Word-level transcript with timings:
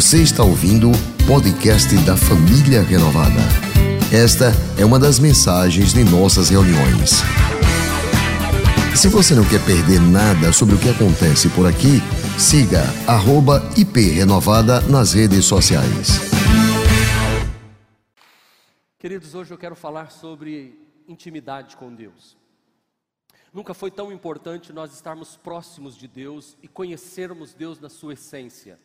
Você 0.00 0.22
está 0.22 0.42
ouvindo 0.42 0.88
o 0.90 1.26
podcast 1.26 1.94
da 2.06 2.16
Família 2.16 2.80
Renovada. 2.82 3.38
Esta 4.10 4.46
é 4.80 4.82
uma 4.82 4.98
das 4.98 5.18
mensagens 5.18 5.92
de 5.92 6.02
nossas 6.04 6.48
reuniões. 6.48 7.20
Se 8.96 9.08
você 9.08 9.34
não 9.34 9.46
quer 9.46 9.62
perder 9.62 10.00
nada 10.00 10.54
sobre 10.54 10.74
o 10.74 10.78
que 10.78 10.88
acontece 10.88 11.50
por 11.50 11.66
aqui, 11.66 12.00
siga 12.38 12.82
@iprenovada 13.76 14.80
nas 14.88 15.12
redes 15.12 15.44
sociais. 15.44 16.18
Queridos, 18.98 19.34
hoje 19.34 19.50
eu 19.50 19.58
quero 19.58 19.76
falar 19.76 20.10
sobre 20.10 20.80
intimidade 21.06 21.76
com 21.76 21.94
Deus. 21.94 22.38
Nunca 23.52 23.74
foi 23.74 23.90
tão 23.90 24.10
importante 24.10 24.72
nós 24.72 24.94
estarmos 24.94 25.36
próximos 25.36 25.94
de 25.94 26.08
Deus 26.08 26.56
e 26.62 26.68
conhecermos 26.68 27.52
Deus 27.52 27.78
na 27.78 27.90
sua 27.90 28.14
essência. 28.14 28.78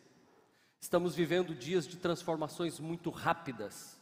Estamos 0.86 1.16
vivendo 1.16 1.52
dias 1.52 1.84
de 1.84 1.96
transformações 1.96 2.78
muito 2.78 3.10
rápidas. 3.10 4.00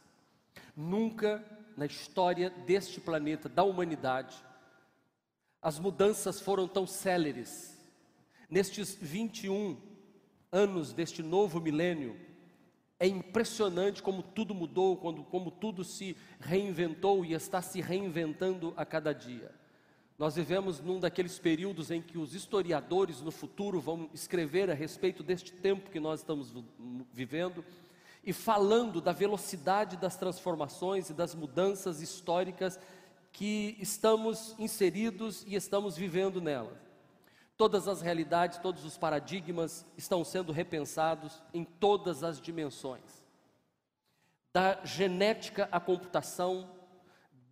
Nunca 0.77 1.43
na 1.75 1.87
história 1.87 2.51
deste 2.51 3.01
planeta, 3.01 3.49
da 3.49 3.63
humanidade, 3.63 4.35
as 5.59 5.79
mudanças 5.79 6.39
foram 6.39 6.67
tão 6.67 6.85
céleres. 6.85 7.75
Nestes 8.47 8.93
21 9.01 9.81
anos 10.51 10.93
deste 10.93 11.23
novo 11.23 11.59
milênio, 11.59 12.19
é 12.99 13.07
impressionante 13.07 14.03
como 14.03 14.21
tudo 14.21 14.53
mudou, 14.53 14.95
quando, 14.95 15.23
como 15.23 15.49
tudo 15.49 15.83
se 15.83 16.15
reinventou 16.39 17.25
e 17.25 17.33
está 17.33 17.63
se 17.63 17.81
reinventando 17.81 18.75
a 18.77 18.85
cada 18.85 19.11
dia. 19.11 19.51
Nós 20.17 20.35
vivemos 20.35 20.79
num 20.79 20.99
daqueles 20.99 21.37
períodos 21.37 21.91
em 21.91 22.01
que 22.01 22.17
os 22.17 22.33
historiadores 22.33 23.21
no 23.21 23.31
futuro 23.31 23.81
vão 23.81 24.09
escrever 24.13 24.69
a 24.71 24.73
respeito 24.73 25.21
deste 25.21 25.51
tempo 25.51 25.91
que 25.91 25.99
nós 25.99 26.21
estamos 26.21 26.53
vivendo 27.11 27.65
e 28.23 28.31
falando 28.31 29.01
da 29.01 29.11
velocidade 29.11 29.97
das 29.97 30.15
transformações 30.15 31.09
e 31.09 31.13
das 31.13 31.35
mudanças 31.35 32.01
históricas 32.01 32.79
que 33.31 33.75
estamos 33.77 34.55
inseridos 34.57 35.43
e 35.45 35.55
estamos 35.55 35.97
vivendo 35.97 36.39
nelas. 36.39 36.77
Todas 37.57 37.85
as 37.87 38.01
realidades, 38.01 38.57
todos 38.59 38.85
os 38.85 38.97
paradigmas 38.97 39.85
estão 39.97 40.23
sendo 40.23 40.53
repensados 40.53 41.43
em 41.53 41.65
todas 41.65 42.23
as 42.23 42.39
dimensões. 42.39 43.23
Da 44.53 44.79
genética 44.85 45.67
à 45.71 45.79
computação, 45.79 46.69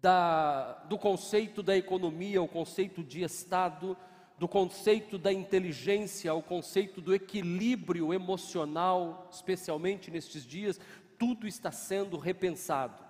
da, 0.04 0.74
do 0.90 0.98
conceito 0.98 1.64
da 1.64 1.78
economia 1.78 2.40
ao 2.40 2.48
conceito 2.48 3.02
de 3.02 3.24
Estado, 3.24 3.96
do 4.38 4.50
conceito 4.50 5.18
da 5.18 5.32
inteligência 5.32 6.30
ao 6.30 6.44
conceito 6.44 7.00
do 7.00 7.16
equilíbrio 7.16 8.14
emocional, 8.14 9.30
especialmente 9.32 10.12
nestes 10.12 10.46
dias, 10.46 10.78
tudo 11.18 11.48
está 11.48 11.72
sendo 11.72 12.18
repensado. 12.18 13.02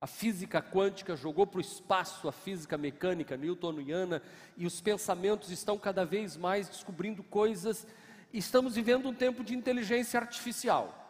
A 0.00 0.06
física 0.06 0.62
quântica 0.62 1.16
jogou 1.16 1.44
para 1.44 1.58
o 1.58 1.60
espaço 1.60 2.28
a 2.28 2.32
física 2.32 2.78
mecânica 2.78 3.36
newtoniana 3.36 4.22
e 4.56 4.64
os 4.64 4.80
pensamentos 4.80 5.50
estão 5.50 5.76
cada 5.76 6.04
vez 6.04 6.36
mais 6.36 6.68
descobrindo 6.68 7.24
coisas. 7.24 7.84
Estamos 8.32 8.76
vivendo 8.76 9.08
um 9.08 9.14
tempo 9.14 9.42
de 9.42 9.56
inteligência 9.56 10.20
artificial. 10.20 11.05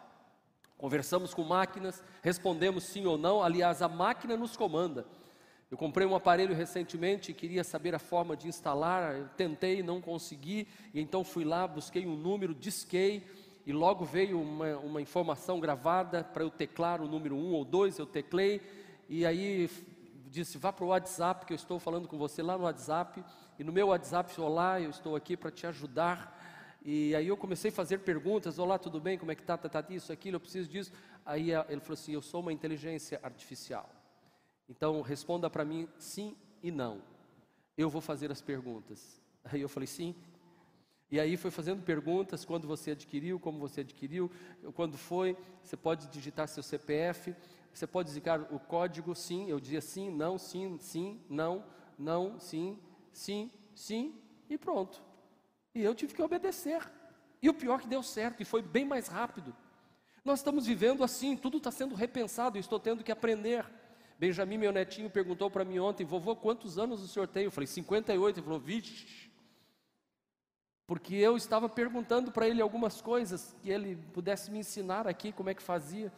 Conversamos 0.78 1.32
com 1.32 1.42
máquinas, 1.42 2.04
respondemos 2.22 2.84
sim 2.84 3.06
ou 3.06 3.16
não, 3.16 3.42
aliás, 3.42 3.80
a 3.80 3.88
máquina 3.88 4.36
nos 4.36 4.56
comanda. 4.56 5.06
Eu 5.70 5.76
comprei 5.76 6.06
um 6.06 6.14
aparelho 6.14 6.54
recentemente 6.54 7.30
e 7.30 7.34
queria 7.34 7.64
saber 7.64 7.94
a 7.94 7.98
forma 7.98 8.36
de 8.36 8.46
instalar, 8.46 9.16
eu 9.16 9.28
tentei, 9.36 9.82
não 9.82 10.00
consegui, 10.00 10.68
e 10.94 11.00
então 11.00 11.24
fui 11.24 11.44
lá, 11.44 11.66
busquei 11.66 12.06
um 12.06 12.14
número, 12.14 12.54
disquei, 12.54 13.26
e 13.66 13.72
logo 13.72 14.04
veio 14.04 14.40
uma, 14.40 14.76
uma 14.76 15.02
informação 15.02 15.58
gravada 15.58 16.22
para 16.22 16.44
eu 16.44 16.50
teclar 16.50 17.02
o 17.02 17.08
número 17.08 17.34
1 17.34 17.38
um 17.38 17.52
ou 17.54 17.64
2, 17.64 17.98
eu 17.98 18.06
teclei, 18.06 18.60
e 19.08 19.26
aí 19.26 19.68
disse, 20.30 20.58
vá 20.58 20.72
para 20.72 20.84
o 20.84 20.88
WhatsApp, 20.88 21.46
que 21.46 21.52
eu 21.52 21.56
estou 21.56 21.80
falando 21.80 22.06
com 22.06 22.18
você 22.18 22.42
lá 22.42 22.56
no 22.56 22.64
WhatsApp, 22.64 23.24
e 23.58 23.64
no 23.64 23.72
meu 23.72 23.88
WhatsApp, 23.88 24.38
olá, 24.40 24.80
eu 24.80 24.90
estou 24.90 25.16
aqui 25.16 25.36
para 25.36 25.50
te 25.50 25.66
ajudar, 25.66 26.35
e 26.88 27.16
aí 27.16 27.26
eu 27.26 27.36
comecei 27.36 27.72
a 27.72 27.74
fazer 27.74 27.98
perguntas, 27.98 28.60
olá, 28.60 28.78
tudo 28.78 29.00
bem, 29.00 29.18
como 29.18 29.32
é 29.32 29.34
que 29.34 29.40
está, 29.40 29.58
tá, 29.58 29.68
tá, 29.68 29.84
isso, 29.92 30.12
aquilo, 30.12 30.36
eu 30.36 30.40
preciso 30.40 30.70
disso. 30.70 30.92
Aí 31.24 31.50
ele 31.50 31.80
falou 31.80 31.94
assim, 31.94 32.12
eu 32.12 32.22
sou 32.22 32.40
uma 32.40 32.52
inteligência 32.52 33.18
artificial. 33.24 33.90
Então 34.68 35.02
responda 35.02 35.50
para 35.50 35.64
mim 35.64 35.88
sim 35.98 36.36
e 36.62 36.70
não. 36.70 37.02
Eu 37.76 37.90
vou 37.90 38.00
fazer 38.00 38.30
as 38.30 38.40
perguntas. 38.40 39.20
Aí 39.42 39.60
eu 39.60 39.68
falei 39.68 39.88
sim. 39.88 40.14
E 41.10 41.18
aí 41.18 41.36
foi 41.36 41.50
fazendo 41.50 41.82
perguntas, 41.82 42.44
quando 42.44 42.68
você 42.68 42.92
adquiriu, 42.92 43.40
como 43.40 43.58
você 43.58 43.80
adquiriu, 43.80 44.30
quando 44.72 44.96
foi, 44.96 45.36
você 45.64 45.76
pode 45.76 46.06
digitar 46.06 46.46
seu 46.46 46.62
CPF, 46.62 47.34
você 47.74 47.88
pode 47.88 48.10
digitar 48.10 48.42
o 48.54 48.60
código 48.60 49.12
sim, 49.12 49.50
eu 49.50 49.58
dizia 49.58 49.80
sim, 49.80 50.08
não, 50.08 50.38
sim, 50.38 50.78
sim, 50.78 51.20
não, 51.28 51.64
não, 51.98 52.38
sim, 52.38 52.78
sim, 53.12 53.50
sim, 53.74 54.14
e 54.48 54.56
pronto. 54.56 55.05
E 55.76 55.84
eu 55.84 55.94
tive 55.94 56.14
que 56.14 56.22
obedecer. 56.22 56.90
E 57.42 57.50
o 57.50 57.54
pior 57.54 57.78
que 57.78 57.86
deu 57.86 58.02
certo, 58.02 58.40
e 58.40 58.46
foi 58.46 58.62
bem 58.62 58.86
mais 58.86 59.08
rápido. 59.08 59.54
Nós 60.24 60.38
estamos 60.38 60.64
vivendo 60.64 61.04
assim, 61.04 61.36
tudo 61.36 61.58
está 61.58 61.70
sendo 61.70 61.94
repensado, 61.94 62.56
eu 62.56 62.60
estou 62.60 62.80
tendo 62.80 63.04
que 63.04 63.12
aprender. 63.12 63.62
Benjamin, 64.18 64.56
meu 64.56 64.72
netinho, 64.72 65.10
perguntou 65.10 65.50
para 65.50 65.66
mim 65.66 65.78
ontem, 65.78 66.06
vovô, 66.06 66.34
quantos 66.34 66.78
anos 66.78 67.02
o 67.02 67.06
senhor 67.06 67.28
tem? 67.28 67.44
Eu 67.44 67.50
falei, 67.50 67.66
58. 67.66 68.38
Ele 68.38 68.44
falou, 68.44 68.58
vixe. 68.58 69.30
Porque 70.86 71.14
eu 71.14 71.36
estava 71.36 71.68
perguntando 71.68 72.32
para 72.32 72.48
ele 72.48 72.62
algumas 72.62 73.02
coisas, 73.02 73.54
que 73.60 73.68
ele 73.68 73.96
pudesse 74.14 74.50
me 74.50 74.60
ensinar 74.60 75.06
aqui 75.06 75.30
como 75.30 75.50
é 75.50 75.54
que 75.54 75.62
fazia. 75.62 76.10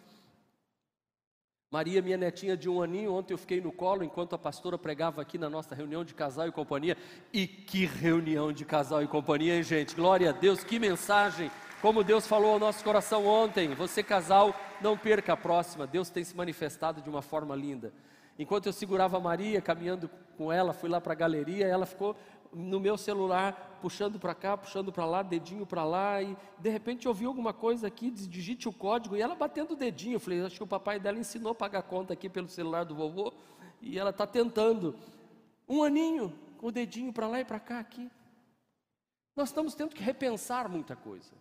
Maria, 1.71 2.01
minha 2.01 2.17
netinha 2.17 2.57
de 2.57 2.67
um 2.67 2.81
aninho, 2.81 3.13
ontem 3.13 3.35
eu 3.35 3.39
fiquei 3.39 3.61
no 3.61 3.71
colo 3.71 4.03
enquanto 4.03 4.35
a 4.35 4.39
pastora 4.39 4.79
pregava 4.79 5.21
aqui 5.21 5.37
na 5.37 5.51
nossa 5.51 5.75
reunião 5.75 6.03
de 6.03 6.15
casal 6.15 6.49
e 6.49 6.53
companhia. 6.53 6.97
E 7.31 7.47
que 7.47 7.85
reunião 7.85 8.51
de 8.51 8.65
casal 8.65 9.03
e 9.03 9.07
companhia, 9.07 9.55
hein, 9.55 9.63
gente? 9.63 9.95
Glória 9.95 10.31
a 10.31 10.33
Deus, 10.33 10.65
que 10.65 10.79
mensagem! 10.79 11.51
Como 11.83 12.03
Deus 12.03 12.27
falou 12.27 12.53
ao 12.53 12.59
nosso 12.59 12.83
coração 12.83 13.27
ontem, 13.27 13.75
você 13.75 14.03
casal, 14.03 14.55
não 14.81 14.97
perca 14.97 15.35
a 15.35 15.37
próxima. 15.37 15.87
Deus 15.87 16.09
tem 16.09 16.25
se 16.25 16.35
manifestado 16.35 17.03
de 17.03 17.11
uma 17.11 17.21
forma 17.21 17.55
linda. 17.55 17.93
Enquanto 18.39 18.65
eu 18.65 18.73
segurava 18.73 19.19
a 19.19 19.21
Maria, 19.21 19.61
caminhando 19.61 20.09
com 20.39 20.51
ela, 20.51 20.73
fui 20.73 20.89
lá 20.89 21.03
para 21.03 21.13
a 21.13 21.17
galeria, 21.17 21.67
ela 21.67 21.85
ficou 21.85 22.17
no 22.53 22.81
meu 22.81 22.97
celular, 22.97 23.79
puxando 23.81 24.19
para 24.19 24.35
cá, 24.35 24.57
puxando 24.57 24.93
para 24.93 25.05
lá, 25.05 25.23
dedinho 25.23 25.67
para 25.67 25.85
lá, 25.85 26.23
e 26.23 26.37
de 26.59 26.71
repente 26.71 27.07
eu 27.07 27.11
ouvi 27.11 27.25
alguma 27.25 27.53
coisa 27.53 27.87
aqui, 27.87 28.11
digite 28.11 28.69
o 28.69 28.73
código, 28.73 29.17
e 29.17 29.23
ela 29.23 29.35
batendo 29.35 29.73
o 29.73 29.77
dedinho. 29.77 30.17
Eu 30.17 30.21
falei, 30.21 30.45
acho 30.45 30.57
que 30.57 30.63
o 30.63 30.67
papai 30.67 30.99
dela 30.99 31.19
ensinou 31.19 31.53
a 31.53 31.55
pagar 31.55 31.83
conta 31.83 32.13
aqui 32.13 32.29
pelo 32.29 32.49
celular 32.49 32.85
do 32.85 32.95
vovô, 32.95 33.33
e 33.81 33.99
ela 33.99 34.11
está 34.11 34.27
tentando. 34.27 34.97
Um 35.69 35.83
aninho, 35.83 36.33
com 36.59 36.69
o 36.69 36.73
dedinho 36.73 37.13
para 37.13 37.29
lá 37.29 37.41
e 37.41 37.45
para 37.45 37.61
cá 37.61 37.79
aqui. 37.79 38.11
Nós 39.37 39.51
estamos 39.51 39.75
tendo 39.75 39.95
que 39.95 40.03
repensar 40.03 40.69
muita 40.69 40.97
coisa. 40.97 41.33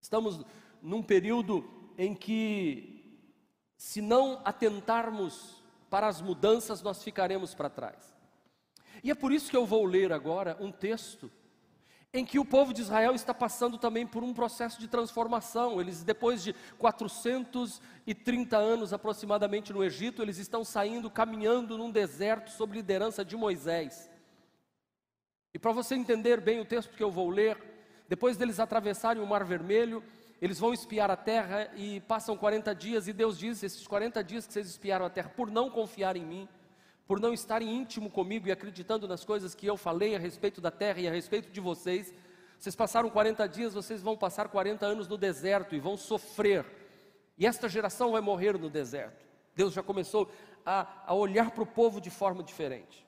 Estamos 0.00 0.44
num 0.82 1.02
período 1.02 1.64
em 1.96 2.14
que, 2.14 3.18
se 3.78 4.02
não 4.02 4.42
atentarmos 4.44 5.62
para 5.88 6.08
as 6.08 6.20
mudanças, 6.20 6.82
nós 6.82 7.02
ficaremos 7.02 7.54
para 7.54 7.70
trás. 7.70 8.13
E 9.04 9.10
é 9.10 9.14
por 9.14 9.30
isso 9.32 9.50
que 9.50 9.56
eu 9.56 9.66
vou 9.66 9.84
ler 9.84 10.14
agora 10.14 10.56
um 10.58 10.72
texto 10.72 11.30
em 12.10 12.24
que 12.24 12.38
o 12.38 12.44
povo 12.44 12.72
de 12.72 12.80
Israel 12.80 13.14
está 13.14 13.34
passando 13.34 13.76
também 13.76 14.06
por 14.06 14.22
um 14.22 14.32
processo 14.32 14.80
de 14.80 14.88
transformação. 14.88 15.78
Eles, 15.78 16.02
depois 16.02 16.42
de 16.42 16.54
430 16.78 18.56
anos 18.56 18.94
aproximadamente 18.94 19.74
no 19.74 19.84
Egito, 19.84 20.22
eles 20.22 20.38
estão 20.38 20.64
saindo, 20.64 21.10
caminhando 21.10 21.76
num 21.76 21.90
deserto 21.90 22.50
sob 22.50 22.74
liderança 22.74 23.22
de 23.22 23.36
Moisés. 23.36 24.10
E 25.52 25.58
para 25.58 25.72
você 25.72 25.94
entender 25.94 26.40
bem 26.40 26.60
o 26.60 26.64
texto 26.64 26.96
que 26.96 27.02
eu 27.02 27.10
vou 27.10 27.28
ler, 27.28 27.58
depois 28.08 28.38
deles 28.38 28.58
atravessarem 28.58 29.22
o 29.22 29.26
Mar 29.26 29.44
Vermelho, 29.44 30.02
eles 30.40 30.58
vão 30.58 30.72
espiar 30.72 31.10
a 31.10 31.16
terra 31.16 31.70
e 31.76 32.00
passam 32.00 32.38
40 32.38 32.74
dias, 32.74 33.06
e 33.06 33.12
Deus 33.12 33.38
diz: 33.38 33.62
esses 33.62 33.86
40 33.86 34.24
dias 34.24 34.46
que 34.46 34.52
vocês 34.52 34.66
espiaram 34.66 35.04
a 35.04 35.10
terra, 35.10 35.28
por 35.28 35.50
não 35.50 35.68
confiar 35.68 36.16
em 36.16 36.24
mim, 36.24 36.48
por 37.06 37.20
não 37.20 37.32
estarem 37.32 37.68
íntimo 37.68 38.10
comigo 38.10 38.48
e 38.48 38.52
acreditando 38.52 39.06
nas 39.06 39.24
coisas 39.24 39.54
que 39.54 39.66
eu 39.66 39.76
falei 39.76 40.14
a 40.16 40.18
respeito 40.18 40.60
da 40.60 40.70
terra 40.70 41.00
e 41.00 41.08
a 41.08 41.10
respeito 41.10 41.50
de 41.50 41.60
vocês. 41.60 42.14
Vocês 42.58 42.74
passaram 42.74 43.10
40 43.10 43.46
dias, 43.48 43.74
vocês 43.74 44.00
vão 44.00 44.16
passar 44.16 44.48
40 44.48 44.86
anos 44.86 45.08
no 45.08 45.18
deserto 45.18 45.74
e 45.74 45.80
vão 45.80 45.96
sofrer. 45.96 46.64
E 47.36 47.46
esta 47.46 47.68
geração 47.68 48.12
vai 48.12 48.20
morrer 48.20 48.58
no 48.58 48.70
deserto. 48.70 49.24
Deus 49.54 49.74
já 49.74 49.82
começou 49.82 50.30
a, 50.64 51.04
a 51.06 51.14
olhar 51.14 51.50
para 51.50 51.62
o 51.62 51.66
povo 51.66 52.00
de 52.00 52.10
forma 52.10 52.42
diferente. 52.42 53.04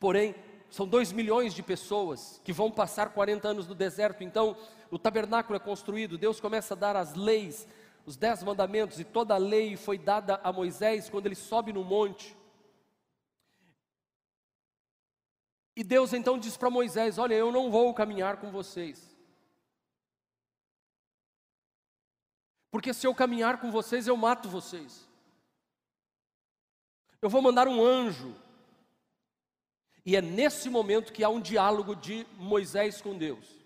Porém, 0.00 0.34
são 0.70 0.86
dois 0.88 1.12
milhões 1.12 1.52
de 1.52 1.62
pessoas 1.62 2.40
que 2.42 2.52
vão 2.52 2.70
passar 2.70 3.10
40 3.10 3.46
anos 3.46 3.68
no 3.68 3.74
deserto, 3.74 4.24
então 4.24 4.56
o 4.90 4.98
tabernáculo 4.98 5.56
é 5.56 5.60
construído, 5.60 6.16
Deus 6.16 6.40
começa 6.40 6.72
a 6.72 6.76
dar 6.76 6.96
as 6.96 7.14
leis, 7.14 7.68
os 8.04 8.16
dez 8.16 8.42
mandamentos 8.42 8.98
e 8.98 9.04
toda 9.04 9.34
a 9.34 9.38
lei 9.38 9.76
foi 9.76 9.96
dada 9.96 10.40
a 10.42 10.52
Moisés 10.52 11.08
quando 11.08 11.26
ele 11.26 11.34
sobe 11.34 11.72
no 11.72 11.84
monte. 11.84 12.36
E 15.76 15.84
Deus 15.84 16.12
então 16.12 16.38
diz 16.38 16.56
para 16.56 16.68
Moisés: 16.68 17.18
Olha, 17.18 17.34
eu 17.34 17.52
não 17.52 17.70
vou 17.70 17.94
caminhar 17.94 18.38
com 18.38 18.50
vocês. 18.50 19.16
Porque 22.70 22.92
se 22.92 23.06
eu 23.06 23.14
caminhar 23.14 23.60
com 23.60 23.70
vocês, 23.70 24.06
eu 24.06 24.16
mato 24.16 24.48
vocês. 24.48 25.06
Eu 27.20 27.30
vou 27.30 27.40
mandar 27.40 27.68
um 27.68 27.84
anjo. 27.84 28.34
E 30.04 30.16
é 30.16 30.20
nesse 30.20 30.68
momento 30.68 31.12
que 31.12 31.22
há 31.22 31.28
um 31.28 31.40
diálogo 31.40 31.94
de 31.94 32.26
Moisés 32.36 33.00
com 33.00 33.16
Deus. 33.16 33.61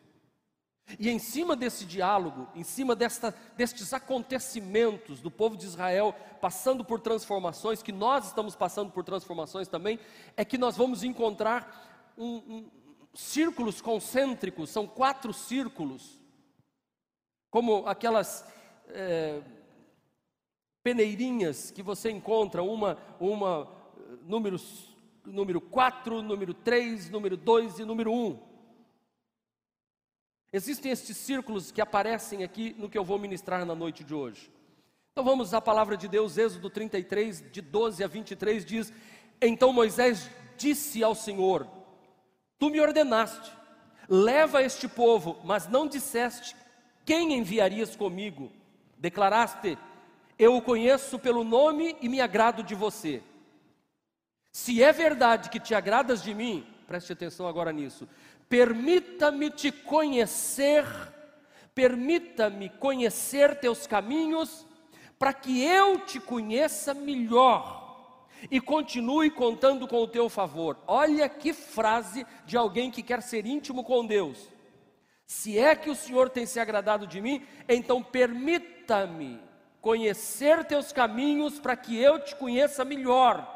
E 0.98 1.10
em 1.10 1.18
cima 1.18 1.56
desse 1.56 1.84
diálogo, 1.84 2.48
em 2.54 2.62
cima 2.62 2.94
desta, 2.94 3.34
destes 3.56 3.92
acontecimentos 3.92 5.20
do 5.20 5.30
povo 5.30 5.56
de 5.56 5.66
Israel 5.66 6.14
passando 6.40 6.84
por 6.84 7.00
transformações, 7.00 7.82
que 7.82 7.90
nós 7.90 8.26
estamos 8.26 8.54
passando 8.54 8.92
por 8.92 9.02
transformações 9.02 9.66
também, 9.66 9.98
é 10.36 10.44
que 10.44 10.56
nós 10.56 10.76
vamos 10.76 11.02
encontrar 11.02 12.12
um, 12.16 12.36
um, 12.36 12.70
círculos 13.12 13.80
concêntricos, 13.80 14.70
são 14.70 14.86
quatro 14.86 15.32
círculos, 15.32 16.20
como 17.50 17.84
aquelas 17.86 18.46
é, 18.88 19.42
peneirinhas 20.84 21.72
que 21.72 21.82
você 21.82 22.12
encontra, 22.12 22.62
uma, 22.62 22.96
uma 23.18 23.68
número, 24.22 24.56
número 25.24 25.60
4, 25.60 26.22
número 26.22 26.54
3, 26.54 27.10
número 27.10 27.36
2 27.36 27.80
e 27.80 27.84
número 27.84 28.12
1. 28.12 28.55
Existem 30.52 30.92
estes 30.92 31.16
círculos 31.16 31.70
que 31.70 31.80
aparecem 31.80 32.44
aqui 32.44 32.74
no 32.78 32.88
que 32.88 32.96
eu 32.96 33.04
vou 33.04 33.18
ministrar 33.18 33.64
na 33.64 33.74
noite 33.74 34.04
de 34.04 34.14
hoje. 34.14 34.50
Então 35.12 35.24
vamos 35.24 35.54
à 35.54 35.60
palavra 35.60 35.96
de 35.96 36.08
Deus, 36.08 36.36
Êxodo 36.36 36.68
33, 36.68 37.50
de 37.50 37.60
12 37.60 38.04
a 38.04 38.06
23, 38.06 38.64
diz: 38.64 38.92
Então 39.40 39.72
Moisés 39.72 40.30
disse 40.56 41.02
ao 41.02 41.14
Senhor: 41.14 41.66
Tu 42.58 42.70
me 42.70 42.80
ordenaste, 42.80 43.50
leva 44.08 44.62
este 44.62 44.86
povo, 44.86 45.38
mas 45.44 45.68
não 45.68 45.86
disseste 45.86 46.54
quem 47.04 47.32
enviarias 47.32 47.96
comigo. 47.96 48.52
Declaraste: 48.98 49.78
Eu 50.38 50.56
o 50.56 50.62
conheço 50.62 51.18
pelo 51.18 51.44
nome 51.44 51.96
e 52.00 52.08
me 52.08 52.20
agrado 52.20 52.62
de 52.62 52.74
você. 52.74 53.22
Se 54.52 54.82
é 54.82 54.92
verdade 54.92 55.50
que 55.50 55.60
te 55.60 55.74
agradas 55.74 56.22
de 56.22 56.34
mim, 56.34 56.66
preste 56.86 57.12
atenção 57.12 57.46
agora 57.46 57.72
nisso. 57.72 58.08
Permita-me 58.48 59.50
te 59.50 59.72
conhecer, 59.72 60.84
permita-me 61.74 62.68
conhecer 62.68 63.58
teus 63.58 63.86
caminhos, 63.86 64.66
para 65.18 65.32
que 65.32 65.64
eu 65.64 65.98
te 66.00 66.20
conheça 66.20 66.94
melhor 66.94 68.26
e 68.50 68.60
continue 68.60 69.30
contando 69.30 69.88
com 69.88 70.02
o 70.02 70.08
teu 70.08 70.28
favor. 70.28 70.78
Olha 70.86 71.28
que 71.28 71.52
frase 71.52 72.26
de 72.44 72.56
alguém 72.56 72.90
que 72.90 73.02
quer 73.02 73.22
ser 73.22 73.46
íntimo 73.46 73.82
com 73.82 74.06
Deus. 74.06 74.48
Se 75.26 75.58
é 75.58 75.74
que 75.74 75.90
o 75.90 75.94
Senhor 75.94 76.30
tem 76.30 76.46
se 76.46 76.60
agradado 76.60 77.06
de 77.06 77.20
mim, 77.20 77.44
então 77.68 78.02
permita-me 78.02 79.40
conhecer 79.80 80.64
teus 80.64 80.92
caminhos 80.92 81.58
para 81.58 81.76
que 81.76 81.98
eu 81.98 82.20
te 82.20 82.36
conheça 82.36 82.84
melhor 82.84 83.52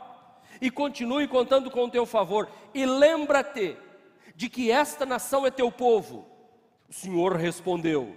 e 0.60 0.70
continue 0.70 1.28
contando 1.28 1.70
com 1.70 1.84
o 1.84 1.90
teu 1.90 2.04
favor. 2.04 2.48
E 2.74 2.84
lembra-te 2.84 3.76
de 4.40 4.48
que 4.48 4.70
esta 4.70 5.04
nação 5.04 5.46
é 5.46 5.50
teu 5.50 5.70
povo? 5.70 6.26
O 6.88 6.94
Senhor 6.94 7.36
respondeu: 7.36 8.16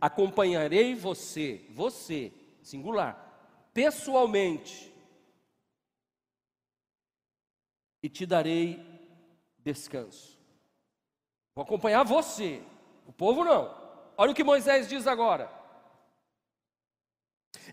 Acompanharei 0.00 0.94
você, 0.94 1.66
você, 1.70 2.32
singular, 2.62 3.68
pessoalmente, 3.74 4.94
e 8.00 8.08
te 8.08 8.24
darei 8.24 8.80
descanso. 9.58 10.38
Vou 11.52 11.64
acompanhar 11.64 12.04
você, 12.04 12.62
o 13.04 13.12
povo 13.12 13.42
não. 13.44 13.76
Olha 14.16 14.30
o 14.30 14.34
que 14.36 14.44
Moisés 14.44 14.88
diz 14.88 15.04
agora. 15.04 15.50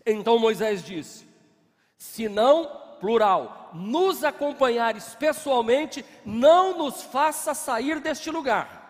Então 0.04 0.36
Moisés 0.36 0.82
disse: 0.82 1.28
Se 1.96 2.28
não 2.28 2.83
plural, 3.00 3.70
nos 3.74 4.24
acompanhares 4.24 5.14
pessoalmente, 5.14 6.04
não 6.24 6.78
nos 6.78 7.02
faça 7.02 7.54
sair 7.54 8.00
deste 8.00 8.30
lugar. 8.30 8.82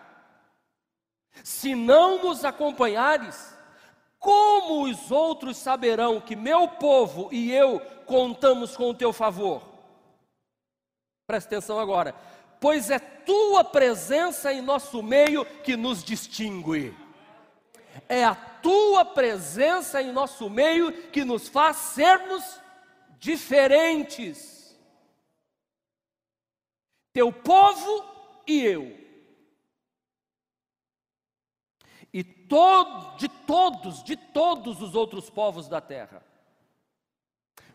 Se 1.43 1.75
não 1.75 2.23
nos 2.23 2.45
acompanhares, 2.45 3.53
como 4.19 4.83
os 4.83 5.11
outros 5.11 5.57
saberão 5.57 6.19
que 6.19 6.35
meu 6.35 6.67
povo 6.67 7.29
e 7.31 7.51
eu 7.51 7.79
contamos 8.05 8.75
com 8.75 8.89
o 8.89 8.93
teu 8.93 9.11
favor? 9.11 9.61
Presta 11.27 11.55
atenção 11.55 11.79
agora, 11.79 12.15
pois 12.59 12.89
é 12.89 12.99
tua 12.99 13.63
presença 13.63 14.53
em 14.53 14.61
nosso 14.61 15.01
meio 15.01 15.45
que 15.63 15.75
nos 15.75 16.03
distingue. 16.03 16.95
É 18.07 18.23
a 18.23 18.35
tua 18.35 19.05
presença 19.05 20.01
em 20.01 20.11
nosso 20.11 20.49
meio 20.49 20.91
que 21.09 21.23
nos 21.23 21.47
faz 21.47 21.77
sermos 21.77 22.59
diferentes. 23.25 24.77
Teu 27.11 27.33
povo 27.33 28.05
e 28.45 28.61
eu. 28.63 28.95
E 32.13 32.21
de 32.21 33.27
todos, 33.27 34.03
de 34.03 34.15
todos 34.15 34.79
os 34.79 34.93
outros 34.93 35.29
povos 35.29 35.67
da 35.67 35.81
terra. 35.81 36.23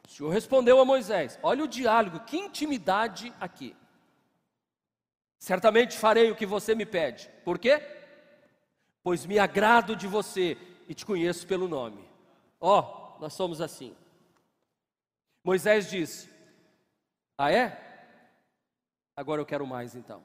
O 0.06 0.10
Senhor 0.10 0.30
respondeu 0.30 0.80
a 0.80 0.84
Moisés: 0.84 1.36
Olha 1.42 1.64
o 1.64 1.68
diálogo, 1.68 2.20
que 2.20 2.36
intimidade 2.36 3.34
aqui. 3.40 3.76
Certamente 5.38 5.98
farei 5.98 6.30
o 6.30 6.36
que 6.36 6.46
você 6.46 6.76
me 6.76 6.86
pede. 6.86 7.28
Por 7.44 7.58
quê? 7.58 7.82
Pois 9.02 9.26
me 9.26 9.38
agrado 9.38 9.96
de 9.96 10.06
você 10.06 10.56
e 10.86 10.94
te 10.94 11.04
conheço 11.04 11.46
pelo 11.46 11.66
nome. 11.66 12.08
Ó, 12.60 12.78
oh, 12.78 13.20
nós 13.20 13.32
somos 13.32 13.60
assim. 13.60 13.96
Moisés 15.42 15.88
disse: 15.90 16.28
Ah, 17.36 17.52
é? 17.52 17.90
Agora 19.16 19.40
eu 19.40 19.46
quero 19.46 19.66
mais 19.66 19.94
então. 19.94 20.22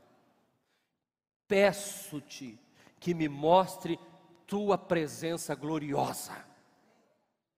Peço-te 1.47 2.59
que 2.99 3.13
me 3.13 3.27
mostre 3.27 3.99
tua 4.47 4.77
presença 4.77 5.53
gloriosa. 5.55 6.33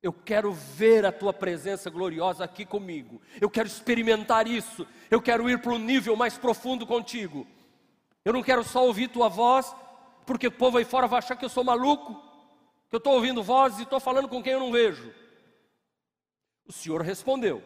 Eu 0.02 0.14
quero 0.14 0.52
ver 0.52 1.06
a 1.06 1.12
tua 1.12 1.34
presença 1.34 1.90
gloriosa 1.90 2.44
aqui 2.44 2.66
comigo. 2.66 3.22
Eu 3.42 3.50
quero 3.50 3.68
experimentar 3.68 4.48
isso. 4.48 4.88
Eu 5.10 5.22
quero 5.22 5.50
ir 5.50 5.60
para 5.62 5.74
um 5.74 5.80
nível 5.80 6.16
mais 6.16 6.38
profundo 6.38 6.86
contigo. 6.86 7.48
Eu 8.24 8.34
não 8.34 8.44
quero 8.44 8.64
só 8.64 8.86
ouvir 8.86 9.10
tua 9.10 9.28
voz, 9.28 9.76
porque 10.26 10.48
o 10.48 10.52
povo 10.52 10.78
aí 10.78 10.86
fora 10.86 11.08
vai 11.08 11.20
achar 11.20 11.36
que 11.36 11.46
eu 11.46 11.50
sou 11.50 11.64
maluco, 11.64 12.14
que 12.90 12.96
eu 12.96 13.00
estou 13.00 13.14
ouvindo 13.14 13.42
vozes 13.42 13.80
e 13.80 13.84
estou 13.84 14.00
falando 14.00 14.28
com 14.28 14.44
quem 14.44 14.54
eu 14.54 14.60
não 14.60 14.72
vejo. 14.72 15.14
O 16.68 16.72
Senhor 16.74 17.02
respondeu: 17.02 17.64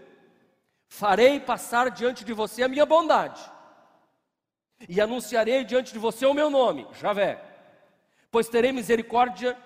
Farei 0.88 1.40
passar 1.40 1.90
diante 1.90 2.24
de 2.24 2.34
você 2.34 2.64
a 2.64 2.68
minha 2.68 2.86
bondade, 2.86 3.42
e 4.88 5.02
anunciarei 5.02 5.64
diante 5.64 5.92
de 5.92 6.00
você 6.00 6.26
o 6.26 6.34
meu 6.34 6.50
nome, 6.50 6.88
Javé, 6.94 7.44
pois 8.30 8.48
terei 8.48 8.72
misericórdia 8.72 9.58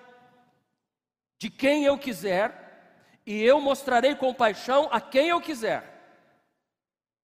de 1.38 1.50
quem 1.50 1.84
eu 1.84 1.98
quiser, 1.98 3.20
e 3.26 3.42
eu 3.42 3.60
mostrarei 3.60 4.14
compaixão 4.14 4.88
a 4.90 5.00
quem 5.00 5.28
eu 5.28 5.40
quiser. 5.40 5.92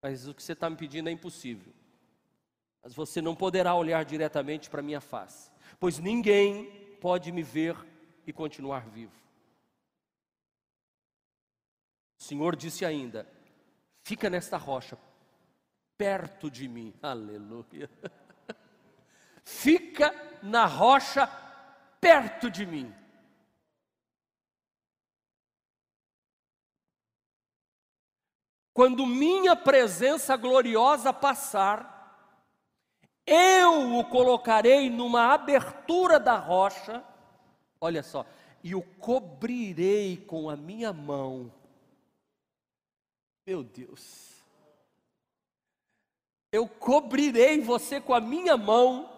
Mas 0.03 0.27
o 0.27 0.35
que 0.35 0.43
você 0.43 0.53
está 0.53 0.69
me 0.69 0.77
pedindo 0.77 1.09
é 1.09 1.13
impossível. 1.13 1.73
Mas 2.83 2.93
você 2.93 3.23
não 3.23 3.37
poderá 3.37 3.75
olhar 3.75 4.05
diretamente 4.05 4.69
para 4.69 4.83
minha 4.83 5.01
face, 5.01 5.51
pois 5.79 5.99
ninguém 6.01 6.67
pode 7.01 7.31
me 7.31 7.43
ver 7.43 7.77
e 8.27 8.33
continuar 8.33 8.89
vivo. 8.89 9.22
O 12.23 12.25
Senhor 12.25 12.55
disse 12.55 12.85
ainda: 12.85 13.27
Fica 14.05 14.31
nesta 14.31 14.57
rocha, 14.57 14.97
perto 15.99 16.49
de 16.49 16.69
mim. 16.69 16.95
Aleluia. 17.03 17.91
Fica 19.45 20.15
na 20.41 20.65
rocha, 20.65 21.27
perto 22.01 22.49
de 22.49 22.65
mim. 22.65 22.95
Quando 28.73 29.05
minha 29.05 29.57
presença 29.57 30.37
gloriosa 30.37 31.13
passar, 31.13 32.39
eu 33.27 33.99
o 33.99 34.05
colocarei 34.05 34.89
numa 34.89 35.35
abertura 35.35 36.21
da 36.21 36.37
rocha, 36.37 37.03
olha 37.81 38.05
só, 38.05 38.25
e 38.63 38.77
o 38.77 38.81
cobrirei 38.81 40.17
com 40.19 40.49
a 40.49 40.55
minha 40.55 40.93
mão 40.93 41.53
meu 43.47 43.63
Deus. 43.63 44.43
Eu 46.51 46.69
cobrirei 46.69 47.61
você 47.61 48.01
com 48.01 48.15
a 48.15 48.21
minha 48.21 48.57
mão, 48.57 49.11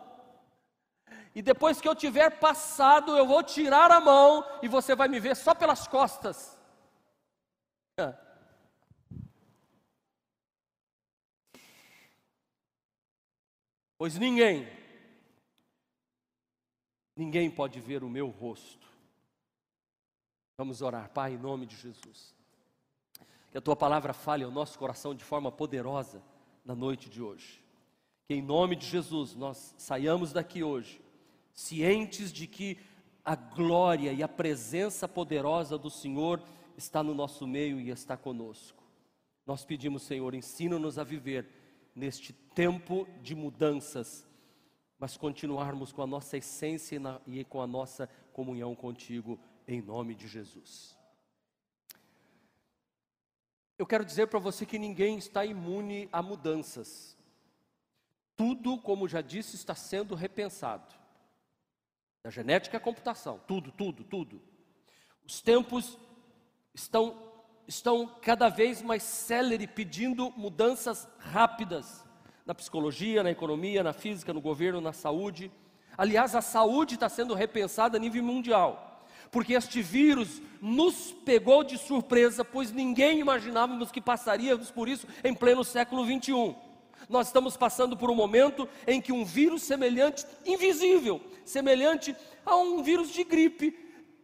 e 1.35 1.43
depois 1.43 1.81
que 1.81 1.89
eu 1.89 1.95
tiver 1.95 2.39
passado, 2.39 3.17
eu 3.17 3.27
vou 3.27 3.43
tirar 3.43 3.91
a 3.91 4.01
mão 4.01 4.45
e 4.63 4.69
você 4.69 4.95
vai 4.95 5.09
me 5.09 5.19
ver 5.19 5.35
só 5.35 5.55
pelas 5.55 5.89
costas. 5.89 6.57
Pois 13.99 14.19
ninguém, 14.19 14.69
ninguém 17.17 17.51
pode 17.51 17.81
ver 17.81 18.05
o 18.05 18.09
meu 18.09 18.29
rosto 18.29 18.85
Vamos 20.57 20.83
orar, 20.83 21.11
Pai, 21.11 21.33
em 21.33 21.39
nome 21.39 21.67
de 21.67 21.77
Jesus. 21.77 22.34
Que 23.55 23.59
a 23.59 23.61
tua 23.61 23.77
palavra 23.77 24.13
fale 24.13 24.43
ao 24.43 24.51
nosso 24.51 24.77
coração 24.77 25.15
de 25.15 25.23
forma 25.23 25.53
poderosa 25.53 26.21
na 26.65 26.75
noite 26.75 27.09
de 27.09 27.23
hoje. 27.23 27.63
Que 28.27 28.35
em 28.35 28.43
nome 28.43 28.75
de 28.75 28.85
Jesus 28.85 29.37
nós 29.37 29.77
saiamos 29.79 30.33
daqui 30.33 30.65
hoje, 30.65 31.01
cientes 31.53 32.33
de 32.33 32.49
que 32.49 32.77
a 33.25 33.37
glória 33.37 34.13
e 34.13 34.25
a 34.25 34.29
presença 34.29 35.07
poderosa 35.07 35.79
do 35.79 35.89
Senhor 35.89 36.43
está 36.77 37.01
no 37.01 37.15
nosso 37.15 37.47
meio 37.47 37.81
e 37.81 37.91
está 37.91 38.17
conosco. 38.17 38.83
Nós 39.47 39.65
pedimos, 39.65 40.03
Senhor, 40.03 40.35
ensina-nos 40.35 40.99
a 40.99 41.05
viver 41.05 41.49
neste 41.95 42.33
tempo 42.33 43.07
de 43.23 43.37
mudanças, 43.37 44.27
mas 44.99 45.17
continuarmos 45.17 45.93
com 45.93 46.03
a 46.03 46.09
nossa 46.09 46.37
essência 46.37 47.01
e 47.25 47.45
com 47.45 47.63
a 47.63 47.69
nossa 47.69 48.09
comunhão 48.33 48.75
contigo, 48.75 49.39
em 49.69 49.81
nome 49.81 50.13
de 50.17 50.27
Jesus. 50.27 51.04
Eu 53.77 53.87
quero 53.87 54.05
dizer 54.05 54.29
para 54.29 54.39
você 54.39 54.65
que 54.65 54.79
ninguém 54.79 55.19
está 55.19 55.45
imune 55.45 56.09
a 56.13 56.23
mudanças. 56.23 57.17
Tudo, 58.37 58.79
como 58.79 59.09
já 59.09 59.21
disse, 59.21 59.57
está 59.57 59.75
sendo 59.75 60.15
repensado. 60.15 60.95
Da 62.23 62.31
genética 62.31 62.77
à 62.77 62.81
computação, 62.81 63.41
tudo, 63.47 63.73
tudo, 63.73 64.05
tudo. 64.05 64.41
Os 65.27 65.41
tempos 65.41 65.99
estão, 66.73 67.33
estão 67.67 68.07
cada 68.23 68.49
vez 68.49 68.81
mais 68.81 69.03
célere, 69.03 69.67
pedindo 69.67 70.31
mudanças 70.37 71.09
rápidas 71.19 72.05
na 72.47 72.55
psicologia, 72.55 73.23
na 73.23 73.31
economia, 73.31 73.83
na 73.83 73.93
física, 73.93 74.33
no 74.33 74.41
governo, 74.41 74.81
na 74.81 74.93
saúde. 74.93 75.51
Aliás, 75.97 76.35
a 76.35 76.41
saúde 76.41 76.95
está 76.95 77.09
sendo 77.09 77.35
repensada 77.35 77.97
a 77.97 78.01
nível 78.01 78.23
mundial, 78.23 78.84
porque 79.35 79.55
este 79.55 79.83
vírus 79.83 80.41
nos 80.61 81.11
pegou 81.11 81.65
de 81.65 81.77
surpresa, 81.77 82.45
pois 82.45 82.71
ninguém 82.71 83.19
imaginávamos 83.19 83.91
que 83.91 84.01
passaríamos 84.01 84.71
por 84.71 84.89
isso 84.89 85.09
em 85.25 85.35
pleno 85.35 85.65
século 85.65 86.05
21. 86.05 86.55
Nós 87.09 87.27
estamos 87.27 87.57
passando 87.57 87.97
por 87.97 88.13
um 88.13 88.15
momento 88.15 88.69
em 88.87 89.01
que 89.01 89.11
um 89.11 89.25
vírus 89.25 89.65
semelhante, 89.65 90.25
invisível, 90.47 91.21
semelhante 91.45 92.15
a 92.47 92.55
um 92.55 92.81
vírus 92.81 93.11
de 93.11 93.25
gripe, 93.25 93.73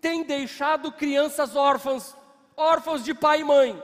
tem 0.01 0.23
deixado 0.23 0.93
crianças 0.93 1.57
órfãs, 1.57 2.17
órfãos 2.57 3.03
de 3.03 3.13
pai 3.13 3.41
e 3.41 3.45
mãe. 3.45 3.83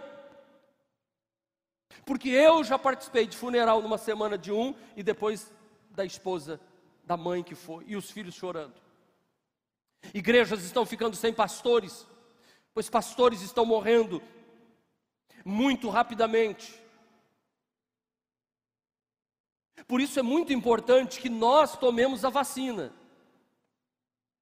Porque 2.05 2.29
eu 2.29 2.63
já 2.63 2.79
participei 2.79 3.27
de 3.27 3.37
funeral 3.37 3.83
numa 3.83 3.99
semana 3.99 4.39
de 4.39 4.53
um 4.53 4.73
e 4.95 5.03
depois 5.03 5.53
da 5.91 6.05
esposa, 6.05 6.61
da 7.05 7.17
mãe 7.17 7.43
que 7.43 7.57
foi, 7.57 7.83
e 7.89 7.97
os 7.97 8.13
filhos 8.13 8.37
chorando. 8.37 8.86
Igrejas 10.15 10.63
estão 10.65 10.85
ficando 10.87 11.17
sem 11.17 11.33
pastores, 11.33 12.07
pois 12.75 12.89
pastores 12.91 13.41
estão 13.43 13.65
morrendo 13.65 14.23
muito 15.45 15.89
rapidamente. 15.89 16.81
Por 19.87 20.01
isso 20.01 20.19
é 20.19 20.23
muito 20.23 20.53
importante 20.53 21.21
que 21.21 21.29
nós 21.29 21.77
tomemos 21.77 22.25
a 22.25 22.31
vacina. 22.31 22.93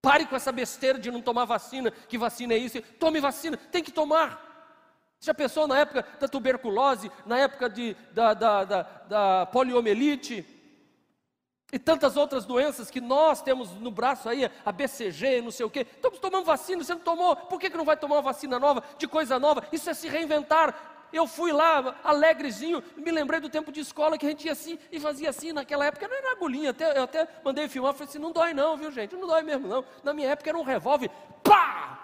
Pare 0.01 0.27
com 0.27 0.37
essa 0.37 0.53
besteira 0.53 0.99
de 0.99 1.11
não 1.11 1.21
tomar 1.21 1.45
vacina, 1.45 1.91
que 1.91 2.19
vacina 2.19 2.55
é 2.55 2.59
isso. 2.59 2.81
Tome 2.99 3.21
vacina, 3.21 3.57
tem 3.57 3.83
que 3.83 3.93
tomar. 3.93 4.53
Já 5.21 5.33
pensou 5.33 5.67
na 5.67 5.79
época 5.79 6.07
da 6.21 6.29
tuberculose, 6.29 7.11
na 7.25 7.39
época 7.39 7.69
de, 7.69 7.95
da, 8.13 8.35
da, 8.35 8.65
da, 8.65 8.83
da 8.83 9.47
poliomielite 9.47 10.43
e 11.75 11.79
tantas 11.79 12.17
outras 12.17 12.45
doenças 12.45 12.89
que 12.89 13.01
nós 13.01 13.43
temos 13.43 13.73
no 13.73 13.91
braço 13.91 14.29
aí, 14.29 14.49
a 14.65 14.71
BCG, 14.71 15.43
não 15.43 15.51
sei 15.51 15.67
o 15.67 15.71
quê. 15.71 15.81
Estamos 15.81 16.21
tomando 16.21 16.45
vacina, 16.45 16.85
você 16.85 16.95
não 16.95 17.01
tomou, 17.01 17.35
por 17.35 17.59
que, 17.59 17.69
que 17.69 17.77
não 17.77 17.85
vai 17.85 17.97
tomar 17.97 18.15
uma 18.15 18.23
vacina 18.23 18.61
nova, 18.61 18.85
de 18.97 19.09
coisa 19.09 19.41
nova? 19.41 19.67
Isso 19.73 19.91
é 19.91 19.95
se 19.95 20.07
reinventar. 20.07 20.73
Eu 21.13 21.27
fui 21.27 21.51
lá, 21.51 21.97
alegrezinho, 22.05 22.81
me 22.97 23.11
lembrei 23.11 23.41
do 23.41 23.49
tempo 23.49 23.73
de 23.73 23.81
escola 23.81 24.17
que 24.17 24.25
a 24.25 24.29
gente 24.29 24.45
ia 24.45 24.53
assim 24.53 24.79
e 24.93 25.01
fazia 25.01 25.31
assim 25.31 25.53
naquela 25.53 25.87
época, 25.87 26.07
não 26.07 26.17
era 26.17 26.31
agulhinha, 26.31 26.71
até, 26.71 26.97
eu 26.97 27.03
até 27.03 27.27
mandei 27.45 27.69
filmar, 27.69 27.93
falei 27.93 28.09
assim, 28.09 28.21
não 28.21 28.31
dói 28.31 28.55
não, 28.55 28.77
viu 28.77 28.93
gente, 28.93 29.17
não 29.17 29.27
dói 29.27 29.43
mesmo 29.43 29.67
não. 29.67 29.85
Na 30.05 30.15
minha 30.15 30.29
época 30.29 30.51
era 30.51 30.59
um 30.59 30.63
revólver, 30.63 31.11
pá, 31.43 31.99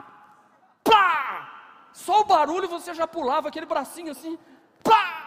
pá, 0.83 1.91
só 1.93 2.23
o 2.23 2.25
barulho 2.25 2.69
você 2.69 2.93
já 2.93 3.07
pulava, 3.07 3.47
aquele 3.47 3.67
bracinho 3.67 4.11
assim, 4.11 4.37
pá. 4.83 5.21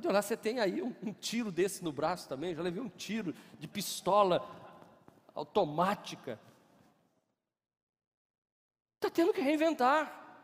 Pode 0.00 0.08
olhar, 0.08 0.22
você 0.22 0.34
tem 0.34 0.60
aí 0.60 0.80
um, 0.80 0.94
um 1.02 1.12
tiro 1.12 1.52
desse 1.52 1.84
no 1.84 1.92
braço 1.92 2.26
também, 2.26 2.54
já 2.54 2.62
levei 2.62 2.82
um 2.82 2.88
tiro 2.88 3.34
de 3.58 3.68
pistola 3.68 4.42
automática. 5.34 6.40
Está 8.96 9.10
tendo 9.10 9.34
que 9.34 9.42
reinventar. 9.42 10.40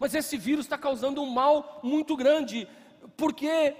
Mas 0.00 0.14
esse 0.14 0.38
vírus 0.38 0.64
está 0.64 0.78
causando 0.78 1.20
um 1.20 1.28
mal 1.28 1.78
muito 1.82 2.16
grande, 2.16 2.66
porque 3.18 3.76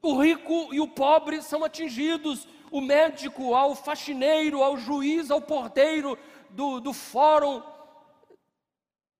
o 0.00 0.16
rico 0.22 0.72
e 0.72 0.78
o 0.78 0.86
pobre 0.86 1.42
são 1.42 1.64
atingidos, 1.64 2.46
o 2.70 2.80
médico, 2.80 3.52
ao 3.52 3.74
faxineiro, 3.74 4.62
ao 4.62 4.76
juiz, 4.76 5.28
ao 5.28 5.40
porteiro 5.40 6.16
do, 6.50 6.78
do 6.78 6.92
fórum. 6.92 7.64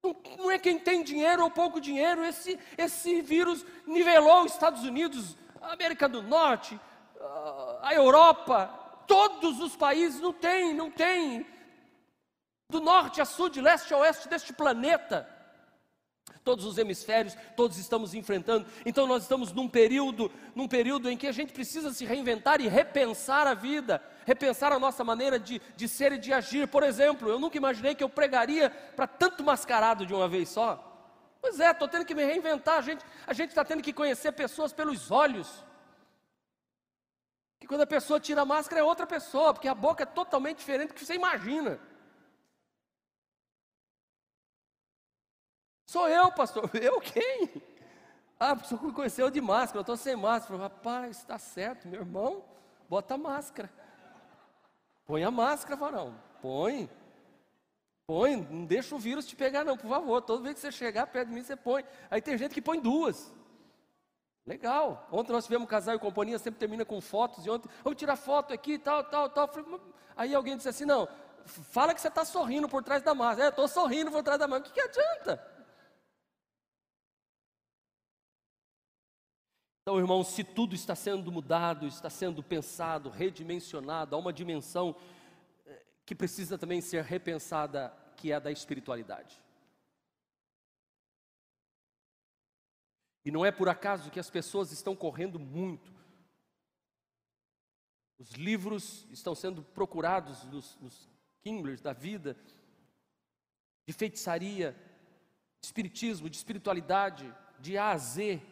Não, 0.02 0.50
é 0.50 0.58
quem 0.58 0.78
tem 0.78 1.02
dinheiro 1.02 1.42
ou 1.42 1.50
pouco 1.50 1.80
dinheiro, 1.80 2.24
esse, 2.24 2.58
esse 2.76 3.20
vírus 3.20 3.64
nivelou 3.86 4.44
os 4.44 4.52
Estados 4.52 4.84
Unidos, 4.84 5.36
a 5.60 5.72
América 5.72 6.08
do 6.08 6.22
Norte, 6.22 6.78
a 7.82 7.92
Europa, 7.92 8.66
todos 9.06 9.60
os 9.60 9.74
países 9.76 10.20
não 10.20 10.32
tem, 10.32 10.72
não 10.72 10.90
tem 10.90 11.46
do 12.70 12.80
norte 12.80 13.20
a 13.20 13.24
sul, 13.24 13.48
de 13.48 13.60
leste 13.60 13.92
a 13.92 13.98
oeste 13.98 14.28
deste 14.28 14.52
planeta. 14.52 15.28
Todos 16.44 16.64
os 16.64 16.78
hemisférios, 16.78 17.36
todos 17.56 17.76
estamos 17.78 18.14
enfrentando. 18.14 18.66
Então 18.86 19.06
nós 19.06 19.22
estamos 19.22 19.52
num 19.52 19.68
período, 19.68 20.30
num 20.54 20.66
período 20.66 21.10
em 21.10 21.16
que 21.16 21.26
a 21.26 21.32
gente 21.32 21.52
precisa 21.52 21.92
se 21.92 22.04
reinventar 22.04 22.60
e 22.60 22.68
repensar 22.68 23.46
a 23.46 23.54
vida, 23.54 24.02
repensar 24.24 24.72
a 24.72 24.78
nossa 24.78 25.04
maneira 25.04 25.38
de, 25.38 25.60
de 25.76 25.88
ser 25.88 26.12
e 26.12 26.18
de 26.18 26.32
agir. 26.32 26.66
Por 26.68 26.82
exemplo, 26.82 27.28
eu 27.28 27.38
nunca 27.38 27.56
imaginei 27.56 27.94
que 27.94 28.02
eu 28.02 28.08
pregaria 28.08 28.70
para 28.70 29.06
tanto 29.06 29.44
mascarado 29.44 30.06
de 30.06 30.14
uma 30.14 30.28
vez 30.28 30.48
só. 30.48 30.84
Pois 31.40 31.60
é, 31.60 31.70
estou 31.70 31.88
tendo 31.88 32.04
que 32.04 32.14
me 32.14 32.24
reinventar. 32.24 32.78
A 33.26 33.32
gente 33.32 33.48
está 33.48 33.64
tendo 33.64 33.82
que 33.82 33.92
conhecer 33.92 34.32
pessoas 34.32 34.72
pelos 34.72 35.10
olhos. 35.10 35.64
Que 37.60 37.66
quando 37.66 37.82
a 37.82 37.86
pessoa 37.86 38.20
tira 38.20 38.42
a 38.42 38.44
máscara 38.44 38.80
é 38.80 38.84
outra 38.84 39.06
pessoa, 39.06 39.52
porque 39.52 39.68
a 39.68 39.74
boca 39.74 40.02
é 40.02 40.06
totalmente 40.06 40.58
diferente 40.58 40.88
do 40.88 40.94
que 40.94 41.04
você 41.04 41.14
imagina. 41.14 41.78
Sou 45.88 46.06
eu, 46.06 46.30
pastor. 46.30 46.70
Eu 46.76 47.00
quem? 47.00 47.62
Ah, 48.38 48.52
o 48.52 48.62
senhor 48.62 48.84
me 48.84 48.92
conheceu 48.92 49.30
de 49.30 49.40
máscara, 49.40 49.78
eu 49.78 49.80
estou 49.80 49.96
sem 49.96 50.14
máscara. 50.14 50.60
Rapaz, 50.60 51.16
está 51.16 51.38
certo, 51.38 51.88
meu 51.88 52.02
irmão, 52.02 52.44
bota 52.88 53.14
a 53.14 53.18
máscara. 53.18 53.68
Põe 55.06 55.24
a 55.24 55.30
máscara, 55.30 55.74
varão. 55.74 56.14
Põe. 56.40 56.88
Põe, 58.06 58.36
não 58.36 58.64
deixa 58.64 58.94
o 58.94 58.98
vírus 58.98 59.26
te 59.26 59.34
pegar, 59.34 59.64
não, 59.64 59.76
por 59.76 59.88
favor. 59.88 60.20
Toda 60.20 60.42
vez 60.42 60.54
que 60.56 60.60
você 60.60 60.70
chegar 60.70 61.06
perto 61.08 61.30
de 61.30 61.34
mim, 61.34 61.42
você 61.42 61.56
põe. 61.56 61.84
Aí 62.08 62.20
tem 62.20 62.38
gente 62.38 62.54
que 62.54 62.62
põe 62.62 62.78
duas. 62.78 63.32
Legal. 64.46 65.08
Ontem 65.10 65.32
nós 65.32 65.44
tivemos 65.44 65.64
um 65.64 65.68
casal 65.68 65.96
e 65.96 65.98
companhia, 65.98 66.38
sempre 66.38 66.60
termina 66.60 66.84
com 66.84 67.00
fotos. 67.00 67.44
E 67.44 67.50
ontem, 67.50 67.68
vamos 67.82 67.98
tirar 67.98 68.14
foto 68.14 68.52
aqui, 68.52 68.78
tal, 68.78 69.02
tal, 69.04 69.30
tal. 69.30 69.50
Aí 70.16 70.32
alguém 70.32 70.56
disse 70.56 70.68
assim: 70.68 70.84
não, 70.84 71.08
fala 71.46 71.92
que 71.92 72.00
você 72.00 72.08
está 72.08 72.24
sorrindo 72.24 72.68
por 72.68 72.84
trás 72.84 73.02
da 73.02 73.14
máscara. 73.14 73.48
É, 73.48 73.48
estou 73.48 73.66
sorrindo 73.66 74.12
por 74.12 74.22
trás 74.22 74.38
da 74.38 74.46
máscara. 74.46 74.70
O 74.70 74.72
que, 74.72 74.80
que 74.80 74.86
adianta? 74.86 75.57
Então, 79.88 79.98
irmão, 79.98 80.22
se 80.22 80.44
tudo 80.44 80.74
está 80.74 80.94
sendo 80.94 81.32
mudado, 81.32 81.86
está 81.86 82.10
sendo 82.10 82.42
pensado, 82.42 83.08
redimensionado, 83.08 84.14
há 84.14 84.18
uma 84.18 84.34
dimensão 84.34 84.94
eh, 85.64 85.82
que 86.04 86.14
precisa 86.14 86.58
também 86.58 86.82
ser 86.82 87.02
repensada, 87.02 87.88
que 88.14 88.30
é 88.30 88.34
a 88.34 88.38
da 88.38 88.52
espiritualidade. 88.52 89.42
E 93.24 93.30
não 93.30 93.46
é 93.46 93.50
por 93.50 93.66
acaso 93.70 94.10
que 94.10 94.20
as 94.20 94.28
pessoas 94.28 94.72
estão 94.72 94.94
correndo 94.94 95.38
muito. 95.38 95.90
Os 98.18 98.32
livros 98.32 99.06
estão 99.10 99.34
sendo 99.34 99.62
procurados 99.62 100.44
nos, 100.44 100.76
nos 100.82 101.08
Kindlers 101.40 101.80
da 101.80 101.94
vida, 101.94 102.36
de 103.86 103.94
feitiçaria, 103.94 104.72
de 105.62 105.66
espiritismo, 105.66 106.28
de 106.28 106.36
espiritualidade, 106.36 107.34
de 107.58 107.78
A 107.78 107.92
a 107.92 107.96
Z, 107.96 108.42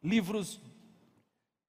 livros 0.00 0.60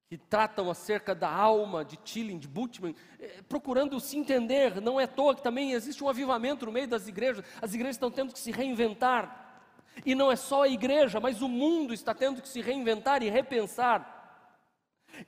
que 0.08 0.16
tratam 0.16 0.70
acerca 0.70 1.14
da 1.14 1.30
alma 1.30 1.84
de 1.84 1.98
Tilling, 1.98 2.38
de 2.38 2.48
Bultmann, 2.48 2.94
eh, 3.20 3.42
procurando 3.46 4.00
se 4.00 4.16
entender. 4.16 4.80
Não 4.80 4.98
é 4.98 5.04
à 5.04 5.08
toa 5.08 5.34
que 5.34 5.42
também 5.42 5.72
existe 5.72 6.02
um 6.02 6.08
avivamento 6.08 6.64
no 6.64 6.72
meio 6.72 6.88
das 6.88 7.06
igrejas. 7.06 7.44
As 7.60 7.74
igrejas 7.74 7.96
estão 7.96 8.10
tendo 8.10 8.32
que 8.32 8.38
se 8.38 8.50
reinventar. 8.50 9.66
E 10.06 10.14
não 10.14 10.32
é 10.32 10.36
só 10.36 10.62
a 10.62 10.68
igreja, 10.68 11.20
mas 11.20 11.42
o 11.42 11.48
mundo 11.48 11.92
está 11.92 12.14
tendo 12.14 12.40
que 12.40 12.48
se 12.48 12.62
reinventar 12.62 13.22
e 13.22 13.28
repensar. 13.28 14.46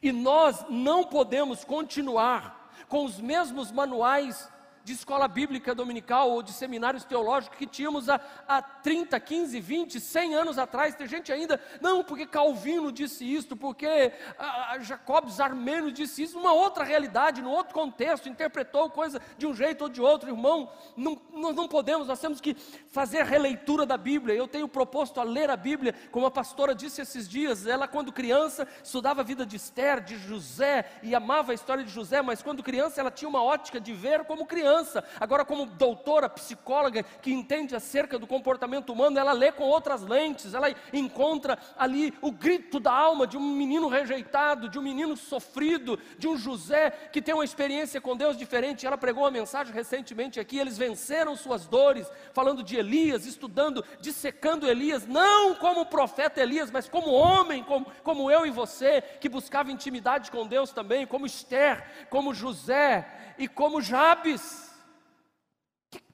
E 0.03 0.13
nós 0.13 0.65
não 0.71 1.05
podemos 1.05 1.63
continuar 1.63 2.73
com 2.89 3.05
os 3.05 3.21
mesmos 3.21 3.71
manuais 3.71 4.51
de 4.85 4.93
escola 4.93 5.29
bíblica 5.29 5.75
dominical 5.75 6.31
ou 6.31 6.43
de 6.43 6.53
seminários 6.53 7.05
teológicos 7.05 7.59
que 7.59 7.67
tínhamos 7.67 8.09
há, 8.09 8.21
há 8.49 8.63
30, 8.63 9.19
15, 9.21 9.61
20, 9.61 10.01
100 10.01 10.35
anos 10.35 10.59
atrás. 10.59 10.95
Tem 10.95 11.07
gente 11.07 11.33
ainda, 11.33 11.61
não, 11.81 12.03
porque 12.03 12.27
Calvino 12.27 12.91
disse 12.91 13.25
isto, 13.25 13.57
porque 13.57 14.13
a, 14.39 14.73
a 14.73 14.79
Jacobs 14.79 15.39
Armênio 15.41 15.93
disse 15.93 16.23
isso, 16.23 16.39
uma 16.39 16.53
outra 16.53 16.85
realidade, 16.85 17.43
num 17.43 17.51
outro 17.51 17.75
contexto, 17.75 18.29
interpretou 18.29 18.91
coisa 18.91 19.21
de 19.37 19.47
um 19.47 19.55
jeito 19.55 19.83
ou 19.83 19.89
de 19.89 20.01
outro, 20.01 20.31
irmão. 20.31 20.71
Não, 20.97 21.21
nós 21.33 21.55
não 21.55 21.69
podemos, 21.69 22.07
nós 22.07 22.21
temos 22.21 22.41
que 22.41 22.55
fazer 22.89 23.25
releitura 23.25 23.85
da 23.85 23.97
Bíblia. 23.97 24.35
Eu 24.35 24.49
tenho 24.49 24.69
proposto 24.69 25.21
a 25.21 25.25
ler 25.25 25.51
a 25.51 25.57
Bíblia, 25.57 25.95
como 26.11 26.27
a 26.27 26.31
pastora 26.31 26.75
disse 26.75 27.03
esses 27.03 27.29
dias, 27.29 27.67
ela 27.67 27.87
quando 27.87 28.13
criança 28.13 28.67
estudava 28.83 29.21
a 29.21 29.25
vida 29.25 29.45
de 29.45 29.57
Esther, 29.57 30.01
de 30.01 30.17
José, 30.17 30.91
e 31.03 31.15
amava 31.15 31.53
a 31.53 31.55
história 31.55 31.85
de 31.85 31.91
José, 31.91 32.23
mas 32.23 32.43
quando 32.43 32.63
criança 32.63 33.01
ela 33.01 33.11
tinha 33.11 33.29
uma 33.29 33.43
ótica 33.43 33.81
de 33.81 33.93
ver 33.93 34.25
como 34.25 34.47
criança 34.47 34.70
criança, 34.71 35.03
agora, 35.19 35.45
como 35.45 35.67
doutora, 35.67 36.29
psicóloga, 36.29 37.03
que 37.03 37.33
entende 37.33 37.75
acerca 37.75 38.19
do 38.19 38.27
comportamento 38.27 38.93
humano, 38.93 39.19
ela 39.19 39.33
lê 39.33 39.50
com 39.50 39.65
outras 39.65 40.03
lentes, 40.03 40.55
ela 40.55 40.73
encontra 40.93 41.59
ali 41.77 42.15
o 42.23 42.31
grito 42.31 42.79
da 42.79 42.93
alma 42.93 43.27
de 43.27 43.37
um 43.37 43.41
menino 43.41 43.89
rejeitado, 43.89 44.69
de 44.69 44.79
um 44.79 44.83
menino 44.83 45.17
sofrido, 45.17 45.99
de 46.19 46.29
um 46.29 46.37
José 46.37 46.91
que 47.12 47.21
tem 47.21 47.35
uma 47.35 47.45
experiência 47.45 48.00
com 48.00 48.17
Deus 48.17 48.37
diferente. 48.37 48.87
Ela 48.87 48.97
pregou 48.97 49.25
uma 49.25 49.31
mensagem 49.31 49.75
recentemente 49.75 50.39
aqui, 50.39 50.59
eles 50.59 50.79
venceram 50.79 51.37
suas 51.37 51.67
dores, 51.67 52.11
falando 52.33 52.62
de 52.62 52.77
Elias, 52.77 53.27
estudando, 53.27 53.85
dissecando 54.00 54.69
Elias, 54.69 55.07
não 55.07 55.55
como 55.57 55.87
profeta 55.87 56.41
Elias, 56.41 56.71
mas 56.71 56.89
como 56.89 57.11
homem, 57.11 57.65
como, 57.65 57.87
como 58.05 58.31
eu 58.31 58.47
e 58.47 58.50
você, 58.50 59.03
que 59.21 59.29
buscava 59.29 59.73
intimidade 59.73 60.31
com 60.31 60.47
Deus 60.47 60.71
também, 60.71 61.07
como 61.07 61.27
Esther, 61.27 62.07
como 62.09 62.33
José 62.33 63.35
e 63.37 63.49
como 63.49 63.81
Jabes. 63.81 64.70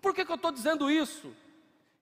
Por 0.00 0.14
que, 0.14 0.25
que 0.25 0.30
eu 0.30 0.37
estou 0.37 0.52
dizendo 0.52 0.90
isso? 0.90 1.35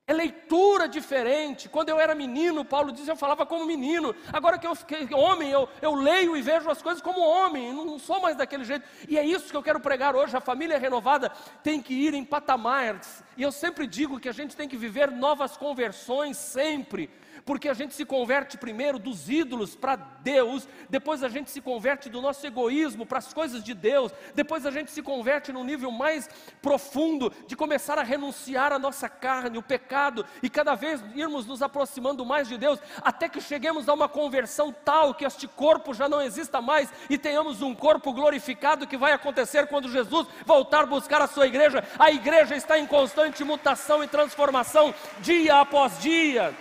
É 0.06 0.12
leitura 0.12 0.86
diferente. 0.86 1.66
Quando 1.66 1.88
eu 1.88 1.98
era 1.98 2.14
menino, 2.14 2.62
Paulo 2.62 2.92
diz, 2.92 3.08
eu 3.08 3.16
falava 3.16 3.46
como 3.46 3.64
menino. 3.64 4.14
Agora 4.30 4.58
que 4.58 4.66
eu 4.66 4.74
fiquei 4.74 5.08
homem, 5.14 5.50
eu, 5.50 5.66
eu 5.80 5.94
leio 5.94 6.36
e 6.36 6.42
vejo 6.42 6.68
as 6.68 6.82
coisas 6.82 7.02
como 7.02 7.26
homem. 7.26 7.72
Não 7.72 7.98
sou 7.98 8.20
mais 8.20 8.36
daquele 8.36 8.64
jeito. 8.64 8.86
E 9.08 9.18
é 9.18 9.24
isso 9.24 9.48
que 9.48 9.56
eu 9.56 9.62
quero 9.62 9.80
pregar 9.80 10.14
hoje. 10.14 10.36
A 10.36 10.42
família 10.42 10.78
renovada 10.78 11.30
tem 11.62 11.80
que 11.80 11.94
ir 11.94 12.12
em 12.12 12.22
patamares. 12.22 13.24
E 13.34 13.42
eu 13.42 13.50
sempre 13.50 13.86
digo 13.86 14.20
que 14.20 14.28
a 14.28 14.32
gente 14.32 14.54
tem 14.54 14.68
que 14.68 14.76
viver 14.76 15.10
novas 15.10 15.56
conversões 15.56 16.36
sempre 16.36 17.08
porque 17.44 17.68
a 17.68 17.74
gente 17.74 17.94
se 17.94 18.04
converte 18.04 18.56
primeiro 18.56 18.98
dos 18.98 19.28
ídolos 19.28 19.74
para 19.74 19.96
Deus, 19.96 20.68
depois 20.88 21.22
a 21.22 21.28
gente 21.28 21.50
se 21.50 21.60
converte 21.60 22.08
do 22.08 22.22
nosso 22.22 22.46
egoísmo 22.46 23.04
para 23.04 23.18
as 23.18 23.32
coisas 23.32 23.62
de 23.62 23.74
Deus, 23.74 24.12
depois 24.34 24.64
a 24.64 24.70
gente 24.70 24.90
se 24.90 25.02
converte 25.02 25.52
num 25.52 25.64
nível 25.64 25.90
mais 25.90 26.28
profundo 26.62 27.32
de 27.46 27.56
começar 27.56 27.98
a 27.98 28.02
renunciar 28.02 28.72
à 28.72 28.78
nossa 28.78 29.08
carne, 29.08 29.58
o 29.58 29.62
pecado, 29.62 30.24
e 30.42 30.48
cada 30.48 30.74
vez 30.74 31.02
irmos 31.14 31.46
nos 31.46 31.60
aproximando 31.60 32.24
mais 32.24 32.48
de 32.48 32.56
Deus, 32.56 32.78
até 33.02 33.28
que 33.28 33.40
cheguemos 33.40 33.88
a 33.88 33.94
uma 33.94 34.08
conversão 34.08 34.72
tal 34.84 35.14
que 35.14 35.24
este 35.24 35.46
corpo 35.46 35.92
já 35.92 36.08
não 36.08 36.22
exista 36.22 36.62
mais 36.62 36.90
e 37.10 37.18
tenhamos 37.18 37.62
um 37.62 37.74
corpo 37.74 38.12
glorificado 38.12 38.86
que 38.86 38.96
vai 38.96 39.12
acontecer 39.12 39.66
quando 39.66 39.90
Jesus 39.90 40.26
voltar 40.46 40.86
buscar 40.86 41.20
a 41.20 41.26
sua 41.26 41.46
igreja. 41.46 41.84
A 41.98 42.10
igreja 42.10 42.54
está 42.54 42.78
em 42.78 42.86
constante 42.86 43.44
mutação 43.44 44.02
e 44.02 44.08
transformação 44.08 44.94
dia 45.20 45.60
após 45.60 45.98
dia. 46.00 46.54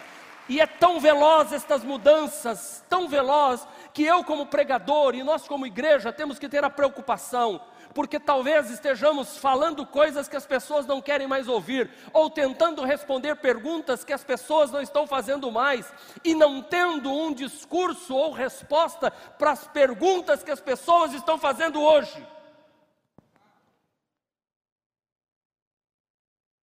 E 0.49 0.59
é 0.59 0.67
tão 0.67 0.99
veloz 0.99 1.53
estas 1.53 1.83
mudanças, 1.83 2.83
tão 2.89 3.07
veloz, 3.07 3.65
que 3.93 4.03
eu, 4.03 4.23
como 4.23 4.45
pregador 4.45 5.15
e 5.15 5.23
nós, 5.23 5.47
como 5.47 5.65
igreja, 5.65 6.11
temos 6.11 6.37
que 6.37 6.49
ter 6.49 6.63
a 6.65 6.69
preocupação, 6.69 7.61
porque 7.93 8.19
talvez 8.19 8.69
estejamos 8.69 9.37
falando 9.37 9.85
coisas 9.85 10.27
que 10.27 10.35
as 10.35 10.45
pessoas 10.45 10.85
não 10.85 11.01
querem 11.01 11.27
mais 11.27 11.47
ouvir, 11.47 11.89
ou 12.11 12.29
tentando 12.29 12.83
responder 12.83 13.37
perguntas 13.37 14.03
que 14.03 14.11
as 14.11 14.23
pessoas 14.23 14.69
não 14.69 14.81
estão 14.81 15.07
fazendo 15.07 15.49
mais, 15.49 15.93
e 16.25 16.35
não 16.35 16.61
tendo 16.61 17.09
um 17.09 17.33
discurso 17.33 18.13
ou 18.13 18.33
resposta 18.33 19.11
para 19.11 19.51
as 19.51 19.65
perguntas 19.67 20.43
que 20.43 20.51
as 20.51 20.59
pessoas 20.59 21.13
estão 21.13 21.37
fazendo 21.37 21.81
hoje. 21.81 22.27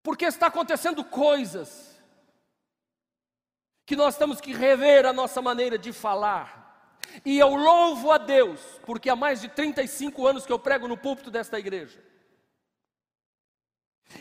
Porque 0.03 0.27
está 0.27 0.49
acontecendo 0.49 1.03
coisas 1.03 1.90
que 3.91 3.97
nós 3.97 4.17
temos 4.17 4.41
que 4.41 4.53
rever 4.53 5.05
a 5.05 5.13
nossa 5.13 5.43
maneira 5.43 5.77
de 5.77 5.93
falar. 5.93 6.95
E 7.25 7.37
eu 7.41 7.57
louvo 7.57 8.13
a 8.13 8.19
Deus, 8.19 8.61
porque 8.87 9.11
há 9.11 9.17
mais 9.17 9.41
de 9.41 9.49
35 9.49 10.29
anos 10.29 10.47
que 10.47 10.53
eu 10.53 10.61
prego 10.61 10.87
no 10.87 10.97
púlpito 10.97 11.29
desta 11.29 11.59
igreja. 11.59 11.99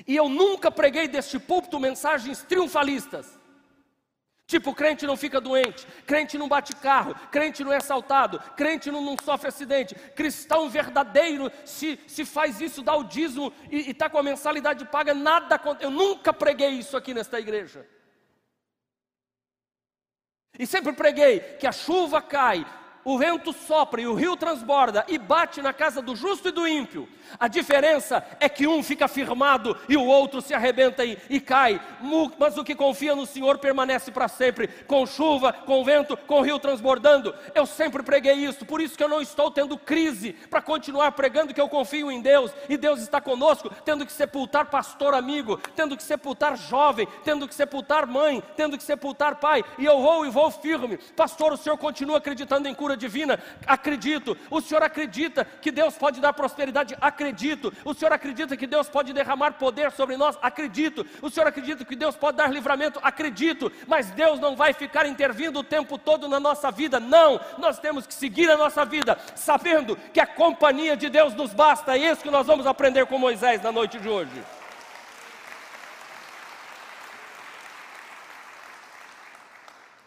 E 0.08 0.16
eu 0.16 0.28
nunca 0.28 0.72
preguei 0.72 1.08
deste 1.08 1.38
púlpito 1.38 1.80
mensagens 1.80 2.42
triunfalistas. 2.42 3.38
Tipo, 4.48 4.74
crente 4.74 5.06
não 5.06 5.16
fica 5.16 5.40
doente, 5.40 5.86
crente 6.08 6.36
não 6.36 6.48
bate 6.48 6.76
carro, 6.76 7.14
crente 7.30 7.64
não 7.64 7.72
é 7.72 7.78
assaltado, 7.78 8.40
crente 8.58 8.90
não, 8.90 9.04
não 9.04 9.16
sofre 9.24 9.50
acidente, 9.50 9.94
cristão 10.16 10.68
verdadeiro, 10.68 11.52
se, 11.64 12.00
se 12.08 12.26
faz 12.26 12.60
isso, 12.60 12.82
dá 12.82 12.96
o 12.96 13.04
dízimo 13.04 13.54
e 13.70 13.92
está 13.92 14.10
com 14.10 14.18
a 14.18 14.24
mensalidade 14.24 14.84
paga, 14.86 15.14
nada. 15.14 15.62
Eu 15.80 15.92
nunca 15.92 16.34
preguei 16.34 16.70
isso 16.70 16.98
aqui 16.98 17.14
nesta 17.14 17.40
igreja. 17.40 17.86
E 20.60 20.68
sempre 20.68 20.92
preguei 20.92 21.40
que 21.40 21.66
a 21.66 21.72
chuva 21.72 22.22
cai, 22.22 22.66
o 23.04 23.18
vento 23.18 23.54
sopra 23.54 24.02
e 24.02 24.08
o 24.08 24.14
rio 24.14 24.36
transborda 24.36 25.06
e 25.08 25.18
bate 25.18 25.62
na 25.62 25.74
casa 25.74 26.02
do 26.02 26.16
justo 26.16 26.50
e 26.50 26.52
do 26.52 26.68
ímpio. 26.68 27.08
A 27.40 27.48
diferença 27.48 28.26
é 28.40 28.50
que 28.50 28.68
um 28.68 28.82
fica 28.82 29.08
firmado 29.08 29.78
e 29.88 29.96
o 29.96 30.06
outro 30.06 30.42
se 30.42 30.54
arrebenta 30.54 31.06
e, 31.06 31.18
e 31.30 31.40
cai. 31.40 31.80
Mas 32.38 32.58
o 32.58 32.64
que 32.64 32.76
confia 32.76 33.16
no 33.16 33.26
Senhor 33.26 33.60
permanece 33.60 34.12
para 34.12 34.28
sempre, 34.28 34.68
com 34.88 35.06
chuva, 35.06 35.54
com 35.54 35.84
vento, 35.84 36.18
com 36.18 36.42
rio 36.42 36.60
transbordando. 36.60 37.34
Eu 37.54 37.66
sempre 37.66 38.02
preguei 38.04 38.34
isso, 38.34 38.66
por 38.66 38.82
isso 38.82 38.98
que 38.98 39.04
eu 39.04 39.10
não 39.10 39.22
estou 39.22 39.52
tendo 39.52 39.78
crise 39.78 40.34
para 40.50 40.62
continuar 40.62 41.12
pregando 41.12 41.54
que 41.54 41.62
eu 41.62 41.70
confio 41.70 42.12
em 42.12 42.22
Deus 42.22 42.52
e 42.68 42.78
Deus 42.78 43.00
está 43.00 43.22
conosco, 43.22 43.72
tendo 43.86 44.06
que 44.06 44.12
sepultar 44.12 44.66
pastor 44.70 45.14
amigo, 45.14 45.58
tendo 45.76 45.96
que 45.96 46.04
sepultar 46.04 46.58
jovem, 46.58 47.08
tendo 47.24 47.48
que 47.48 47.56
sepultar 47.56 48.08
mãe, 48.08 48.44
tendo 48.56 48.78
que 48.78 48.84
sepultar 48.84 49.36
pai. 49.36 49.64
E 49.78 49.86
eu 49.86 50.02
vou 50.02 50.26
e 50.26 50.30
vou 50.30 50.50
firme. 50.52 50.98
Pastor, 51.16 51.54
o 51.54 51.58
senhor 51.58 51.78
continua 51.78 52.18
acreditando 52.18 52.68
em 52.68 52.74
cura 52.74 52.89
divina? 52.98 53.40
Acredito. 53.66 54.38
O 54.50 54.62
senhor 54.62 54.84
acredita 54.84 55.46
que 55.46 55.72
Deus 55.72 55.96
pode 55.96 56.20
dar 56.20 56.34
prosperidade? 56.34 56.96
Acredito 57.00 57.20
Acredito. 57.30 57.74
O 57.86 57.94
Senhor 57.94 58.12
acredita 58.12 58.58
que 58.58 58.66
Deus 58.66 58.90
pode 58.90 59.14
derramar 59.14 59.54
poder 59.54 59.92
sobre 59.92 60.18
nós? 60.18 60.38
Acredito. 60.42 61.06
O 61.22 61.30
Senhor 61.30 61.48
acredita 61.48 61.86
que 61.86 61.96
Deus 61.96 62.16
pode 62.16 62.38
dar 62.38 62.52
livramento? 62.52 63.00
Acredito. 63.04 63.72
Mas 63.88 64.10
Deus 64.12 64.40
não 64.40 64.56
vai 64.56 64.74
ficar 64.74 65.06
intervindo 65.06 65.60
o 65.60 65.64
tempo 65.64 65.98
todo 65.98 66.28
na 66.28 66.40
nossa 66.40 66.72
vida. 66.72 67.00
Não. 67.00 67.40
Nós 67.58 67.80
temos 67.80 68.08
que 68.08 68.14
seguir 68.14 68.50
a 68.50 68.58
nossa 68.58 68.84
vida, 68.84 69.18
sabendo 69.36 69.96
que 70.14 70.20
a 70.20 70.28
companhia 70.28 70.98
de 70.98 71.10
Deus 71.10 71.34
nos 71.34 71.54
basta. 71.54 71.96
É 71.96 72.12
isso 72.12 72.22
que 72.22 72.32
nós 72.32 72.48
vamos 72.48 72.66
aprender 72.66 73.06
com 73.06 73.18
Moisés 73.18 73.62
na 73.62 73.72
noite 73.72 74.00
de 74.00 74.10
hoje. 74.10 74.59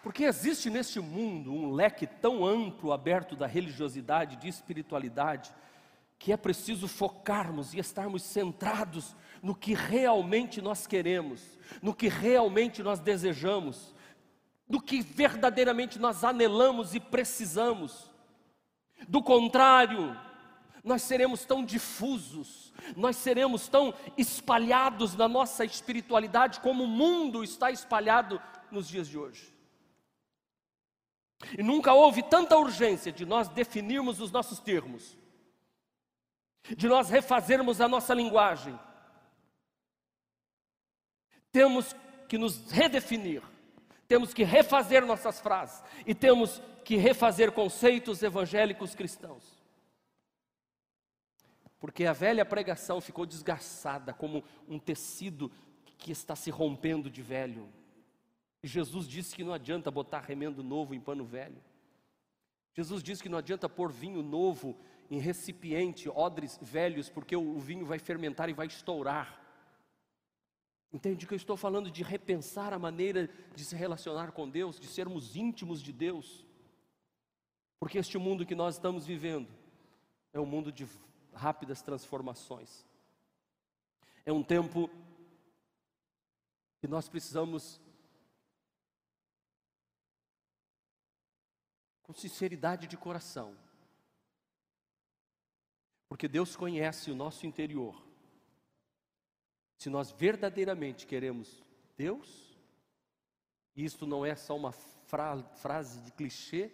Porque 0.02 0.24
existe 0.24 0.68
neste 0.68 0.98
mundo 0.98 1.52
um 1.52 1.70
leque 1.70 2.06
tão 2.06 2.44
amplo, 2.44 2.92
aberto 2.92 3.36
da 3.36 3.46
religiosidade, 3.46 4.36
de 4.36 4.48
espiritualidade, 4.48 5.54
que 6.18 6.32
é 6.32 6.36
preciso 6.36 6.88
focarmos 6.88 7.72
e 7.72 7.78
estarmos 7.78 8.22
centrados 8.22 9.14
no 9.40 9.54
que 9.54 9.74
realmente 9.74 10.60
nós 10.60 10.86
queremos, 10.86 11.58
no 11.80 11.94
que 11.94 12.08
realmente 12.08 12.82
nós 12.82 12.98
desejamos, 12.98 13.94
no 14.68 14.80
que 14.80 15.00
verdadeiramente 15.00 15.98
nós 15.98 16.24
anelamos 16.24 16.94
e 16.94 17.00
precisamos. 17.00 18.10
Do 19.08 19.22
contrário, 19.22 20.16
nós 20.82 21.02
seremos 21.02 21.44
tão 21.44 21.64
difusos, 21.64 22.72
nós 22.96 23.16
seremos 23.16 23.68
tão 23.68 23.94
espalhados 24.16 25.14
na 25.14 25.28
nossa 25.28 25.64
espiritualidade 25.64 26.60
como 26.60 26.84
o 26.84 26.88
mundo 26.88 27.44
está 27.44 27.70
espalhado 27.70 28.40
nos 28.70 28.88
dias 28.88 29.06
de 29.06 29.16
hoje. 29.16 29.61
E 31.58 31.62
nunca 31.62 31.92
houve 31.92 32.22
tanta 32.22 32.56
urgência 32.56 33.12
de 33.12 33.26
nós 33.26 33.48
definirmos 33.48 34.20
os 34.20 34.30
nossos 34.30 34.58
termos 34.60 35.16
de 36.76 36.88
nós 36.88 37.10
refazermos 37.10 37.80
a 37.80 37.88
nossa 37.88 38.14
linguagem. 38.14 38.78
Temos 41.50 41.94
que 42.28 42.38
nos 42.38 42.70
redefinir, 42.70 43.42
temos 44.08 44.32
que 44.32 44.44
refazer 44.44 45.04
nossas 45.04 45.40
frases 45.40 45.82
e 46.06 46.14
temos 46.14 46.62
que 46.84 46.96
refazer 46.96 47.52
conceitos 47.52 48.22
evangélicos 48.22 48.94
cristãos. 48.94 49.60
Porque 51.78 52.06
a 52.06 52.12
velha 52.12 52.44
pregação 52.44 53.00
ficou 53.00 53.26
desgastada 53.26 54.14
como 54.14 54.44
um 54.68 54.78
tecido 54.78 55.50
que 55.98 56.12
está 56.12 56.36
se 56.36 56.50
rompendo 56.50 57.10
de 57.10 57.22
velho. 57.22 57.68
Jesus 58.62 59.08
disse 59.08 59.34
que 59.34 59.42
não 59.42 59.52
adianta 59.52 59.90
botar 59.90 60.20
remendo 60.20 60.62
novo 60.62 60.94
em 60.94 61.00
pano 61.00 61.24
velho. 61.24 61.62
Jesus 62.74 63.02
diz 63.02 63.20
que 63.20 63.28
não 63.28 63.38
adianta 63.38 63.68
pôr 63.68 63.90
vinho 63.90 64.22
novo 64.22 64.78
em 65.10 65.18
recipiente, 65.18 66.08
odres 66.08 66.58
velhos, 66.62 67.10
porque 67.10 67.36
o, 67.36 67.58
vinho 67.58 67.84
vai 67.84 67.98
fermentar 67.98 68.48
e 68.48 68.54
vai 68.54 68.66
estourar. 68.66 69.40
Entende 70.92 71.26
que 71.26 71.34
eu 71.34 71.36
estou 71.36 71.56
falando 71.56 71.90
de 71.90 72.02
repensar 72.02 72.72
a 72.72 72.78
maneira 72.78 73.28
de 73.54 73.64
se 73.64 73.74
relacionar 73.74 74.32
com 74.32 74.48
Deus, 74.48 74.78
de 74.78 74.86
sermos 74.86 75.36
íntimos 75.36 75.82
de 75.82 75.92
Deus. 75.92 76.46
Porque 77.78 77.98
este 77.98 78.16
mundo 78.16 78.46
que 78.46 78.54
nós 78.54 78.76
estamos 78.76 79.04
vivendo 79.04 79.48
é 80.32 80.40
um 80.40 80.46
mundo 80.46 80.70
de 80.70 80.86
rápidas 81.34 81.82
transformações. 81.82 82.86
É 84.24 84.32
um 84.32 84.42
tempo 84.42 84.88
que 86.80 86.86
nós 86.86 87.08
precisamos 87.08 87.80
com 92.12 92.20
sinceridade 92.20 92.86
de 92.86 92.96
coração. 92.96 93.56
Porque 96.08 96.28
Deus 96.28 96.54
conhece 96.54 97.10
o 97.10 97.14
nosso 97.14 97.46
interior. 97.46 98.00
Se 99.78 99.88
nós 99.88 100.12
verdadeiramente 100.12 101.06
queremos 101.06 101.64
Deus, 101.96 102.54
e 103.74 103.84
isto 103.84 104.06
não 104.06 104.26
é 104.26 104.36
só 104.36 104.54
uma 104.54 104.72
fra 104.72 105.42
frase 105.56 106.00
de 106.02 106.12
clichê, 106.12 106.70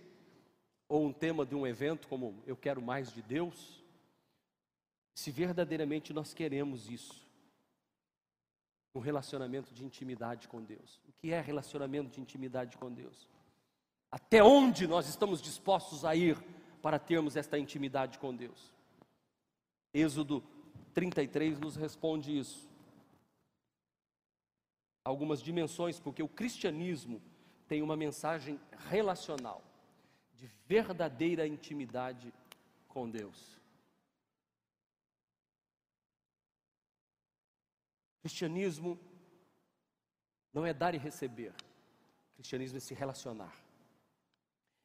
ou 0.88 1.06
um 1.06 1.12
tema 1.12 1.46
de 1.46 1.54
um 1.54 1.66
evento 1.66 2.08
como 2.08 2.42
eu 2.46 2.56
quero 2.56 2.82
mais 2.82 3.12
de 3.12 3.22
Deus, 3.22 3.82
se 5.14 5.30
verdadeiramente 5.30 6.12
nós 6.12 6.34
queremos 6.34 6.88
isso, 6.88 7.26
um 8.94 9.00
relacionamento 9.00 9.72
de 9.72 9.84
intimidade 9.84 10.48
com 10.48 10.62
Deus. 10.62 11.00
O 11.06 11.12
que 11.12 11.30
é 11.30 11.40
relacionamento 11.40 12.10
de 12.10 12.20
intimidade 12.20 12.76
com 12.76 12.92
Deus? 12.92 13.28
Até 14.10 14.42
onde 14.42 14.86
nós 14.86 15.06
estamos 15.06 15.40
dispostos 15.42 16.04
a 16.04 16.14
ir 16.14 16.38
para 16.80 16.98
termos 16.98 17.36
esta 17.36 17.58
intimidade 17.58 18.18
com 18.18 18.34
Deus? 18.34 18.72
Êxodo 19.92 20.42
33 20.94 21.58
nos 21.60 21.76
responde 21.76 22.36
isso. 22.36 22.68
Algumas 25.04 25.42
dimensões, 25.42 26.00
porque 26.00 26.22
o 26.22 26.28
cristianismo 26.28 27.22
tem 27.66 27.82
uma 27.82 27.96
mensagem 27.96 28.58
relacional, 28.88 29.62
de 30.34 30.46
verdadeira 30.66 31.46
intimidade 31.46 32.32
com 32.86 33.08
Deus. 33.10 33.58
Cristianismo 38.22 38.98
não 40.52 40.64
é 40.64 40.72
dar 40.72 40.94
e 40.94 40.98
receber, 40.98 41.54
cristianismo 42.36 42.78
é 42.78 42.80
se 42.80 42.94
relacionar 42.94 43.67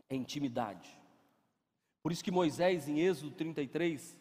é 0.10 0.16
intimidade. 0.16 0.98
Por 2.02 2.12
isso 2.12 2.24
que 2.24 2.32
Moisés, 2.32 2.88
em 2.88 3.00
Êxodo 3.00 3.32
33, 3.32 4.18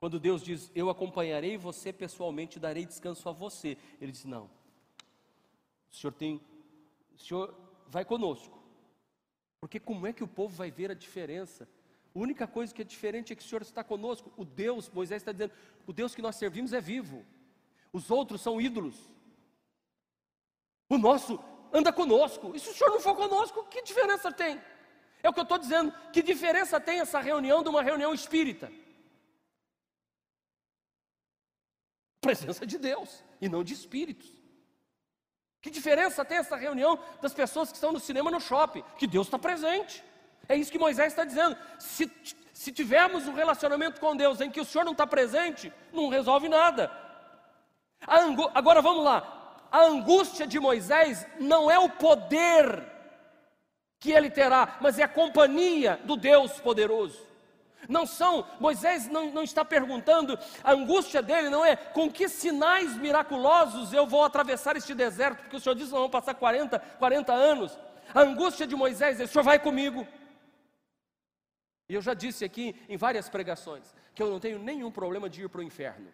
quando 0.00 0.20
Deus 0.20 0.42
diz: 0.42 0.70
Eu 0.74 0.88
acompanharei 0.90 1.56
você 1.56 1.92
pessoalmente, 1.92 2.60
darei 2.60 2.86
descanso 2.86 3.28
a 3.28 3.32
você, 3.32 3.76
ele 4.00 4.12
diz: 4.12 4.24
Não, 4.24 4.50
o 5.90 5.94
Senhor 5.94 6.12
tem, 6.12 6.40
o 7.14 7.18
Senhor 7.18 7.54
vai 7.88 8.04
conosco, 8.04 8.62
porque 9.60 9.80
como 9.80 10.06
é 10.06 10.12
que 10.12 10.22
o 10.22 10.28
povo 10.28 10.54
vai 10.54 10.70
ver 10.70 10.90
a 10.90 10.94
diferença? 10.94 11.68
A 12.14 12.18
única 12.18 12.46
coisa 12.46 12.74
que 12.74 12.82
é 12.82 12.84
diferente 12.84 13.32
é 13.32 13.36
que 13.36 13.42
o 13.42 13.46
Senhor 13.46 13.62
está 13.62 13.84
conosco. 13.84 14.32
O 14.36 14.44
Deus, 14.44 14.88
Moisés 14.90 15.22
está 15.22 15.30
dizendo, 15.30 15.52
o 15.86 15.92
Deus 15.92 16.14
que 16.14 16.22
nós 16.22 16.36
servimos 16.36 16.72
é 16.72 16.80
vivo. 16.80 17.24
Os 17.92 18.10
outros 18.10 18.40
são 18.40 18.60
ídolos. 18.60 19.10
O 20.88 20.96
nosso 20.96 21.38
anda 21.72 21.92
conosco. 21.92 22.52
E 22.54 22.60
se 22.60 22.70
o 22.70 22.74
Senhor 22.74 22.90
não 22.90 23.00
for 23.00 23.14
conosco, 23.14 23.64
que 23.64 23.82
diferença 23.82 24.32
tem? 24.32 24.60
É 25.22 25.28
o 25.28 25.32
que 25.32 25.40
eu 25.40 25.44
estou 25.44 25.58
dizendo. 25.58 25.92
Que 26.12 26.22
diferença 26.22 26.80
tem 26.80 27.00
essa 27.00 27.20
reunião 27.20 27.62
de 27.62 27.68
uma 27.68 27.82
reunião 27.82 28.14
espírita? 28.14 28.70
Presença 32.20 32.66
de 32.66 32.78
Deus 32.78 33.22
e 33.40 33.48
não 33.48 33.64
de 33.64 33.74
espíritos. 33.74 34.28
Que 35.60 35.70
diferença 35.70 36.24
tem 36.24 36.38
essa 36.38 36.56
reunião 36.56 36.98
das 37.20 37.34
pessoas 37.34 37.70
que 37.70 37.76
estão 37.76 37.92
no 37.92 38.00
cinema 38.00 38.30
no 38.30 38.40
shopping? 38.40 38.84
Que 38.96 39.06
Deus 39.06 39.26
está 39.26 39.38
presente. 39.38 40.04
É 40.48 40.56
isso 40.56 40.70
que 40.70 40.78
Moisés 40.78 41.12
está 41.12 41.24
dizendo. 41.24 41.56
Se, 41.78 42.10
se 42.52 42.72
tivermos 42.72 43.26
um 43.26 43.34
relacionamento 43.34 44.00
com 44.00 44.16
Deus 44.16 44.40
em 44.40 44.50
que 44.50 44.60
o 44.60 44.64
Senhor 44.64 44.84
não 44.84 44.92
está 44.92 45.06
presente, 45.06 45.72
não 45.92 46.08
resolve 46.08 46.48
nada. 46.48 46.90
Agora 48.54 48.80
vamos 48.80 49.04
lá 49.04 49.37
a 49.70 49.84
angústia 49.84 50.46
de 50.46 50.58
Moisés 50.58 51.26
não 51.38 51.70
é 51.70 51.78
o 51.78 51.88
poder 51.88 52.84
que 54.00 54.12
ele 54.12 54.30
terá, 54.30 54.78
mas 54.80 54.98
é 54.98 55.02
a 55.02 55.08
companhia 55.08 56.00
do 56.04 56.16
Deus 56.16 56.60
poderoso. 56.60 57.26
Não 57.88 58.06
são, 58.06 58.46
Moisés 58.60 59.08
não, 59.08 59.30
não 59.30 59.42
está 59.42 59.64
perguntando, 59.64 60.38
a 60.62 60.72
angústia 60.72 61.22
dele 61.22 61.48
não 61.48 61.64
é 61.64 61.76
com 61.76 62.10
que 62.10 62.28
sinais 62.28 62.96
miraculosos 62.96 63.92
eu 63.92 64.06
vou 64.06 64.24
atravessar 64.24 64.76
este 64.76 64.94
deserto, 64.94 65.42
porque 65.42 65.56
o 65.56 65.60
Senhor 65.60 65.74
disse 65.74 65.90
que 65.90 65.96
vão 65.96 66.10
passar 66.10 66.34
40, 66.34 66.78
40 66.78 67.32
anos. 67.32 67.78
A 68.14 68.20
angústia 68.20 68.66
de 68.66 68.74
Moisés 68.74 69.20
é: 69.20 69.24
o 69.24 69.28
Senhor 69.28 69.44
vai 69.44 69.58
comigo. 69.58 70.06
E 71.88 71.94
eu 71.94 72.02
já 72.02 72.14
disse 72.14 72.44
aqui 72.44 72.76
em 72.88 72.96
várias 72.96 73.28
pregações 73.28 73.94
que 74.14 74.22
eu 74.22 74.30
não 74.30 74.40
tenho 74.40 74.58
nenhum 74.58 74.90
problema 74.90 75.28
de 75.28 75.44
ir 75.44 75.48
para 75.48 75.60
o 75.60 75.64
inferno 75.64 76.12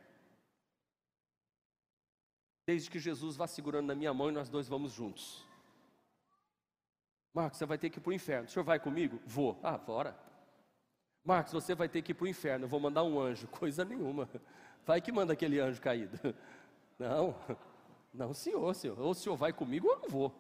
desde 2.67 2.91
que 2.91 2.99
Jesus 2.99 3.37
vá 3.37 3.47
segurando 3.47 3.87
na 3.87 3.95
minha 3.95 4.13
mão 4.15 4.29
e 4.29 4.33
nós 4.33 4.49
dois 4.49 4.69
vamos 4.69 4.93
juntos. 4.93 5.45
Marcos, 7.33 7.59
você 7.59 7.67
vai 7.67 7.77
ter 7.77 7.91
que 7.91 7.99
ir 7.99 8.01
para 8.01 8.11
o 8.11 8.15
inferno. 8.15 8.47
O 8.47 8.51
senhor 8.51 8.65
vai 8.65 8.79
comigo? 8.79 9.21
Vou. 9.27 9.59
Ah, 9.63 9.77
bora. 9.77 10.17
Marcos, 11.25 11.53
você 11.53 11.75
vai 11.75 11.89
ter 11.89 12.01
que 12.03 12.13
ir 12.13 12.15
para 12.15 12.25
o 12.25 12.29
inferno. 12.29 12.65
Eu 12.65 12.69
vou 12.69 12.79
mandar 12.79 13.03
um 13.03 13.21
anjo. 13.21 13.49
Coisa 13.59 13.85
nenhuma. 13.85 14.29
Vai 14.87 15.01
que 15.01 15.11
manda 15.11 15.33
aquele 15.33 15.59
anjo 15.59 15.81
caído. 15.81 16.19
Não, 16.97 17.35
não, 18.15 18.33
senhor, 18.33 18.73
senhor. 18.77 18.97
Ou 19.01 19.11
o 19.11 19.15
senhor 19.15 19.35
vai 19.35 19.53
comigo 19.53 19.89
ou 19.89 19.95
eu 19.95 20.01
não 20.03 20.09
vou. 20.09 20.33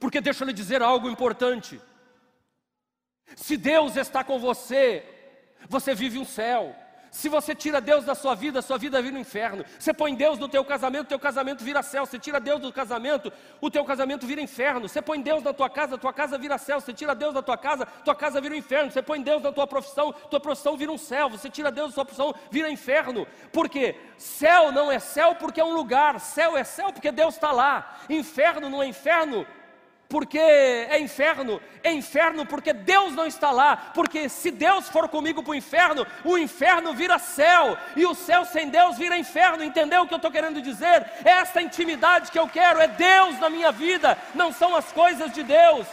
Porque 0.00 0.22
deixa 0.22 0.42
eu 0.42 0.46
lhe 0.46 0.54
dizer 0.54 0.80
algo 0.80 1.10
importante. 1.10 1.78
Se 3.36 3.58
Deus 3.58 3.94
está 3.96 4.24
com 4.24 4.38
você, 4.38 5.04
você 5.68 5.94
vive 5.94 6.18
um 6.18 6.24
céu. 6.24 6.74
Se 7.18 7.28
você 7.28 7.52
tira 7.52 7.80
Deus 7.80 8.04
da 8.04 8.14
sua 8.14 8.36
vida, 8.36 8.62
sua 8.62 8.78
vida 8.78 9.02
vira 9.02 9.16
um 9.16 9.18
inferno. 9.18 9.64
Você 9.76 9.92
põe 9.92 10.14
Deus 10.14 10.38
no 10.38 10.48
teu 10.48 10.64
casamento, 10.64 11.08
teu 11.08 11.18
casamento 11.18 11.64
vira 11.64 11.82
céu. 11.82 12.06
Você 12.06 12.16
tira 12.16 12.38
Deus 12.38 12.60
do 12.60 12.72
casamento, 12.72 13.32
o 13.60 13.68
teu 13.68 13.84
casamento 13.84 14.24
vira 14.24 14.40
inferno. 14.40 14.88
Você 14.88 15.02
põe 15.02 15.20
Deus 15.20 15.42
na 15.42 15.52
tua 15.52 15.68
casa, 15.68 15.98
tua 15.98 16.12
casa 16.12 16.38
vira 16.38 16.56
céu. 16.58 16.80
Você 16.80 16.92
tira 16.92 17.16
Deus 17.16 17.34
da 17.34 17.42
tua 17.42 17.58
casa, 17.58 17.86
tua 18.04 18.14
casa 18.14 18.40
vira 18.40 18.54
um 18.54 18.56
inferno. 18.56 18.92
Você 18.92 19.02
põe 19.02 19.20
Deus 19.20 19.42
na 19.42 19.50
tua 19.50 19.66
profissão, 19.66 20.12
tua 20.30 20.38
profissão 20.38 20.76
vira 20.76 20.92
um 20.92 20.96
céu. 20.96 21.28
Você 21.28 21.50
tira 21.50 21.72
Deus 21.72 21.88
da 21.88 21.94
sua 21.94 22.04
profissão, 22.04 22.32
vira 22.52 22.70
inferno. 22.70 23.26
Por 23.52 23.68
quê? 23.68 23.96
Céu 24.16 24.70
não 24.70 24.92
é 24.92 25.00
céu 25.00 25.34
porque 25.34 25.60
é 25.60 25.64
um 25.64 25.74
lugar. 25.74 26.20
Céu 26.20 26.56
é 26.56 26.62
céu 26.62 26.92
porque 26.92 27.10
Deus 27.10 27.34
está 27.34 27.50
lá. 27.50 27.98
Inferno 28.08 28.70
não 28.70 28.80
é 28.80 28.86
inferno 28.86 29.44
porque 30.08 30.38
é 30.38 30.98
inferno, 30.98 31.60
é 31.82 31.92
inferno 31.92 32.46
porque 32.46 32.72
Deus 32.72 33.12
não 33.12 33.26
está 33.26 33.50
lá, 33.50 33.76
porque 33.94 34.26
se 34.28 34.50
Deus 34.50 34.88
for 34.88 35.06
comigo 35.06 35.42
para 35.42 35.50
o 35.50 35.54
inferno, 35.54 36.06
o 36.24 36.38
inferno 36.38 36.94
vira 36.94 37.18
céu, 37.18 37.76
e 37.94 38.06
o 38.06 38.14
céu 38.14 38.46
sem 38.46 38.70
Deus 38.70 38.96
vira 38.96 39.18
inferno, 39.18 39.62
entendeu 39.62 40.02
o 40.02 40.08
que 40.08 40.14
eu 40.14 40.16
estou 40.16 40.30
querendo 40.30 40.62
dizer? 40.62 41.06
Essa 41.22 41.60
intimidade 41.60 42.30
que 42.30 42.38
eu 42.38 42.48
quero, 42.48 42.80
é 42.80 42.88
Deus 42.88 43.38
na 43.38 43.50
minha 43.50 43.70
vida, 43.70 44.16
não 44.34 44.50
são 44.50 44.74
as 44.74 44.90
coisas 44.92 45.30
de 45.30 45.42
Deus. 45.42 45.86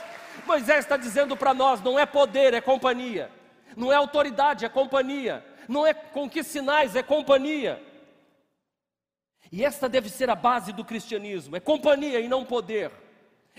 Moisés 0.47 0.79
está 0.79 0.95
dizendo 0.95 1.35
para 1.35 1.53
nós: 1.53 1.81
não 1.81 1.99
é 1.99 2.05
poder, 2.05 2.53
é 2.53 2.61
companhia, 2.61 3.29
não 3.75 3.91
é 3.91 3.97
autoridade, 3.97 4.63
é 4.63 4.69
companhia, 4.69 5.45
não 5.67 5.85
é 5.85 5.93
com 5.93 6.29
que 6.29 6.41
sinais, 6.41 6.95
é 6.95 7.03
companhia. 7.03 7.83
E 9.51 9.63
esta 9.63 9.89
deve 9.89 10.09
ser 10.09 10.29
a 10.29 10.35
base 10.35 10.71
do 10.71 10.85
cristianismo: 10.85 11.57
é 11.57 11.59
companhia 11.59 12.21
e 12.21 12.29
não 12.29 12.45
poder. 12.45 13.04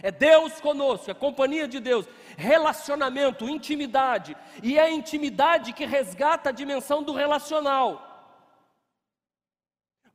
É 0.03 0.11
Deus 0.11 0.61
conosco, 0.61 1.11
é 1.11 1.15
companhia 1.15 1.67
de 1.67 1.81
Deus, 1.81 2.07
relacionamento, 2.37 3.49
intimidade, 3.49 4.37
e 4.63 4.79
é 4.79 4.83
a 4.83 4.91
intimidade 4.91 5.73
que 5.73 5.87
resgata 5.87 6.51
a 6.51 6.53
dimensão 6.53 7.03
do 7.03 7.15
relacional. 7.15 8.03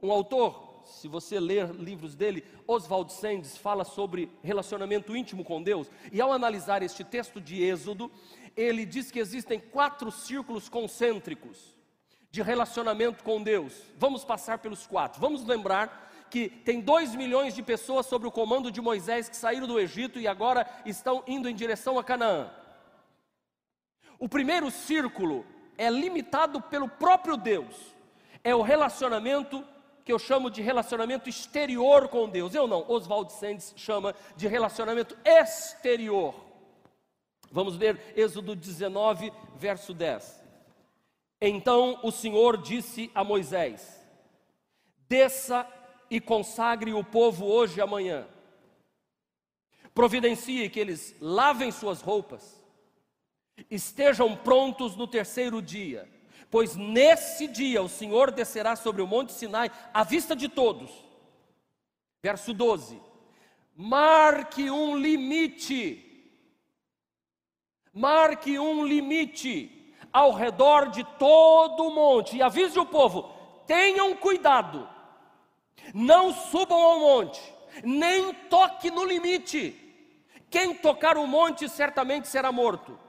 Um 0.02 0.12
autor, 0.12 0.84
se 0.86 1.08
você 1.08 1.40
ler 1.40 1.72
livros 1.72 2.16
dele, 2.16 2.46
Oswald 2.68 3.12
Sands, 3.12 3.58
fala 3.58 3.84
sobre 3.84 4.32
relacionamento 4.44 5.16
íntimo 5.16 5.44
com 5.44 5.62
Deus, 5.62 5.90
e 6.12 6.22
ao 6.22 6.32
analisar 6.32 6.84
este 6.84 7.04
texto 7.04 7.42
de 7.42 7.64
Êxodo, 7.64 8.12
ele 8.56 8.86
diz 8.86 9.10
que 9.10 9.20
existem 9.20 9.60
quatro 9.60 10.12
círculos 10.12 10.70
concêntricos 10.70 11.81
de 12.32 12.42
relacionamento 12.42 13.24
com 13.24 13.44
Deus. 13.44 13.74
Vamos 13.98 14.24
passar 14.24 14.60
pelos 14.60 14.88
quatro. 14.88 15.20
Vamos 15.20 15.46
lembrar 15.46 16.10
que 16.30 16.48
tem 16.48 16.80
dois 16.80 17.14
milhões 17.14 17.54
de 17.54 17.62
pessoas 17.62 18.06
sob 18.06 18.26
o 18.26 18.32
comando 18.32 18.72
de 18.72 18.80
Moisés 18.80 19.28
que 19.28 19.36
saíram 19.36 19.68
do 19.68 19.78
Egito 19.78 20.18
e 20.18 20.28
agora 20.28 20.66
estão 20.86 21.22
indo 21.28 21.50
em 21.50 21.54
direção 21.54 22.00
a 22.00 22.04
Canaã. 22.04 22.50
O 24.18 24.30
primeiro 24.30 24.72
círculo 24.72 25.46
é 25.78 25.90
limitado 25.90 26.62
pelo 26.62 26.88
próprio 26.88 27.36
Deus, 27.36 27.76
é 28.44 28.56
o 28.56 28.62
relacionamento 28.62 29.66
que 30.06 30.12
eu 30.12 30.18
chamo 30.18 30.50
de 30.50 30.62
relacionamento 30.62 31.30
exterior 31.30 32.08
com 32.08 32.30
Deus. 32.30 32.56
Eu 32.56 32.66
não, 32.66 32.90
Oswald 32.90 33.32
Sands 33.34 33.74
chama 33.76 34.16
de 34.36 34.48
relacionamento 34.48 35.18
exterior. 35.26 36.34
Vamos 37.52 37.78
ler 37.78 38.14
Êxodo 38.16 38.56
19, 38.56 39.34
verso 39.58 39.94
10. 39.94 40.41
Então 41.42 42.00
o 42.04 42.12
Senhor 42.12 42.56
disse 42.58 43.10
a 43.16 43.24
Moisés: 43.24 44.00
Desça 45.10 45.68
e 46.10 46.22
consagre 46.22 46.94
o 46.94 47.04
povo 47.04 47.46
hoje 47.46 47.80
e 47.80 47.82
amanhã. 47.82 48.28
Providencie 49.94 50.70
que 50.70 50.80
eles 50.80 51.16
lavem 51.20 51.72
suas 51.72 52.00
roupas, 52.00 52.64
estejam 53.70 54.38
prontos 54.38 54.96
no 54.96 55.08
terceiro 55.08 55.62
dia, 55.62 56.08
pois 56.50 56.76
nesse 56.76 57.48
dia 57.48 57.82
o 57.82 57.90
Senhor 57.90 58.32
descerá 58.32 58.76
sobre 58.76 59.02
o 59.02 59.08
monte 59.08 59.34
Sinai 59.34 59.72
à 59.92 60.04
vista 60.04 60.36
de 60.36 60.48
todos. 60.48 60.92
Verso 62.22 62.54
12: 62.54 63.02
Marque 63.76 64.70
um 64.70 64.96
limite, 64.96 66.38
marque 67.92 68.60
um 68.60 68.86
limite 68.86 69.81
ao 70.12 70.32
redor 70.32 70.90
de 70.90 71.04
todo 71.18 71.86
o 71.86 71.92
monte 71.94 72.38
e 72.38 72.42
avise 72.42 72.78
o 72.78 72.86
povo: 72.86 73.32
tenham 73.66 74.16
cuidado 74.16 74.88
não 75.94 76.34
subam 76.34 76.80
ao 76.80 77.00
monte, 77.00 77.42
nem 77.84 78.34
toque 78.34 78.92
no 78.92 79.04
limite. 79.04 79.78
Quem 80.50 80.76
tocar 80.76 81.18
o 81.18 81.26
monte 81.26 81.68
certamente 81.70 82.28
será 82.28 82.52
morto. 82.52 83.00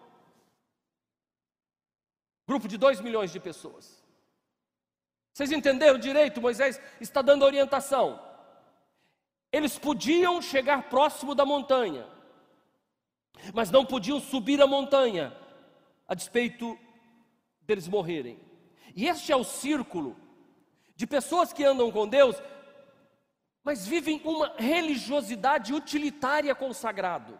Grupo 2.46 2.68
de 2.68 2.76
2 2.76 3.00
milhões 3.00 3.32
de 3.32 3.40
pessoas. 3.40 4.02
Vocês 5.32 5.50
entenderam 5.50 5.98
direito? 5.98 6.40
Moisés 6.40 6.80
está 7.00 7.22
dando 7.22 7.44
orientação. 7.44 8.20
Eles 9.50 9.78
podiam 9.78 10.40
chegar 10.40 10.88
próximo 10.88 11.34
da 11.34 11.44
montanha, 11.44 12.06
mas 13.52 13.70
não 13.70 13.84
podiam 13.84 14.20
subir 14.20 14.60
a 14.62 14.66
montanha, 14.66 15.36
a 16.08 16.14
despeito 16.14 16.78
deles 17.66 17.88
morrerem. 17.88 18.38
E 18.94 19.08
este 19.08 19.32
é 19.32 19.36
o 19.36 19.44
círculo 19.44 20.16
de 20.94 21.06
pessoas 21.06 21.52
que 21.52 21.64
andam 21.64 21.90
com 21.90 22.06
Deus 22.06 22.36
mas 23.64 23.86
vivem 23.86 24.20
uma 24.24 24.54
religiosidade 24.56 25.72
utilitária 25.72 26.54
com 26.54 26.68
o 26.68 26.74
sagrado. 26.74 27.38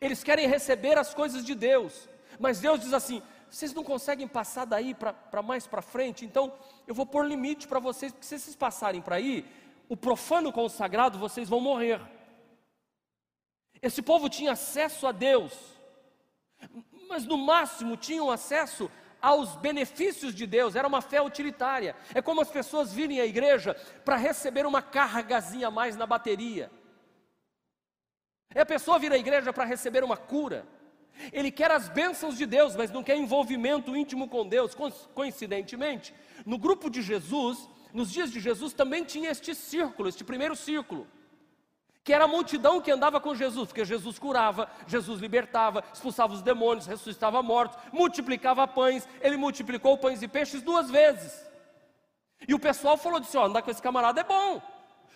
Eles 0.00 0.22
querem 0.22 0.48
receber 0.48 0.98
as 0.98 1.14
coisas 1.14 1.44
de 1.44 1.54
Deus, 1.54 2.08
mas 2.38 2.60
Deus 2.60 2.80
diz 2.80 2.92
assim: 2.92 3.22
vocês 3.48 3.72
não 3.72 3.84
conseguem 3.84 4.26
passar 4.26 4.64
daí 4.64 4.94
para 4.94 5.42
mais 5.42 5.66
para 5.66 5.80
frente, 5.80 6.24
então 6.24 6.52
eu 6.86 6.94
vou 6.94 7.06
pôr 7.06 7.26
limite 7.26 7.68
para 7.68 7.78
vocês, 7.78 8.12
porque 8.12 8.26
se 8.26 8.38
vocês 8.38 8.56
passarem 8.56 9.00
para 9.00 9.16
aí, 9.16 9.44
o 9.88 9.96
profano 9.96 10.52
com 10.52 10.64
o 10.64 10.70
sagrado, 10.70 11.18
vocês 11.18 11.48
vão 11.48 11.60
morrer. 11.60 12.00
Esse 13.80 14.02
povo 14.02 14.28
tinha 14.28 14.52
acesso 14.52 15.06
a 15.06 15.12
Deus, 15.12 15.52
mas 17.10 17.26
no 17.26 17.36
máximo 17.36 17.96
tinham 17.96 18.30
acesso 18.30 18.90
aos 19.20 19.56
benefícios 19.56 20.34
de 20.34 20.46
Deus, 20.46 20.76
era 20.76 20.88
uma 20.88 21.02
fé 21.02 21.20
utilitária. 21.20 21.94
É 22.14 22.22
como 22.22 22.40
as 22.40 22.48
pessoas 22.48 22.92
virem 22.92 23.20
à 23.20 23.26
igreja 23.26 23.74
para 24.04 24.16
receber 24.16 24.64
uma 24.64 24.80
cargazinha 24.80 25.68
a 25.68 25.70
mais 25.70 25.96
na 25.96 26.06
bateria. 26.06 26.70
É 28.54 28.62
a 28.62 28.66
pessoa 28.66 28.98
vir 28.98 29.12
à 29.12 29.18
igreja 29.18 29.52
para 29.52 29.64
receber 29.64 30.02
uma 30.02 30.16
cura. 30.16 30.66
Ele 31.32 31.50
quer 31.50 31.70
as 31.70 31.88
bênçãos 31.88 32.38
de 32.38 32.46
Deus, 32.46 32.74
mas 32.74 32.90
não 32.90 33.02
quer 33.02 33.16
envolvimento 33.16 33.94
íntimo 33.94 34.28
com 34.28 34.48
Deus. 34.48 34.74
Coincidentemente, 35.12 36.14
no 36.46 36.56
grupo 36.56 36.88
de 36.88 37.02
Jesus, 37.02 37.68
nos 37.92 38.10
dias 38.10 38.30
de 38.30 38.40
Jesus, 38.40 38.72
também 38.72 39.04
tinha 39.04 39.30
este 39.30 39.54
círculo, 39.54 40.08
este 40.08 40.24
primeiro 40.24 40.56
círculo 40.56 41.06
que 42.02 42.12
era 42.12 42.24
a 42.24 42.28
multidão 42.28 42.80
que 42.80 42.90
andava 42.90 43.20
com 43.20 43.34
Jesus, 43.34 43.68
porque 43.68 43.84
Jesus 43.84 44.18
curava, 44.18 44.70
Jesus 44.86 45.20
libertava, 45.20 45.84
expulsava 45.92 46.32
os 46.32 46.42
demônios, 46.42 46.86
ressuscitava 46.86 47.42
mortos, 47.42 47.78
multiplicava 47.92 48.66
pães, 48.66 49.06
ele 49.20 49.36
multiplicou 49.36 49.98
pães 49.98 50.22
e 50.22 50.28
peixes 50.28 50.62
duas 50.62 50.90
vezes. 50.90 51.46
E 52.48 52.54
o 52.54 52.58
pessoal 52.58 52.96
falou 52.96 53.20
disse: 53.20 53.36
ó, 53.36 53.46
andar 53.46 53.62
com 53.62 53.70
esse 53.70 53.82
camarada 53.82 54.20
é 54.20 54.24
bom. 54.24 54.62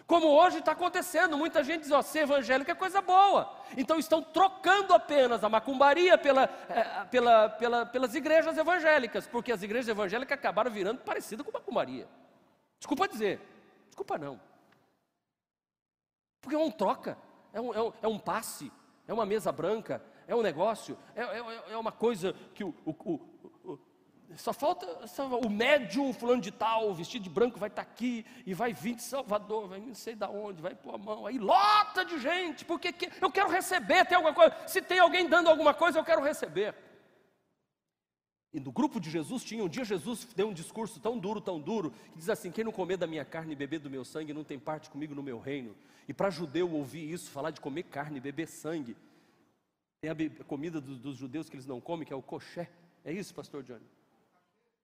Como 0.07 0.27
hoje 0.27 0.59
está 0.59 0.73
acontecendo, 0.73 1.38
muita 1.38 1.64
gente 1.64 1.83
diz: 1.83 1.90
ó, 1.90 2.03
ser 2.03 2.20
evangélico 2.20 2.70
é 2.70 2.75
coisa 2.75 3.01
boa. 3.01 3.57
Então 3.77 3.99
estão 3.99 4.23
trocando 4.23 4.92
apenas 4.92 5.42
a 5.42 5.49
macumbaria 5.49 6.18
pela, 6.18 6.44
é, 6.68 7.05
pela, 7.07 7.49
pela, 7.49 7.87
pelas 7.87 8.14
igrejas 8.14 8.59
evangélicas, 8.59 9.27
porque 9.27 9.51
as 9.51 9.62
igrejas 9.62 9.88
evangélicas 9.88 10.37
acabaram 10.37 10.70
virando 10.70 11.01
parecidas 11.01 11.47
com 11.47 11.51
macumbaria. 11.51 12.07
Desculpa 12.79 13.09
dizer, 13.09 13.40
desculpa 13.87 14.18
não. 14.18 14.38
Porque 16.44 16.54
é 16.54 16.59
um 16.59 16.70
troca, 16.70 17.16
é 17.54 17.61
um, 17.61 17.74
é 17.74 17.83
um, 17.83 17.92
é 18.02 18.09
um 18.09 18.18
passe, 18.18 18.70
é 19.09 19.14
uma 19.14 19.24
mesa 19.24 19.50
branca, 19.50 20.04
é 20.28 20.37
um 20.37 20.42
negócio, 20.42 20.98
é, 21.16 21.22
é, 21.22 21.72
é 21.72 21.76
uma 21.76 21.90
coisa 21.90 22.35
que 22.54 22.62
o, 22.62 22.74
o, 22.85 22.90
o, 23.64 23.78
só 24.37 24.52
falta 24.52 24.87
o 25.42 25.48
médium 25.48 26.12
fulano 26.12 26.42
de 26.42 26.50
tal, 26.50 26.92
vestido 26.94 27.22
de 27.22 27.30
branco, 27.30 27.59
vai 27.59 27.70
estar 27.70 27.83
tá 27.83 27.90
aqui 27.90 28.26
e 28.44 28.52
vai 28.52 28.74
vir 28.74 28.96
de 28.96 29.02
Salvador, 29.02 29.68
vai 29.68 29.80
não 29.80 29.94
sei 29.94 30.14
de 30.14 30.26
onde, 30.26 30.61
vai 30.61 30.74
pôr 30.74 30.94
a 30.94 30.98
mão, 30.98 31.26
aí 31.26 31.38
lota 31.38 32.04
de 32.04 32.18
gente, 32.18 32.62
porque 32.62 32.92
que, 32.92 33.11
eu 33.22 33.30
quero 33.30 33.48
receber, 33.48 34.04
tem 34.04 34.16
alguma 34.16 34.35
coisa, 34.35 34.54
se 34.66 34.83
tem 34.83 34.98
alguém 34.98 35.26
dando 35.26 35.48
alguma 35.48 35.72
coisa, 35.72 35.98
eu 35.98 36.04
quero 36.04 36.22
receber. 36.22 36.74
E 38.52 38.61
no 38.61 38.70
grupo 38.70 39.00
de 39.00 39.11
Jesus 39.11 39.42
tinha 39.42 39.64
um 39.64 39.68
dia 39.68 39.85
Jesus 39.85 40.28
deu 40.37 40.48
um 40.48 40.52
discurso 40.52 41.00
tão 41.00 41.18
duro, 41.18 41.40
tão 41.40 41.59
duro, 41.59 41.90
que 42.12 42.18
diz 42.18 42.28
assim: 42.28 42.52
quem 42.52 42.62
não 42.62 42.70
comer 42.70 42.96
da 42.96 43.07
minha 43.07 43.24
carne 43.24 43.52
e 43.52 43.57
beber 43.57 43.80
do 43.80 43.90
meu 43.90 44.04
sangue 44.04 44.33
não 44.33 44.44
tem 44.44 44.61
parte 44.61 44.88
comigo 44.88 45.12
no 45.12 45.24
meu 45.24 45.40
reino. 45.40 45.74
E 46.06 46.12
para 46.14 46.30
judeu 46.30 46.70
ouvir 46.70 47.10
isso, 47.10 47.30
falar 47.30 47.50
de 47.50 47.60
comer 47.60 47.84
carne 47.84 48.20
beber 48.20 48.46
sangue, 48.46 48.96
tem 50.00 50.10
a 50.10 50.44
comida 50.44 50.80
dos, 50.80 50.98
dos 50.98 51.16
judeus 51.16 51.48
que 51.48 51.56
eles 51.56 51.66
não 51.66 51.80
comem, 51.80 52.06
que 52.06 52.12
é 52.12 52.16
o 52.16 52.22
coxé. 52.22 52.70
É 53.04 53.12
isso, 53.12 53.34
pastor 53.34 53.62
Johnny? 53.62 53.86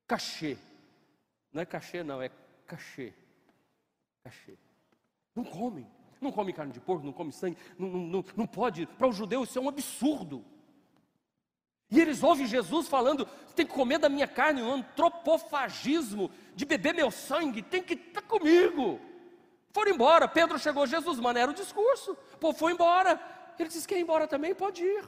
Cachê. 0.06 0.56
Não 1.52 1.61
é 1.61 1.66
cachê, 1.66 2.02
não, 2.02 2.22
é 2.22 2.30
cachê. 2.66 3.12
Cachê. 4.24 4.56
Não 5.35 5.44
comem. 5.44 5.87
Não 6.20 6.30
come 6.30 6.52
carne 6.52 6.72
de 6.72 6.80
porco, 6.80 7.04
não 7.04 7.12
come 7.12 7.33
sangue, 7.33 7.56
não, 7.78 7.88
não, 7.88 8.00
não, 8.00 8.24
não 8.37 8.46
pode. 8.46 8.87
Para 8.87 9.09
o 9.09 9.12
judeu 9.12 9.42
isso 9.42 9.59
é 9.59 9.62
um 9.62 9.68
absurdo. 9.68 10.44
E 11.90 11.98
eles 11.98 12.22
ouvem 12.22 12.46
Jesus 12.46 12.88
falando: 12.88 13.26
tem 13.54 13.66
que 13.66 13.72
comer 13.72 13.98
da 13.98 14.09
minha 14.09 14.28
carne, 14.28 14.62
um 14.62 14.72
antropofagismo, 14.72 16.30
de 16.54 16.64
beber 16.64 16.94
meu 16.94 17.11
sangue, 17.11 17.62
tem 17.62 17.83
que 17.83 17.94
estar 17.94 18.20
tá 18.20 18.26
comigo. 18.26 19.00
Foram 19.72 19.92
embora. 19.92 20.26
Pedro 20.28 20.59
chegou, 20.59 20.87
Jesus, 20.87 21.18
mano, 21.18 21.38
era 21.38 21.50
o 21.50 21.54
discurso. 21.54 22.16
Pô, 22.38 22.52
foi 22.52 22.72
embora. 22.72 23.20
Ele 23.59 23.68
disse: 23.68 23.87
quer 23.87 23.98
ir 23.98 24.02
embora 24.02 24.26
também? 24.26 24.54
Pode 24.54 24.83
ir. 24.83 25.04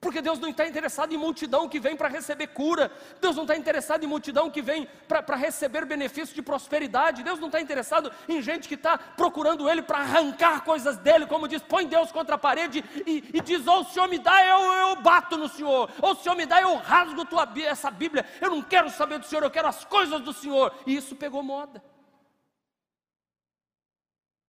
Porque 0.00 0.20
Deus 0.20 0.38
não 0.38 0.50
está 0.50 0.66
interessado 0.66 1.12
em 1.12 1.16
multidão 1.16 1.68
que 1.68 1.80
vem 1.80 1.96
para 1.96 2.08
receber 2.08 2.48
cura, 2.48 2.92
Deus 3.20 3.34
não 3.34 3.44
está 3.44 3.56
interessado 3.56 4.04
em 4.04 4.06
multidão 4.06 4.50
que 4.50 4.60
vem 4.60 4.86
para 5.08 5.36
receber 5.36 5.86
benefício 5.86 6.34
de 6.34 6.42
prosperidade, 6.42 7.22
Deus 7.22 7.40
não 7.40 7.48
está 7.48 7.60
interessado 7.60 8.12
em 8.28 8.42
gente 8.42 8.68
que 8.68 8.74
está 8.74 8.98
procurando 8.98 9.68
Ele 9.68 9.80
para 9.80 9.98
arrancar 9.98 10.62
coisas 10.62 10.98
dele, 10.98 11.26
como 11.26 11.48
diz, 11.48 11.62
põe 11.62 11.86
Deus 11.86 12.12
contra 12.12 12.34
a 12.34 12.38
parede 12.38 12.84
e, 13.06 13.30
e 13.32 13.40
diz: 13.40 13.66
ou 13.66 13.78
oh, 13.78 13.80
o 13.80 13.84
Senhor 13.84 14.06
me 14.06 14.18
dá, 14.18 14.44
eu, 14.46 14.90
eu 14.90 14.96
bato 14.96 15.38
no 15.38 15.48
Senhor, 15.48 15.90
ou 16.00 16.10
oh, 16.10 16.12
o 16.12 16.16
Senhor 16.16 16.36
me 16.36 16.44
dá, 16.44 16.60
eu 16.60 16.76
rasgo 16.76 17.24
tua, 17.24 17.48
essa 17.64 17.90
Bíblia, 17.90 18.26
eu 18.40 18.50
não 18.50 18.62
quero 18.62 18.90
saber 18.90 19.18
do 19.18 19.26
Senhor, 19.26 19.42
eu 19.42 19.50
quero 19.50 19.66
as 19.66 19.84
coisas 19.84 20.20
do 20.20 20.32
Senhor, 20.32 20.72
e 20.86 20.94
isso 20.94 21.16
pegou 21.16 21.42
moda. 21.42 21.82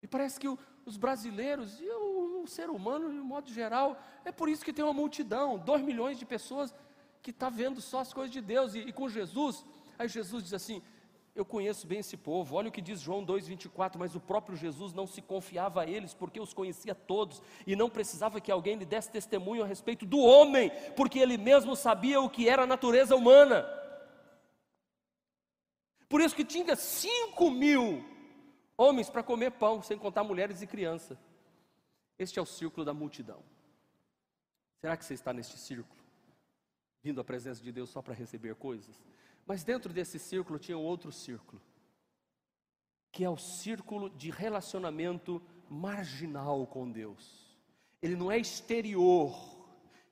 E 0.07 0.09
parece 0.09 0.39
que 0.39 0.47
o, 0.47 0.57
os 0.85 0.95
brasileiros 0.95 1.81
e 1.81 1.89
o, 1.89 2.43
o, 2.43 2.47
ser 2.47 2.69
humano, 2.69 3.11
de 3.11 3.17
modo 3.17 3.51
geral, 3.51 4.01
é 4.23 4.31
por 4.31 4.47
isso 4.47 4.63
que 4.63 4.71
tem 4.71 4.85
uma 4.85 4.93
multidão, 4.93 5.59
dois 5.59 5.81
milhões 5.81 6.17
de 6.17 6.25
pessoas 6.25 6.73
que 7.21 7.31
está 7.31 7.49
vendo 7.49 7.81
só 7.81 7.99
as 7.99 8.13
coisas 8.13 8.31
de 8.31 8.39
Deus. 8.39 8.73
E, 8.73 8.79
e, 8.79 8.93
com 8.93 9.09
Jesus, 9.09 9.65
aí 9.99 10.07
Jesus 10.07 10.45
diz 10.45 10.53
assim: 10.53 10.81
Eu 11.35 11.43
conheço 11.43 11.85
bem 11.85 11.99
esse 11.99 12.15
povo. 12.15 12.55
Olha 12.55 12.69
o 12.69 12.71
que 12.71 12.81
diz 12.81 13.01
João 13.01 13.25
2,24. 13.25 13.97
Mas 13.97 14.15
o 14.15 14.19
próprio 14.21 14.55
Jesus 14.55 14.93
não 14.93 15.05
se 15.05 15.21
confiava 15.21 15.81
a 15.81 15.85
eles, 15.85 16.13
porque 16.13 16.39
os 16.39 16.53
conhecia 16.53 16.95
todos, 16.95 17.41
e 17.65 17.75
não 17.75 17.89
precisava 17.89 18.39
que 18.39 18.49
alguém 18.49 18.77
lhe 18.77 18.85
desse 18.85 19.11
testemunho 19.11 19.61
a 19.61 19.67
respeito 19.67 20.05
do 20.05 20.19
homem, 20.19 20.71
porque 20.95 21.19
ele 21.19 21.37
mesmo 21.37 21.75
sabia 21.75 22.21
o 22.21 22.29
que 22.29 22.47
era 22.47 22.63
a 22.63 22.67
natureza 22.67 23.13
humana. 23.13 23.67
Por 26.07 26.21
isso 26.21 26.33
que 26.33 26.45
tinha 26.45 26.77
cinco 26.77 27.51
mil 27.51 28.15
homens 28.77 29.09
para 29.09 29.23
comer 29.23 29.51
pão, 29.51 29.81
sem 29.81 29.97
contar 29.97 30.23
mulheres 30.23 30.61
e 30.61 30.67
crianças. 30.67 31.17
Este 32.17 32.37
é 32.37 32.41
o 32.41 32.45
círculo 32.45 32.85
da 32.85 32.93
multidão. 32.93 33.43
Será 34.77 34.95
que 34.95 35.03
você 35.03 35.15
está 35.15 35.33
neste 35.33 35.57
círculo? 35.57 35.99
Vindo 37.01 37.19
à 37.19 37.23
presença 37.23 37.61
de 37.61 37.71
Deus 37.71 37.89
só 37.89 38.01
para 38.01 38.13
receber 38.13 38.55
coisas? 38.55 39.03
Mas 39.45 39.63
dentro 39.63 39.91
desse 39.91 40.19
círculo 40.19 40.59
tinha 40.59 40.77
um 40.77 40.83
outro 40.83 41.11
círculo, 41.11 41.61
que 43.11 43.23
é 43.23 43.29
o 43.29 43.37
círculo 43.37 44.09
de 44.09 44.29
relacionamento 44.29 45.41
marginal 45.69 46.67
com 46.67 46.91
Deus. 46.91 47.47
Ele 48.01 48.15
não 48.15 48.31
é 48.31 48.37
exterior, 48.37 49.33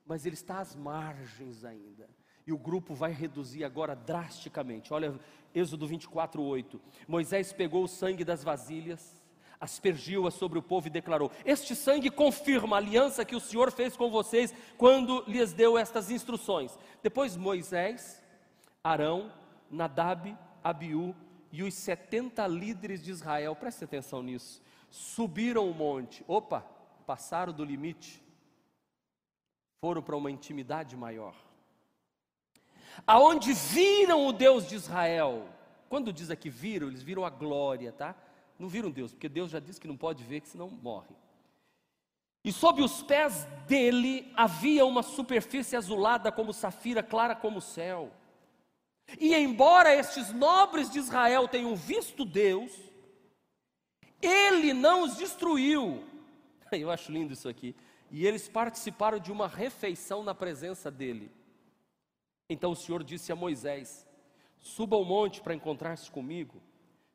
mas 0.04 0.26
ele 0.26 0.34
está 0.34 0.58
às 0.58 0.74
margens 0.74 1.64
ainda. 1.64 2.08
E 2.46 2.52
o 2.52 2.58
grupo 2.58 2.94
vai 2.94 3.12
reduzir 3.12 3.64
agora 3.64 3.96
drasticamente. 3.96 4.92
Olha, 4.92 5.18
Êxodo 5.52 5.86
24, 5.86 6.40
8. 6.40 6.80
Moisés 7.08 7.52
pegou 7.52 7.82
o 7.82 7.88
sangue 7.88 8.24
das 8.24 8.44
vasilhas, 8.44 9.20
aspergiu-a 9.60 10.30
sobre 10.30 10.58
o 10.58 10.62
povo 10.62 10.86
e 10.86 10.90
declarou: 10.90 11.32
Este 11.44 11.74
sangue 11.74 12.08
confirma 12.08 12.76
a 12.76 12.78
aliança 12.78 13.24
que 13.24 13.34
o 13.34 13.40
Senhor 13.40 13.72
fez 13.72 13.96
com 13.96 14.10
vocês 14.10 14.54
quando 14.78 15.24
lhes 15.26 15.52
deu 15.52 15.76
estas 15.76 16.08
instruções. 16.08 16.78
Depois 17.02 17.36
Moisés, 17.36 18.22
Arão, 18.84 19.32
Nadab, 19.68 20.36
Abiú 20.62 21.16
e 21.50 21.64
os 21.64 21.74
70 21.74 22.46
líderes 22.46 23.02
de 23.02 23.10
Israel, 23.10 23.56
preste 23.56 23.82
atenção 23.82 24.22
nisso, 24.22 24.62
subiram 24.88 25.68
o 25.68 25.74
monte. 25.74 26.24
Opa, 26.28 26.60
passaram 27.04 27.52
do 27.52 27.64
limite. 27.64 28.22
Foram 29.80 30.02
para 30.02 30.16
uma 30.16 30.30
intimidade 30.30 30.96
maior. 30.96 31.45
Aonde 33.04 33.52
viram 33.52 34.26
o 34.26 34.32
Deus 34.32 34.68
de 34.68 34.76
Israel. 34.76 35.48
Quando 35.88 36.12
diz 36.12 36.30
aqui 36.30 36.48
viram, 36.48 36.88
eles 36.88 37.02
viram 37.02 37.24
a 37.24 37.30
glória, 37.30 37.92
tá? 37.92 38.14
Não 38.58 38.68
viram 38.68 38.90
Deus, 38.90 39.12
porque 39.12 39.28
Deus 39.28 39.50
já 39.50 39.58
disse 39.58 39.80
que 39.80 39.88
não 39.88 39.96
pode 39.96 40.22
ver, 40.24 40.40
que 40.40 40.48
senão 40.48 40.68
morre. 40.68 41.14
E 42.44 42.52
sob 42.52 42.80
os 42.80 43.02
pés 43.02 43.44
dele 43.66 44.32
havia 44.36 44.86
uma 44.86 45.02
superfície 45.02 45.76
azulada 45.76 46.30
como 46.30 46.52
safira, 46.52 47.02
clara 47.02 47.34
como 47.34 47.58
o 47.58 47.62
céu. 47.62 48.12
E 49.20 49.34
embora 49.34 49.94
estes 49.94 50.32
nobres 50.32 50.90
de 50.90 50.98
Israel 50.98 51.48
tenham 51.48 51.74
visto 51.74 52.24
Deus, 52.24 52.72
ele 54.22 54.72
não 54.72 55.02
os 55.02 55.16
destruiu. 55.16 56.04
Eu 56.72 56.90
acho 56.90 57.12
lindo 57.12 57.32
isso 57.32 57.48
aqui. 57.48 57.74
E 58.10 58.26
eles 58.26 58.48
participaram 58.48 59.18
de 59.18 59.32
uma 59.32 59.48
refeição 59.48 60.22
na 60.22 60.34
presença 60.34 60.90
dele. 60.90 61.30
Então 62.48 62.72
o 62.72 62.76
Senhor 62.76 63.02
disse 63.02 63.32
a 63.32 63.36
Moisés: 63.36 64.06
Suba 64.58 64.96
ao 64.96 65.04
monte 65.04 65.40
para 65.40 65.54
encontrar-se 65.54 66.10
comigo. 66.10 66.60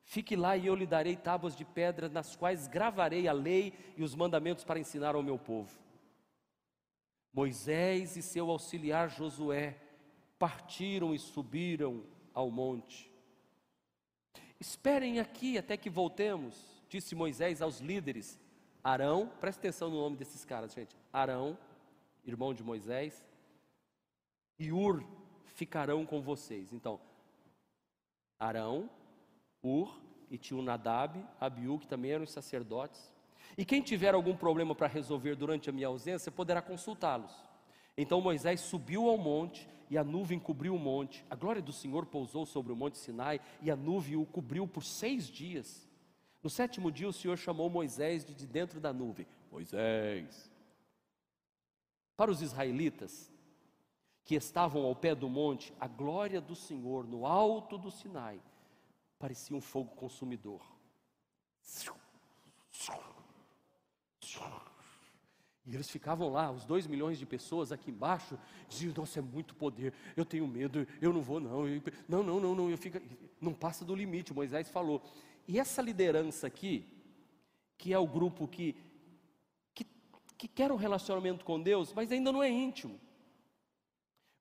Fique 0.04 0.36
lá 0.36 0.58
e 0.58 0.66
eu 0.66 0.76
lhe 0.76 0.86
darei 0.86 1.16
tábuas 1.16 1.56
de 1.56 1.64
pedra 1.64 2.10
nas 2.10 2.36
quais 2.36 2.68
gravarei 2.68 3.28
a 3.28 3.34
lei 3.34 3.74
e 3.96 4.04
os 4.04 4.14
mandamentos 4.14 4.64
para 4.64 4.80
ensinar 4.80 5.16
ao 5.16 5.24
meu 5.24 5.38
povo. 5.38 5.72
Moisés 7.34 8.18
e 8.18 8.22
seu 8.22 8.50
auxiliar 8.50 9.10
Josué 9.10 9.78
partiram 10.38 11.14
e 11.14 11.20
subiram 11.20 12.04
ao 12.34 12.52
monte. 12.52 13.10
Esperem 14.60 15.20
aqui 15.20 15.58
até 15.58 15.78
que 15.78 15.90
voltemos, 15.90 16.84
disse 16.90 17.16
Moisés 17.16 17.62
aos 17.62 17.80
líderes. 17.80 18.40
Arão, 18.84 19.32
presta 19.40 19.62
atenção 19.62 19.90
no 19.90 19.98
nome 19.98 20.18
desses 20.18 20.44
caras, 20.44 20.74
gente. 20.74 20.96
Arão, 21.14 21.58
irmão 22.26 22.54
de 22.54 22.64
Moisés, 22.64 23.26
e 24.60 24.72
Ur 24.72 25.04
ficarão 25.54 26.06
com 26.06 26.22
vocês. 26.22 26.72
Então, 26.74 27.00
Arão, 28.40 28.90
Ur 29.64 30.02
e 30.30 30.38
tinha 30.38 30.60
o 30.60 30.64
Nadab, 30.64 31.24
Abiú, 31.40 31.78
que 31.78 31.88
também 31.88 32.12
eram 32.12 32.24
os 32.24 32.32
sacerdotes. 32.32 33.14
E 33.58 33.66
quem 33.66 33.82
tiver 33.82 34.14
algum 34.14 34.36
problema 34.36 34.74
para 34.74 34.88
resolver 34.88 35.36
durante 35.36 35.70
a 35.70 35.74
minha 35.74 35.88
ausência, 35.88 36.32
poderá 36.32 36.62
consultá-los. 36.62 37.34
Então 37.98 38.22
Moisés 38.22 38.62
subiu 38.62 39.08
ao 39.10 39.18
monte 39.18 39.70
e 39.90 39.98
a 39.98 40.04
nuvem 40.04 40.40
cobriu 40.40 40.74
o 40.74 40.80
monte. 40.80 41.26
A 41.30 41.36
glória 41.36 41.62
do 41.62 41.74
Senhor 41.74 42.06
pousou 42.06 42.46
sobre 42.46 42.72
o 42.72 42.76
monte 42.76 42.98
Sinai 42.98 43.42
e 43.62 43.70
a 43.70 43.76
nuvem 43.76 44.16
o 44.16 44.26
cobriu 44.26 44.68
por 44.68 44.84
seis 44.84 45.28
dias. 45.28 45.88
No 46.42 46.50
sétimo 46.50 46.92
dia 46.92 47.08
o 47.08 47.14
Senhor 47.14 47.38
chamou 47.38 47.70
Moisés 47.70 48.26
de 48.26 48.48
dentro 48.48 48.80
da 48.80 48.94
nuvem. 48.94 49.28
Moisés. 49.52 50.50
Para 52.16 52.32
os 52.32 52.42
israelitas 52.42 53.31
que 54.24 54.36
estavam 54.36 54.84
ao 54.84 54.96
pé 54.96 55.16
do 55.16 55.30
monte, 55.30 55.74
a 55.80 55.88
glória 55.88 56.40
do 56.40 56.56
Senhor 56.56 57.08
no 57.08 57.26
alto 57.26 57.78
do 57.78 57.90
Sinai 57.90 58.42
parecia 59.18 59.56
um 59.56 59.62
fogo 59.62 59.96
consumidor. 59.96 60.62
E 65.66 65.76
eles 65.76 65.90
ficavam 65.90 66.30
lá, 66.30 66.52
os 66.52 66.66
dois 66.66 66.88
milhões 66.88 67.20
de 67.20 67.26
pessoas 67.26 67.72
aqui 67.72 67.92
embaixo, 67.92 68.38
diziam: 68.68 68.94
Nossa, 68.98 69.20
é 69.20 69.22
muito 69.22 69.54
poder, 69.54 69.94
eu 70.18 70.26
tenho 70.26 70.48
medo, 70.48 70.88
eu 71.00 71.14
não 71.14 71.22
vou, 71.22 71.40
não. 71.40 71.68
Eu, 71.68 71.82
não, 72.08 72.24
não, 72.24 72.40
não, 72.40 72.56
não, 72.56 72.70
eu 72.70 72.78
fico, 72.78 73.00
não 73.40 73.54
passa 73.54 73.86
do 73.86 73.96
limite, 73.96 74.34
Moisés 74.34 74.70
falou. 74.70 75.04
E 75.48 75.60
essa 75.60 75.82
liderança 75.82 76.48
aqui, 76.48 76.88
que 77.78 77.94
é 77.94 78.00
o 78.00 78.08
grupo 78.08 78.48
que, 78.48 78.76
que, 79.74 79.86
que 80.38 80.48
quer 80.48 80.72
um 80.72 80.78
relacionamento 80.78 81.46
com 81.46 81.62
Deus, 81.62 81.94
mas 81.94 82.12
ainda 82.12 82.32
não 82.32 82.42
é 82.42 82.50
íntimo, 82.50 83.00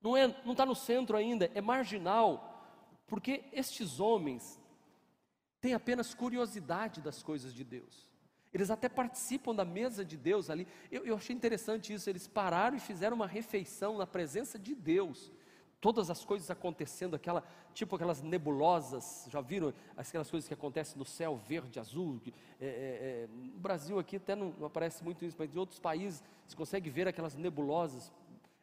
não 0.03 0.17
está 0.17 0.39
é, 0.39 0.43
não 0.45 0.55
tá 0.55 0.67
no 0.67 0.75
centro 0.75 1.17
ainda, 1.17 1.51
é 1.55 1.61
marginal, 1.61 2.65
porque 3.07 3.45
estes 3.53 4.01
homens 4.01 4.61
têm 5.61 5.75
apenas 5.75 6.15
curiosidade 6.15 7.01
das 7.01 7.23
coisas 7.23 7.53
de 7.53 7.65
Deus. 7.65 8.09
Eles 8.53 8.71
até 8.71 8.89
participam 8.89 9.55
da 9.55 9.65
mesa 9.65 10.05
de 10.05 10.17
Deus 10.17 10.51
ali. 10.51 10.67
Eu, 10.91 11.05
eu, 11.05 11.17
achei 11.17 11.35
interessante 11.35 11.93
isso. 11.93 12.11
Eles 12.11 12.27
pararam 12.27 12.77
e 12.77 12.81
fizeram 12.81 13.15
uma 13.15 13.27
refeição 13.27 13.97
na 13.97 14.07
presença 14.07 14.59
de 14.59 14.75
Deus. 14.75 15.33
Todas 15.81 16.11
as 16.11 16.25
coisas 16.25 16.51
acontecendo, 16.51 17.15
aquela, 17.15 17.45
tipo 17.73 17.95
aquelas 17.95 18.21
nebulosas, 18.21 19.27
já 19.31 19.41
viram 19.41 19.73
aquelas 19.97 20.31
coisas 20.31 20.47
que 20.47 20.53
acontecem 20.53 20.99
no 20.99 21.05
céu 21.05 21.37
verde, 21.37 21.79
azul? 21.79 22.21
É, 22.61 22.67
é, 22.67 22.69
é, 22.69 23.29
no 23.31 23.59
Brasil 23.59 23.99
aqui 23.99 24.17
até 24.17 24.35
não, 24.35 24.53
não, 24.59 24.67
aparece 24.67 25.03
muito 25.03 25.25
isso, 25.25 25.37
mas 25.39 25.55
em 25.55 25.59
outros 25.59 25.79
países 25.79 26.23
você 26.47 26.57
consegue 26.57 26.91
ver 26.91 27.07
aquelas 27.09 27.35
nebulosas. 27.35 28.13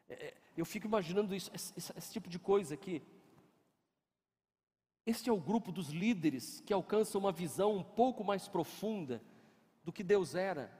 É, 0.08 0.14
é, 0.14 0.34
eu 0.56 0.64
fico 0.64 0.86
imaginando 0.86 1.34
isso, 1.34 1.50
esse, 1.54 1.72
esse 1.76 2.12
tipo 2.12 2.28
de 2.28 2.38
coisa 2.38 2.74
aqui. 2.74 3.02
Este 5.06 5.30
é 5.30 5.32
o 5.32 5.40
grupo 5.40 5.72
dos 5.72 5.88
líderes 5.88 6.62
que 6.66 6.72
alcançam 6.72 7.20
uma 7.20 7.32
visão 7.32 7.76
um 7.76 7.82
pouco 7.82 8.22
mais 8.22 8.46
profunda 8.46 9.22
do 9.82 9.92
que 9.92 10.02
Deus 10.02 10.34
era. 10.34 10.70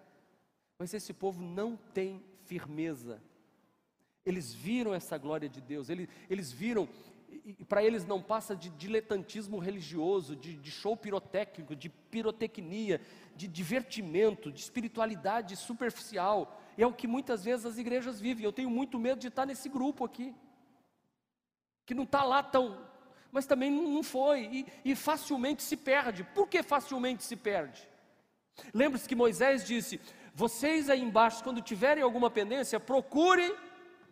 Mas 0.79 0.93
esse 0.93 1.15
povo 1.15 1.43
não 1.43 1.77
tem 1.95 2.23
firmeza. 2.45 3.23
Eles 4.25 4.53
viram 4.53 4.95
essa 4.95 5.17
glória 5.17 5.49
de 5.49 5.61
Deus, 5.61 5.89
eles, 5.89 6.09
eles 6.29 6.53
viram, 6.53 6.87
e 7.45 7.65
para 7.65 7.83
eles 7.83 8.05
não 8.05 8.23
passa 8.23 8.55
de 8.55 8.69
diletantismo 8.69 9.59
religioso, 9.59 10.37
de, 10.37 10.57
de 10.57 10.71
show 10.71 10.95
pirotécnico, 10.95 11.75
de 11.75 11.89
pirotecnia, 11.89 13.01
de 13.35 13.49
divertimento, 13.49 14.53
de 14.53 14.61
espiritualidade 14.61 15.57
superficial. 15.57 16.61
É 16.79 16.87
o 16.87 16.93
que 16.93 17.09
muitas 17.09 17.45
vezes 17.45 17.67
as 17.67 17.77
igrejas 17.77 18.21
vivem. 18.21 18.45
Eu 18.45 18.53
tenho 18.53 18.71
muito 18.71 19.01
medo 19.01 19.19
de 19.19 19.27
estar 19.27 19.45
nesse 19.45 19.69
grupo 19.69 20.05
aqui, 20.05 20.33
que 21.85 21.93
não 21.93 22.05
está 22.05 22.23
lá 22.23 22.41
tão, 22.41 22.87
mas 23.33 23.47
também 23.47 23.69
não 23.69 24.03
foi, 24.05 24.45
e, 24.45 24.67
e 24.85 24.95
facilmente 24.95 25.63
se 25.63 25.77
perde. 25.77 26.23
Por 26.23 26.47
que 26.49 26.63
facilmente 26.63 27.25
se 27.25 27.35
perde? 27.35 27.87
Lembre-se 28.73 29.09
que 29.09 29.17
Moisés 29.17 29.67
disse: 29.67 30.01
vocês 30.33 30.89
aí 30.89 31.03
embaixo, 31.03 31.43
quando 31.43 31.61
tiverem 31.61 32.05
alguma 32.05 32.31
pendência, 32.31 32.79
procure 32.79 33.53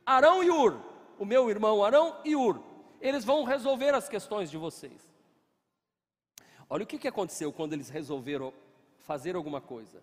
Arão 0.04 0.42
e 0.42 0.50
Ur, 0.50 0.80
o 1.20 1.24
meu 1.24 1.48
irmão 1.48 1.84
Arão 1.84 2.20
e 2.24 2.34
Ur, 2.34 2.60
eles 3.00 3.24
vão 3.24 3.44
resolver 3.44 3.94
as 3.94 4.08
questões 4.08 4.50
de 4.50 4.56
vocês. 4.56 5.06
Olha 6.68 6.82
o 6.82 6.86
que, 6.86 6.98
que 6.98 7.06
aconteceu 7.06 7.52
quando 7.52 7.74
eles 7.74 7.88
resolveram 7.88 8.52
fazer 8.98 9.36
alguma 9.36 9.60
coisa. 9.60 10.02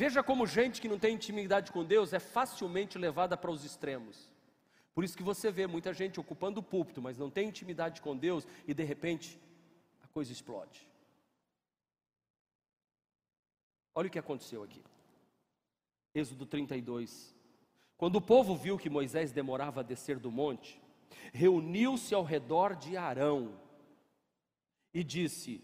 Veja 0.00 0.22
como 0.22 0.46
gente 0.46 0.80
que 0.80 0.88
não 0.88 0.98
tem 0.98 1.14
intimidade 1.14 1.70
com 1.70 1.84
Deus 1.84 2.14
é 2.14 2.18
facilmente 2.18 2.96
levada 2.96 3.36
para 3.36 3.50
os 3.50 3.66
extremos. 3.66 4.32
Por 4.94 5.04
isso 5.04 5.14
que 5.14 5.22
você 5.22 5.52
vê 5.52 5.66
muita 5.66 5.92
gente 5.92 6.18
ocupando 6.18 6.60
o 6.60 6.62
púlpito, 6.62 7.02
mas 7.02 7.18
não 7.18 7.28
tem 7.28 7.50
intimidade 7.50 8.00
com 8.00 8.16
Deus 8.16 8.48
e 8.66 8.72
de 8.72 8.82
repente 8.82 9.38
a 10.02 10.06
coisa 10.08 10.32
explode. 10.32 10.88
Olha 13.94 14.08
o 14.08 14.10
que 14.10 14.18
aconteceu 14.18 14.62
aqui. 14.62 14.82
Êxodo 16.14 16.46
32. 16.46 17.36
Quando 17.98 18.16
o 18.16 18.22
povo 18.22 18.56
viu 18.56 18.78
que 18.78 18.88
Moisés 18.88 19.32
demorava 19.32 19.80
a 19.80 19.84
descer 19.84 20.18
do 20.18 20.30
monte, 20.30 20.80
reuniu-se 21.30 22.14
ao 22.14 22.24
redor 22.24 22.74
de 22.74 22.96
Arão 22.96 23.60
e 24.94 25.04
disse: 25.04 25.62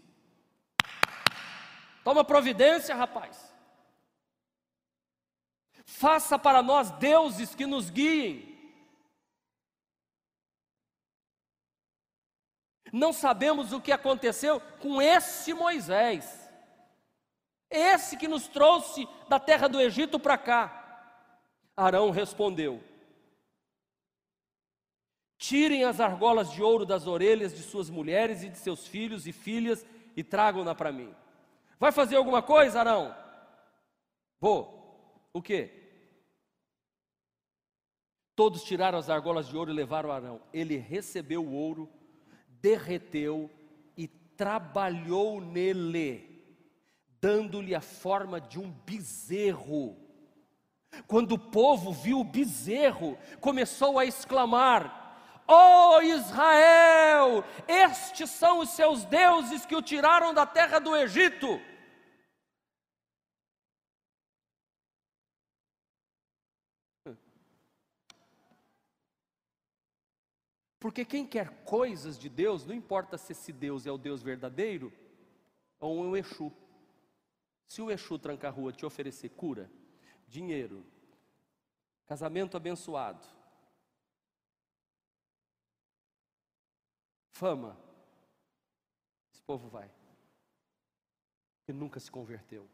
Toma 2.03 2.23
providência, 2.23 2.93
rapaz. 2.93 3.46
Faça 5.89 6.37
para 6.37 6.61
nós 6.61 6.91
deuses 6.91 7.55
que 7.55 7.65
nos 7.65 7.89
guiem. 7.89 8.45
Não 12.91 13.13
sabemos 13.13 13.71
o 13.71 13.79
que 13.79 13.93
aconteceu 13.93 14.59
com 14.81 15.01
esse 15.01 15.53
Moisés. 15.53 16.51
Esse 17.69 18.17
que 18.17 18.27
nos 18.27 18.47
trouxe 18.49 19.07
da 19.29 19.39
terra 19.39 19.69
do 19.69 19.79
Egito 19.79 20.19
para 20.19 20.37
cá. 20.37 21.31
Arão 21.75 22.11
respondeu: 22.11 22.83
Tirem 25.37 25.85
as 25.85 26.01
argolas 26.01 26.51
de 26.51 26.61
ouro 26.61 26.85
das 26.85 27.07
orelhas 27.07 27.55
de 27.55 27.63
suas 27.63 27.89
mulheres 27.89 28.43
e 28.43 28.49
de 28.49 28.57
seus 28.57 28.85
filhos 28.85 29.25
e 29.25 29.31
filhas 29.31 29.85
e 30.17 30.23
tragam-na 30.23 30.75
para 30.75 30.91
mim. 30.91 31.15
Vai 31.79 31.93
fazer 31.93 32.17
alguma 32.17 32.41
coisa, 32.41 32.81
Arão? 32.81 33.15
Vou. 34.39 34.77
O 35.33 35.41
quê? 35.41 35.76
Todos 38.37 38.61
tiraram 38.61 38.99
as 38.99 39.09
argolas 39.09 39.47
de 39.47 39.57
ouro 39.57 39.71
e 39.71 39.73
levaram 39.73 40.11
Arão. 40.11 40.39
Ele 40.53 40.77
recebeu 40.77 41.43
o 41.43 41.51
ouro 41.51 41.89
derreteu 42.61 43.49
e 43.97 44.07
trabalhou 44.07 45.41
nele. 45.41 46.35
dando-lhe 47.19 47.73
a 47.73 47.81
forma 47.81 48.39
de 48.39 48.59
um 48.59 48.69
bezerro. 48.69 49.97
Quando 51.07 51.31
o 51.31 51.39
povo 51.39 51.91
viu 51.91 52.19
o 52.19 52.23
bezerro, 52.23 53.17
começou 53.41 53.97
a 53.97 54.05
exclamar: 54.05 55.41
Ó 55.47 55.97
oh 55.97 56.01
Israel, 56.03 57.43
estes 57.67 58.29
são 58.29 58.59
os 58.59 58.69
seus 58.69 59.03
deuses 59.05 59.65
que 59.65 59.75
o 59.75 59.81
tiraram 59.81 60.31
da 60.31 60.45
terra 60.45 60.77
do 60.77 60.95
Egito. 60.95 61.59
Porque 70.87 71.03
quem 71.03 71.27
quer 71.27 71.65
coisas 71.65 72.17
de 72.17 72.29
Deus, 72.29 72.65
não 72.65 72.73
importa 72.73 73.17
se 73.17 73.33
esse 73.33 73.51
Deus 73.51 73.85
é 73.85 73.91
o 73.91 73.97
Deus 73.97 74.23
verdadeiro 74.23 74.89
ou 75.81 76.01
um 76.01 76.15
Exu. 76.15 76.49
Se 77.67 77.81
o 77.81 77.91
Exu 77.91 78.17
tranca 78.17 78.49
rua 78.49 78.71
te 78.71 78.85
oferecer 78.85 79.27
cura, 79.31 79.69
dinheiro, 80.29 80.85
casamento 82.05 82.55
abençoado, 82.55 83.27
fama, 87.31 87.77
esse 89.29 89.41
povo 89.41 89.67
vai, 89.67 89.91
que 91.65 91.73
nunca 91.73 91.99
se 91.99 92.09
converteu. 92.09 92.65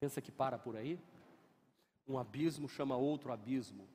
Pensa 0.00 0.22
que 0.22 0.32
para 0.32 0.58
por 0.58 0.78
aí? 0.78 0.98
Um 2.06 2.18
abismo 2.18 2.68
chama 2.68 2.96
outro 2.96 3.32
abismo. 3.32 3.88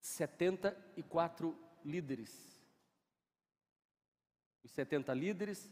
74 0.00 1.56
líderes. 1.84 2.32
Os 4.62 4.70
70 4.72 5.12
líderes, 5.14 5.70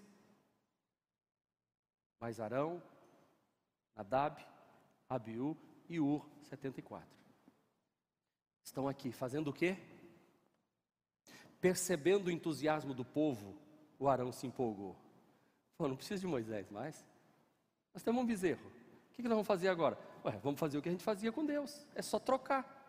mais 2.21 2.39
Arão, 2.41 2.83
Nadab, 3.97 4.45
Abiú 5.09 5.57
e 5.89 5.99
Ur, 5.99 6.27
74. 6.43 7.09
Estão 8.63 8.89
aqui 8.89 9.13
fazendo 9.13 9.49
o 9.49 9.53
quê? 9.53 9.77
Percebendo 11.61 12.27
o 12.27 12.31
entusiasmo 12.31 12.95
do 12.95 13.05
povo, 13.05 13.59
o 13.99 14.09
Arão 14.09 14.33
se 14.33 14.47
empolgou. 14.47 14.97
Falou, 15.77 15.91
não 15.91 15.97
precisa 15.97 16.21
de 16.21 16.27
Moisés 16.27 16.71
mais. 16.71 17.05
Nós 17.93 18.03
temos 18.03 18.23
um 18.23 18.27
bezerro. 18.27 18.82
O 19.13 19.15
que 19.15 19.23
nós 19.23 19.33
vamos 19.33 19.47
fazer 19.47 19.69
agora? 19.69 19.99
Ué, 20.25 20.39
vamos 20.43 20.59
fazer 20.59 20.79
o 20.79 20.83
que 20.83 20.89
a 20.89 20.93
gente 20.93 21.05
fazia 21.05 21.31
com 21.31 21.45
Deus. 21.45 21.87
É 21.95 22.01
só 22.03 22.19
trocar. 22.19 22.81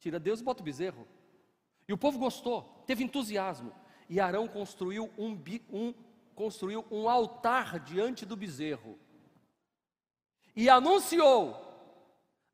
Tira 0.00 0.18
Deus 0.18 0.40
e 0.40 0.44
bota 0.44 0.62
o 0.62 0.64
bezerro. 0.64 1.06
E 1.86 1.92
o 1.92 1.98
povo 1.98 2.18
gostou, 2.18 2.82
teve 2.86 3.04
entusiasmo. 3.04 3.72
E 4.08 4.20
Arão 4.20 4.48
construiu 4.48 5.10
um, 5.18 5.38
um, 5.70 5.94
construiu 6.34 6.84
um 6.90 7.08
altar 7.08 7.78
diante 7.78 8.24
do 8.24 8.36
bezerro. 8.36 8.98
E 10.56 10.68
anunciou: 10.68 11.60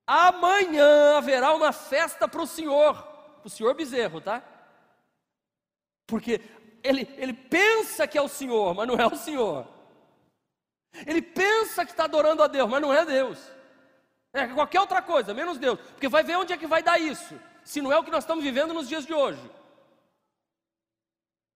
amanhã 0.06 1.16
haverá 1.16 1.54
uma 1.54 1.72
festa 1.72 2.26
para 2.26 2.42
o 2.42 2.46
Senhor, 2.46 3.02
para 3.02 3.46
o 3.46 3.50
Senhor 3.50 3.74
bezerro, 3.74 4.20
tá? 4.20 4.42
Porque 6.06 6.40
ele, 6.82 7.08
ele 7.16 7.32
pensa 7.32 8.06
que 8.06 8.18
é 8.18 8.22
o 8.22 8.28
Senhor, 8.28 8.74
mas 8.74 8.88
não 8.88 8.96
é 8.96 9.06
o 9.06 9.16
Senhor. 9.16 9.79
Ele 11.06 11.22
pensa 11.22 11.84
que 11.84 11.92
está 11.92 12.04
adorando 12.04 12.42
a 12.42 12.46
Deus, 12.46 12.68
mas 12.68 12.82
não 12.82 12.92
é 12.92 13.04
Deus. 13.04 13.38
É 14.32 14.46
qualquer 14.48 14.80
outra 14.80 15.02
coisa, 15.02 15.34
menos 15.34 15.58
Deus. 15.58 15.78
Porque 15.80 16.08
vai 16.08 16.22
ver 16.22 16.36
onde 16.36 16.52
é 16.52 16.56
que 16.56 16.66
vai 16.66 16.82
dar 16.82 16.98
isso. 17.00 17.38
Se 17.64 17.80
não 17.80 17.92
é 17.92 17.98
o 17.98 18.04
que 18.04 18.10
nós 18.10 18.24
estamos 18.24 18.44
vivendo 18.44 18.72
nos 18.72 18.88
dias 18.88 19.06
de 19.06 19.12
hoje. 19.12 19.50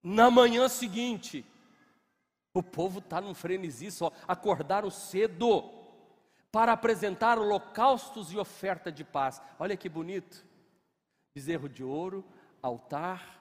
Na 0.02 0.30
manhã 0.30 0.68
seguinte, 0.68 1.44
o 2.52 2.62
povo 2.62 2.98
está 2.98 3.20
num 3.20 3.34
frenesi 3.34 3.90
só. 3.90 4.12
Acordaram 4.28 4.90
cedo 4.90 5.70
para 6.52 6.72
apresentar 6.72 7.38
holocaustos 7.38 8.32
e 8.32 8.38
oferta 8.38 8.92
de 8.92 9.02
paz. 9.02 9.40
Olha 9.58 9.76
que 9.76 9.88
bonito. 9.88 10.44
Bezerro 11.34 11.68
de 11.68 11.82
ouro, 11.82 12.24
altar, 12.62 13.40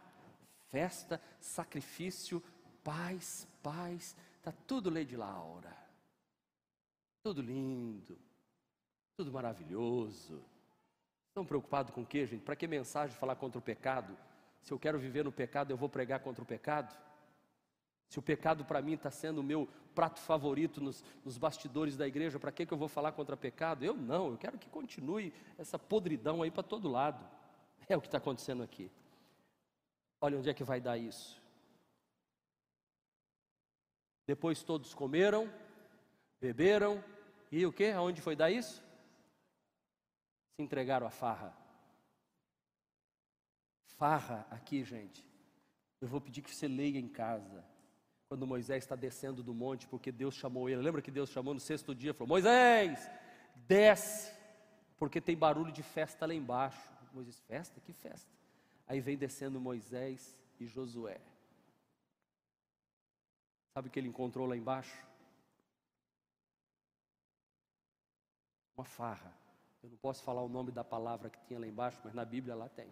festa, 0.70 1.22
sacrifício, 1.40 2.42
paz, 2.84 3.48
paz. 3.62 4.16
Está 4.38 4.52
tudo 4.66 4.90
lei 4.90 5.06
de 5.06 5.16
Laura. 5.16 5.83
Tudo 7.24 7.42
lindo, 7.42 8.20
tudo 9.16 9.32
maravilhoso. 9.32 10.44
Estão 11.30 11.46
preocupados 11.46 11.94
com 11.94 12.02
o 12.02 12.06
quê, 12.06 12.26
gente? 12.26 12.44
Para 12.44 12.56
que 12.56 12.68
mensagem 12.68 13.16
falar 13.16 13.38
contra 13.38 13.58
o 13.58 13.62
pecado? 13.62 14.18
Se 14.62 14.74
eu 14.74 14.78
quero 14.78 15.00
viver 15.00 15.24
no 15.24 15.32
pecado, 15.32 15.72
eu 15.72 15.78
vou 15.78 15.88
pregar 15.88 16.20
contra 16.20 16.44
o 16.44 16.46
pecado? 16.46 16.94
Se 18.10 18.20
o 18.20 18.22
pecado 18.22 18.66
para 18.66 18.82
mim 18.82 18.94
está 18.94 19.10
sendo 19.10 19.40
o 19.40 19.44
meu 19.44 19.68
prato 19.96 20.20
favorito 20.20 20.82
nos, 20.82 21.04
nos 21.24 21.38
bastidores 21.38 21.96
da 21.96 22.06
igreja, 22.06 22.38
para 22.38 22.52
que, 22.52 22.66
que 22.66 22.74
eu 22.74 22.78
vou 22.78 22.90
falar 22.90 23.14
contra 23.14 23.38
pecado? 23.38 23.86
Eu 23.86 23.96
não, 23.96 24.32
eu 24.32 24.38
quero 24.38 24.60
que 24.60 24.70
continue 24.70 25.34
essa 25.58 25.80
podridão 25.80 26.44
aí 26.44 26.52
para 26.52 26.62
todo 26.62 26.90
lado. 26.90 27.26
É 27.88 27.96
o 27.96 28.02
que 28.02 28.08
está 28.08 28.18
acontecendo 28.18 28.62
aqui. 28.62 28.92
Olha 30.20 30.38
onde 30.38 30.50
é 30.50 30.54
que 30.54 30.64
vai 30.64 30.82
dar 30.82 30.98
isso. 30.98 31.42
Depois 34.28 34.62
todos 34.62 34.94
comeram, 34.94 35.52
beberam, 36.40 37.04
e 37.60 37.66
o 37.66 37.72
que? 37.72 37.86
Aonde 37.92 38.22
foi 38.22 38.36
dar 38.36 38.50
isso? 38.50 38.84
Se 40.56 40.64
entregaram 40.64 41.06
à 41.06 41.12
farra. 41.12 41.56
Farra 43.96 44.48
aqui, 44.50 44.84
gente. 44.84 45.24
Eu 46.02 46.08
vou 46.08 46.20
pedir 46.20 46.42
que 46.42 46.54
você 46.54 46.68
leia 46.68 46.98
em 46.98 47.08
casa. 47.08 47.64
Quando 48.28 48.48
Moisés 48.48 48.84
está 48.84 48.96
descendo 48.96 49.44
do 49.44 49.54
monte, 49.54 49.88
porque 49.88 50.12
Deus 50.12 50.34
chamou 50.34 50.68
ele. 50.68 50.82
Lembra 50.82 51.02
que 51.02 51.12
Deus 51.12 51.30
chamou 51.30 51.54
no 51.54 51.60
sexto 51.60 51.94
dia? 51.94 52.14
Falou: 52.14 52.30
Moisés, 52.30 53.08
desce, 53.68 54.34
porque 54.98 55.22
tem 55.22 55.38
barulho 55.38 55.72
de 55.72 55.84
festa 55.84 56.26
lá 56.26 56.34
embaixo. 56.34 56.92
Moisés, 57.14 57.40
festa? 57.42 57.80
Que 57.80 57.94
festa? 57.94 58.32
Aí 58.88 59.00
vem 59.00 59.16
descendo 59.16 59.62
Moisés 59.62 60.36
e 60.60 60.66
Josué. 60.66 61.22
Sabe 63.78 63.88
o 63.88 63.92
que 63.92 64.00
ele 64.00 64.08
encontrou 64.08 64.48
lá 64.48 64.58
embaixo? 64.58 65.13
Uma 68.76 68.86
farra. 68.86 69.36
Eu 69.82 69.90
não 69.90 69.98
posso 69.98 70.24
falar 70.24 70.42
o 70.42 70.50
nome 70.50 70.72
da 70.72 70.84
palavra 70.84 71.30
que 71.30 71.42
tinha 71.46 71.60
lá 71.60 71.68
embaixo, 71.68 72.00
mas 72.04 72.14
na 72.14 72.26
Bíblia 72.26 72.56
lá 72.56 72.70
tem. 72.70 72.90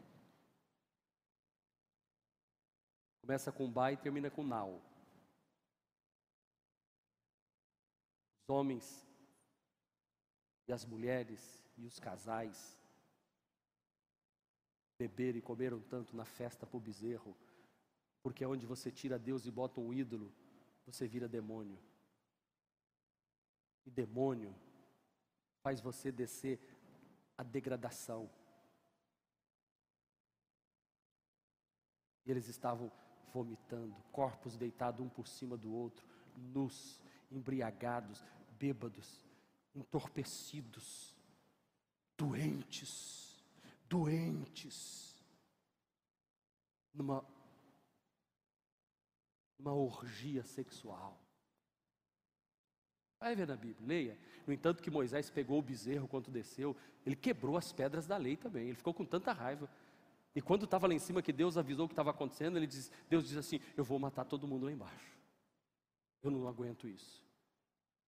Começa 3.22 3.52
com 3.52 3.72
Ba 3.72 3.92
e 3.92 3.98
termina 3.98 4.30
com 4.30 4.44
Nau. 4.44 4.82
Os 8.42 8.50
homens 8.50 9.08
e 10.68 10.74
as 10.74 10.86
mulheres 10.86 11.64
e 11.78 11.86
os 11.86 12.00
casais 12.00 12.78
beberam 14.98 15.38
e 15.38 15.42
comeram 15.42 15.80
tanto 15.82 16.16
na 16.16 16.26
festa 16.26 16.66
para 16.66 16.78
o 16.78 16.80
bezerro, 16.80 17.36
porque 18.22 18.44
é 18.44 18.48
onde 18.48 18.66
você 18.66 18.92
tira 18.92 19.18
Deus 19.18 19.46
e 19.46 19.52
bota 19.52 19.80
um 19.80 19.92
ídolo, 19.92 20.32
você 20.86 21.08
vira 21.08 21.28
demônio. 21.28 21.80
E 23.86 23.90
demônio 23.90 24.54
faz 25.62 25.80
você 25.80 26.12
descer 26.12 26.60
a 27.38 27.44
degradação. 27.44 28.30
E 32.26 32.32
eles 32.32 32.48
estavam 32.48 32.92
vomitando, 33.34 33.96
corpos 34.12 34.58
deitados 34.58 35.00
um 35.02 35.10
por 35.10 35.28
cima 35.28 35.58
do 35.58 35.74
outro, 35.74 36.06
nus, 36.36 37.02
embriagados, 37.32 38.24
bêbados, 38.60 39.26
entorpecidos, 39.74 41.16
doentes, 42.18 43.42
doentes, 43.88 45.24
numa, 46.94 47.26
numa 49.58 49.74
orgia 49.74 50.44
sexual. 50.44 51.18
Vai 53.22 53.36
ver 53.36 53.48
na 53.48 53.56
Bíblia, 53.56 53.88
leia. 53.88 54.18
No 54.48 54.52
entanto, 54.52 54.82
que 54.82 54.90
Moisés 54.90 55.30
pegou 55.30 55.60
o 55.60 55.62
bezerro 55.62 56.08
quando 56.08 56.32
desceu, 56.32 56.76
ele 57.06 57.16
quebrou 57.16 57.56
as 57.56 57.72
pedras 57.72 58.08
da 58.08 58.18
lei 58.18 58.36
também. 58.36 58.66
Ele 58.66 58.76
ficou 58.76 58.96
com 58.96 59.06
tanta 59.06 59.32
raiva. 59.32 59.70
E 60.34 60.42
quando 60.42 60.66
estava 60.66 60.88
lá 60.88 60.94
em 60.96 61.00
cima, 61.00 61.22
que 61.22 61.32
Deus 61.32 61.56
avisou 61.56 61.86
o 61.86 61.88
que 61.88 61.94
estava 61.94 62.10
acontecendo, 62.10 62.58
ele 62.58 62.66
diz, 62.66 62.92
Deus 63.08 63.28
diz 63.28 63.38
assim: 63.38 63.60
Eu 63.78 63.84
vou 63.84 64.00
matar 64.00 64.26
todo 64.26 64.48
mundo 64.48 64.66
lá 64.66 64.72
embaixo. 64.72 65.20
Eu 66.24 66.32
não 66.32 66.48
aguento 66.48 66.88
isso. 66.88 67.24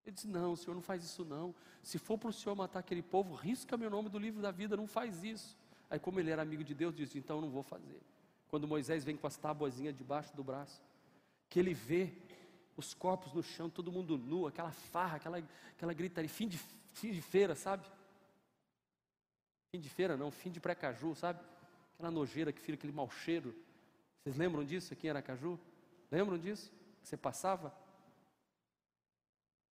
Ele 0.04 0.16
disse: 0.16 0.28
Não, 0.28 0.54
o 0.54 0.58
senhor 0.58 0.74
não 0.74 0.82
faz 0.82 1.04
isso 1.04 1.24
não. 1.24 1.54
Se 1.84 2.00
for 2.00 2.18
para 2.18 2.30
o 2.30 2.34
senhor 2.34 2.56
matar 2.56 2.80
aquele 2.80 3.04
povo, 3.04 3.36
risca 3.36 3.78
meu 3.78 3.92
nome 3.92 4.10
do 4.10 4.18
livro 4.18 4.42
da 4.42 4.50
vida, 4.50 4.76
não 4.76 4.88
faz 4.88 5.24
isso. 5.24 5.56
Aí, 5.92 6.00
como 6.00 6.20
ele 6.20 6.32
era 6.32 6.42
amigo 6.42 6.64
de 6.64 6.74
Deus, 6.74 6.96
disse: 6.96 7.20
Então 7.20 7.36
eu 7.38 7.42
não 7.44 7.52
vou 7.52 7.62
fazer. 7.62 8.02
Quando 8.48 8.68
Moisés 8.68 9.04
vem 9.04 9.16
com 9.16 9.28
as 9.28 9.38
tabuazinhas 9.38 9.96
debaixo 9.96 10.36
do 10.36 10.44
braço, 10.44 10.82
que 11.50 11.60
ele 11.60 11.76
vê 11.76 12.14
os 12.76 12.94
corpos 12.94 13.34
no 13.34 13.44
chão, 13.44 13.70
todo 13.70 13.92
mundo 13.92 14.18
nu, 14.18 14.48
aquela 14.48 14.72
farra, 14.72 15.18
aquela, 15.18 15.44
aquela 15.76 15.94
gritaria, 15.94 16.30
fim 16.30 16.48
de, 16.48 16.58
fim 16.94 17.12
de 17.12 17.22
feira, 17.22 17.56
sabe? 17.56 17.86
Fim 19.72 19.80
de 19.80 19.90
feira 19.90 20.18
não, 20.18 20.32
fim 20.32 20.52
de 20.52 20.60
pré-caju, 20.60 21.16
sabe? 21.16 21.40
Aquela 21.96 22.12
nojeira 22.12 22.52
que 22.52 22.60
fica 22.60 22.76
aquele 22.76 22.94
mau 22.94 23.10
cheiro, 23.10 23.56
Vocês 24.24 24.38
lembram 24.38 24.64
disso 24.64 24.94
aqui 24.94 25.08
em 25.08 25.10
Aracaju? 25.10 25.60
Lembram 26.10 26.38
disso? 26.38 26.72
Você 27.02 27.18
passava? 27.18 27.76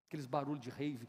Aqueles 0.09 0.27
barulhos 0.27 0.63
de 0.63 0.71
rave, 0.71 1.09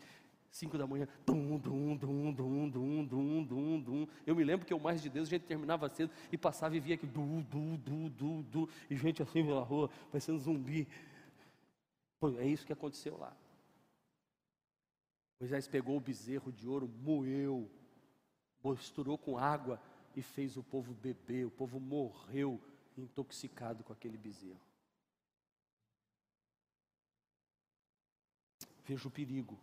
5 0.50 0.78
da 0.78 0.86
manhã, 0.86 1.08
dum, 1.26 1.58
dum, 1.58 1.98
dum, 1.98 2.32
dum, 2.32 2.70
dum, 2.70 3.06
dum, 3.06 3.44
dum, 3.44 3.80
dum. 3.82 4.08
Eu 4.26 4.36
me 4.36 4.44
lembro 4.44 4.66
que 4.66 4.74
o 4.74 4.80
Mais 4.80 5.02
de 5.02 5.10
Deus, 5.10 5.28
a 5.28 5.32
gente 5.32 5.46
terminava 5.46 5.90
cedo 5.90 6.12
e 6.32 6.38
passava 6.38 6.78
e 6.78 6.80
via 6.80 6.94
aqui, 6.94 7.08
du, 7.08 7.42
du, 7.42 7.78
du, 7.78 8.10
du, 8.10 8.44
du, 8.44 8.70
e 8.90 8.96
gente 8.96 9.22
assim 9.24 9.44
pela 9.44 9.64
rua, 9.64 9.90
parecendo 10.12 10.38
zumbi. 10.38 10.88
Pô, 12.24 12.40
é 12.40 12.48
isso 12.48 12.66
que 12.66 12.72
aconteceu 12.72 13.18
lá. 13.18 13.36
Moisés 15.38 15.68
pegou 15.68 15.98
o 15.98 16.00
bezerro 16.00 16.54
de 16.54 16.66
ouro, 16.66 16.88
moeu, 16.88 17.70
misturou 18.64 19.18
com 19.18 19.38
água 19.38 19.78
e 20.16 20.22
fez 20.22 20.56
o 20.56 20.64
povo 20.64 20.94
beber. 20.94 21.46
O 21.46 21.52
povo 21.52 21.82
morreu 21.82 22.62
intoxicado 22.98 23.84
com 23.84 23.92
aquele 23.92 24.18
bezerro. 24.18 24.62
Veja 28.86 29.06
o 29.06 29.12
perigo. 29.12 29.60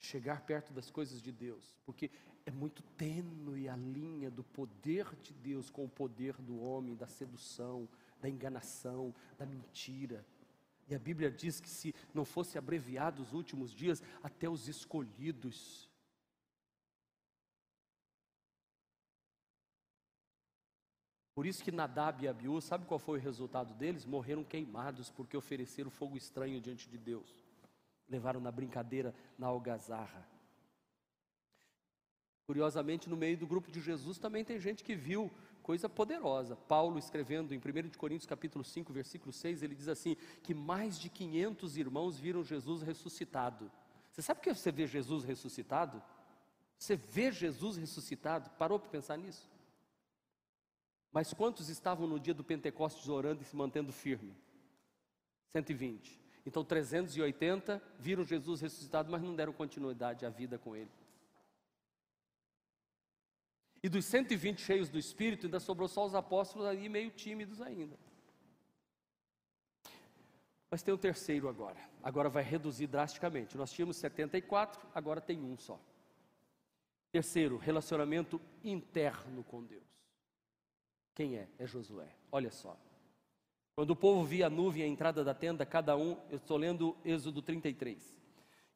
Chegar 0.00 0.44
perto 0.44 0.72
das 0.72 0.90
coisas 0.90 1.22
de 1.22 1.30
Deus, 1.30 1.78
porque 1.86 2.10
é 2.44 2.50
muito 2.50 2.82
tênue 2.96 3.68
a 3.68 3.76
linha 3.76 4.28
do 4.28 4.42
poder 4.42 5.14
de 5.22 5.32
Deus 5.34 5.70
com 5.70 5.84
o 5.84 5.88
poder 5.88 6.34
do 6.38 6.58
homem, 6.58 6.96
da 6.96 7.06
sedução, 7.06 7.88
da 8.20 8.28
enganação, 8.28 9.14
da 9.38 9.46
mentira. 9.46 10.24
E 10.88 10.94
a 10.94 10.98
Bíblia 10.98 11.30
diz 11.30 11.60
que 11.60 11.68
se 11.68 11.94
não 12.14 12.24
fosse 12.24 12.56
abreviado 12.56 13.22
os 13.22 13.32
últimos 13.32 13.72
dias, 13.72 14.02
até 14.22 14.48
os 14.48 14.68
escolhidos 14.68 15.88
Por 21.38 21.46
isso 21.46 21.62
que 21.62 21.70
Nadab 21.70 22.24
e 22.24 22.26
Abiú, 22.26 22.60
sabe 22.60 22.84
qual 22.84 22.98
foi 22.98 23.20
o 23.20 23.22
resultado 23.22 23.72
deles? 23.72 24.04
Morreram 24.04 24.42
queimados 24.42 25.08
porque 25.08 25.36
ofereceram 25.36 25.88
fogo 25.88 26.16
estranho 26.16 26.60
diante 26.60 26.88
de 26.88 26.98
Deus. 26.98 27.32
Levaram 28.08 28.40
na 28.40 28.50
brincadeira, 28.50 29.14
na 29.38 29.46
algazarra. 29.46 30.28
Curiosamente, 32.44 33.08
no 33.08 33.16
meio 33.16 33.36
do 33.36 33.46
grupo 33.46 33.70
de 33.70 33.80
Jesus 33.80 34.18
também 34.18 34.44
tem 34.44 34.58
gente 34.58 34.82
que 34.82 34.96
viu 34.96 35.30
coisa 35.68 35.86
poderosa. 35.86 36.56
Paulo 36.56 36.98
escrevendo 36.98 37.52
em 37.52 37.58
1 37.58 37.90
Coríntios 37.98 38.24
capítulo 38.24 38.64
5, 38.64 38.90
versículo 38.90 39.30
6, 39.30 39.62
ele 39.62 39.74
diz 39.74 39.86
assim, 39.86 40.16
que 40.42 40.54
mais 40.54 40.98
de 40.98 41.10
500 41.10 41.76
irmãos 41.76 42.18
viram 42.18 42.42
Jesus 42.42 42.80
ressuscitado. 42.80 43.70
Você 44.10 44.22
sabe 44.22 44.40
o 44.40 44.42
que 44.42 44.54
você 44.54 44.72
vê 44.72 44.86
Jesus 44.86 45.24
ressuscitado? 45.24 46.02
Você 46.78 46.96
vê 46.96 47.30
Jesus 47.30 47.76
ressuscitado? 47.76 48.48
Parou 48.52 48.78
para 48.78 48.88
pensar 48.88 49.18
nisso? 49.18 49.46
Mas 51.12 51.34
quantos 51.34 51.68
estavam 51.68 52.06
no 52.06 52.18
dia 52.18 52.32
do 52.32 52.42
Pentecostes 52.42 53.06
orando 53.06 53.42
e 53.42 53.44
se 53.44 53.54
mantendo 53.54 53.92
firme? 53.92 54.34
120. 55.52 56.18
Então 56.46 56.64
380 56.64 57.82
viram 57.98 58.24
Jesus 58.24 58.62
ressuscitado, 58.62 59.12
mas 59.12 59.20
não 59.20 59.36
deram 59.36 59.52
continuidade 59.52 60.24
à 60.24 60.30
vida 60.30 60.56
com 60.58 60.74
ele. 60.74 60.90
E 63.82 63.88
dos 63.88 64.04
120 64.06 64.60
cheios 64.60 64.88
do 64.88 64.98
Espírito, 64.98 65.46
ainda 65.46 65.60
sobrou 65.60 65.88
só 65.88 66.04
os 66.04 66.14
apóstolos 66.14 66.66
aí 66.66 66.88
meio 66.88 67.10
tímidos 67.10 67.60
ainda. 67.60 67.96
Mas 70.70 70.82
tem 70.82 70.92
o 70.92 70.96
um 70.96 71.00
terceiro 71.00 71.48
agora. 71.48 71.78
Agora 72.02 72.28
vai 72.28 72.42
reduzir 72.42 72.86
drasticamente. 72.86 73.56
Nós 73.56 73.72
tínhamos 73.72 73.96
74, 73.96 74.86
agora 74.94 75.20
tem 75.20 75.40
um 75.40 75.56
só. 75.56 75.80
Terceiro, 77.10 77.56
relacionamento 77.56 78.40
interno 78.62 79.42
com 79.44 79.64
Deus. 79.64 79.86
Quem 81.14 81.36
é? 81.36 81.48
É 81.58 81.66
Josué. 81.66 82.08
Olha 82.30 82.50
só. 82.50 82.76
Quando 83.74 83.90
o 83.90 83.96
povo 83.96 84.24
via 84.24 84.48
a 84.48 84.50
nuvem 84.50 84.82
à 84.82 84.86
entrada 84.86 85.24
da 85.24 85.32
tenda, 85.32 85.64
cada 85.64 85.96
um, 85.96 86.20
eu 86.28 86.36
estou 86.36 86.56
lendo 86.56 86.96
Êxodo 87.04 87.40
33. 87.40 88.18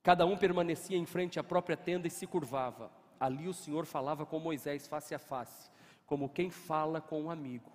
Cada 0.03 0.25
um 0.25 0.37
permanecia 0.37 0.97
em 0.97 1.05
frente 1.05 1.39
à 1.39 1.45
própria 1.45 1.77
tenda 1.77 2.07
e 2.07 2.11
se 2.11 2.27
curvava. 2.27 2.91
Ali 3.23 3.47
o 3.47 3.55
Senhor 3.55 3.87
falava 3.87 4.27
com 4.27 4.41
Moisés 4.41 4.89
face 4.89 5.15
a 5.15 5.19
face, 5.19 5.71
como 6.07 6.29
quem 6.29 6.51
fala 6.51 7.01
com 7.01 7.23
um 7.23 7.31
amigo. 7.31 7.71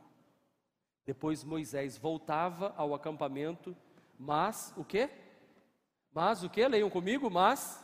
Depois 1.05 1.41
Moisés 1.41 1.97
voltava 1.97 2.73
ao 2.75 2.93
acampamento, 2.93 3.73
mas 4.19 4.73
o 4.75 4.83
que? 4.83 5.09
Mas 6.13 6.43
o 6.43 6.49
que? 6.49 6.67
Leiam 6.67 6.89
comigo, 6.89 7.29
mas 7.29 7.81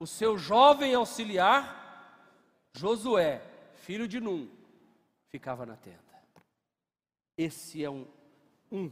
o 0.00 0.08
seu 0.08 0.36
jovem 0.36 0.92
auxiliar 0.92 2.66
Josué, 2.74 3.40
filho 3.74 4.08
de 4.08 4.18
Num, 4.18 4.50
ficava 5.28 5.64
na 5.64 5.76
tenda. 5.76 6.02
Esse 7.38 7.84
é 7.84 7.90
um, 7.90 8.08
um 8.72 8.90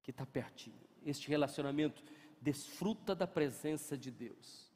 que 0.00 0.12
está 0.12 0.24
pertinho. 0.24 0.78
Este 1.04 1.26
relacionamento 1.26 2.04
desfruta 2.40 3.16
da 3.16 3.26
presença 3.26 3.98
de 3.98 4.12
Deus. 4.12 4.70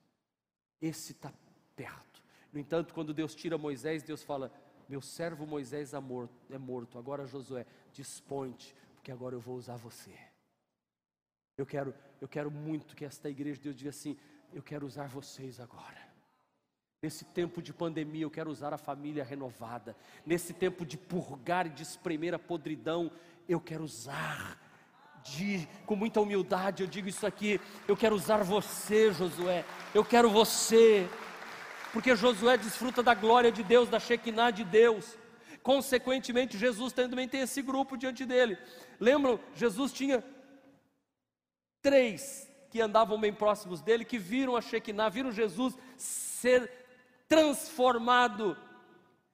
Esse 0.81 1.12
está 1.12 1.33
perto. 1.81 2.22
No 2.53 2.61
entanto, 2.61 2.93
quando 2.93 3.14
Deus 3.14 3.35
tira 3.35 3.57
Moisés, 3.57 4.03
Deus 4.03 4.22
fala: 4.22 4.53
Meu 4.87 5.01
servo 5.01 5.47
Moisés 5.47 5.95
é 5.95 5.99
morto, 5.99 6.35
é 6.51 6.59
morto. 6.59 6.99
Agora, 6.99 7.26
Josué, 7.26 7.64
dispõe-te, 7.91 8.76
porque 8.97 9.11
agora 9.11 9.35
eu 9.35 9.41
vou 9.41 9.57
usar 9.57 9.76
você. 9.76 10.12
Eu 11.57 11.64
quero, 11.64 11.95
eu 12.20 12.28
quero 12.28 12.51
muito 12.51 12.95
que 12.95 13.05
esta 13.05 13.31
igreja, 13.31 13.59
Deus 13.62 13.74
diga 13.74 13.89
assim: 13.91 14.18
Eu 14.53 14.62
quero 14.62 14.85
usar 14.85 15.09
vocês 15.09 15.59
agora. 15.59 16.11
Nesse 17.03 17.24
tempo 17.24 17.62
de 17.62 17.72
pandemia, 17.72 18.24
eu 18.24 18.31
quero 18.31 18.51
usar 18.51 18.74
a 18.74 18.78
família 18.78 19.24
renovada. 19.24 19.97
Nesse 20.26 20.53
tempo 20.53 20.85
de 20.85 20.99
purgar 20.99 21.66
e 21.66 21.70
de 21.70 21.83
espremer 21.83 22.35
a 22.35 22.39
podridão, 22.39 23.11
eu 23.49 23.59
quero 23.59 23.85
usar. 23.85 24.59
De, 25.22 25.68
com 25.85 25.95
muita 25.95 26.20
humildade, 26.20 26.83
eu 26.83 26.89
digo 26.89 27.09
isso 27.09 27.26
aqui. 27.26 27.61
Eu 27.87 27.95
quero 27.97 28.14
usar 28.14 28.43
você, 28.43 29.12
Josué. 29.12 29.64
Eu 29.95 30.05
quero 30.05 30.31
você. 30.31 31.09
Porque 31.93 32.14
Josué 32.14 32.57
desfruta 32.57 33.03
da 33.03 33.14
glória 33.14 33.51
de 33.51 33.62
Deus, 33.62 33.88
da 33.88 33.99
Shekinah 33.99 34.51
de 34.51 34.64
Deus. 34.64 35.16
Consequentemente, 35.62 36.57
Jesus 36.57 36.93
também 36.93 37.28
tem 37.28 37.41
esse 37.41 37.61
grupo 37.61 37.97
diante 37.97 38.24
dele. 38.24 38.57
Lembram? 38.99 39.41
Jesus 39.55 39.93
tinha 39.93 40.24
três 41.82 42.49
que 42.70 42.80
andavam 42.80 43.20
bem 43.20 43.32
próximos 43.32 43.82
dele, 43.82 44.05
que 44.05 44.18
viram 44.18 44.57
a 44.57 44.61
Shekinah, 44.61 45.09
viram 45.09 45.32
Jesus 45.32 45.76
ser 45.97 46.70
transformado. 47.28 48.57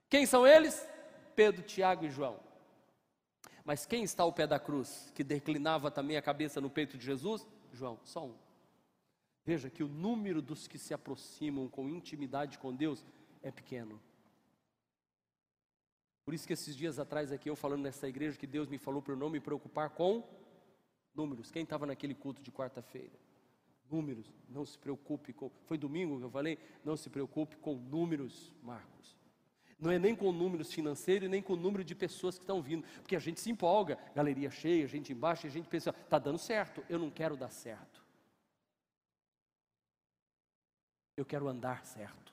Quem 0.08 0.24
são 0.24 0.46
eles? 0.46 0.86
Pedro, 1.34 1.62
Tiago 1.62 2.06
e 2.06 2.10
João. 2.10 2.40
Mas 3.64 3.84
quem 3.84 4.02
está 4.02 4.22
ao 4.22 4.32
pé 4.32 4.46
da 4.46 4.58
cruz, 4.58 5.12
que 5.14 5.22
declinava 5.22 5.90
também 5.90 6.16
a 6.16 6.22
cabeça 6.22 6.60
no 6.60 6.70
peito 6.70 6.96
de 6.96 7.04
Jesus? 7.04 7.46
João, 7.72 7.98
só 8.04 8.24
um. 8.24 8.45
Veja 9.46 9.70
que 9.70 9.82
o 9.82 9.88
número 9.88 10.42
dos 10.42 10.66
que 10.66 10.76
se 10.76 10.92
aproximam 10.92 11.68
com 11.68 11.88
intimidade 11.88 12.58
com 12.58 12.74
Deus 12.74 13.06
é 13.42 13.50
pequeno. 13.50 13.98
Por 16.26 16.34
isso 16.34 16.46
que 16.46 16.52
esses 16.52 16.76
dias 16.76 16.98
atrás 16.98 17.30
aqui 17.30 17.48
eu 17.48 17.56
falando 17.56 17.82
nessa 17.82 18.08
igreja 18.08 18.36
que 18.36 18.46
Deus 18.46 18.68
me 18.68 18.76
falou 18.76 19.00
para 19.00 19.12
eu 19.12 19.16
não 19.16 19.30
me 19.30 19.38
preocupar 19.38 19.90
com 19.90 20.28
números. 21.14 21.52
Quem 21.52 21.62
estava 21.62 21.86
naquele 21.86 22.14
culto 22.14 22.42
de 22.42 22.50
quarta-feira? 22.50 23.16
números, 23.90 24.26
não 24.48 24.64
se 24.64 24.78
preocupe 24.78 25.32
com. 25.32 25.50
Foi 25.64 25.78
domingo 25.78 26.18
que 26.18 26.24
eu 26.24 26.30
falei? 26.30 26.58
Não 26.84 26.96
se 26.96 27.08
preocupe 27.08 27.56
com 27.56 27.74
números, 27.76 28.52
Marcos. 28.62 29.16
Não 29.78 29.90
é 29.90 29.98
nem 29.98 30.14
com 30.16 30.32
números 30.32 30.72
financeiros, 30.72 31.28
nem 31.28 31.42
com 31.42 31.52
o 31.52 31.56
número 31.56 31.84
de 31.84 31.94
pessoas 31.94 32.38
que 32.38 32.44
estão 32.44 32.62
vindo, 32.62 32.84
porque 33.02 33.14
a 33.14 33.18
gente 33.18 33.40
se 33.40 33.50
empolga, 33.50 33.98
galeria 34.14 34.50
cheia, 34.50 34.88
gente 34.88 35.12
embaixo, 35.12 35.46
e 35.46 35.48
a 35.48 35.52
gente 35.52 35.68
pensa, 35.68 35.90
está 35.90 36.18
dando 36.18 36.38
certo, 36.38 36.82
eu 36.88 36.98
não 36.98 37.10
quero 37.10 37.36
dar 37.36 37.50
certo. 37.50 38.05
Eu 41.16 41.24
quero 41.24 41.48
andar 41.48 41.84
certo. 41.84 42.32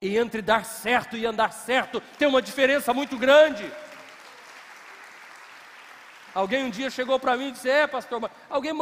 E 0.00 0.16
entre 0.16 0.42
dar 0.42 0.64
certo 0.64 1.16
e 1.16 1.26
andar 1.26 1.52
certo 1.52 2.00
tem 2.18 2.28
uma 2.28 2.42
diferença 2.42 2.92
muito 2.92 3.16
grande. 3.16 3.64
Alguém 6.34 6.64
um 6.64 6.70
dia 6.70 6.90
chegou 6.90 7.18
para 7.18 7.36
mim 7.36 7.48
e 7.48 7.52
disse: 7.52 7.68
É, 7.68 7.86
pastor, 7.86 8.30
alguém 8.48 8.72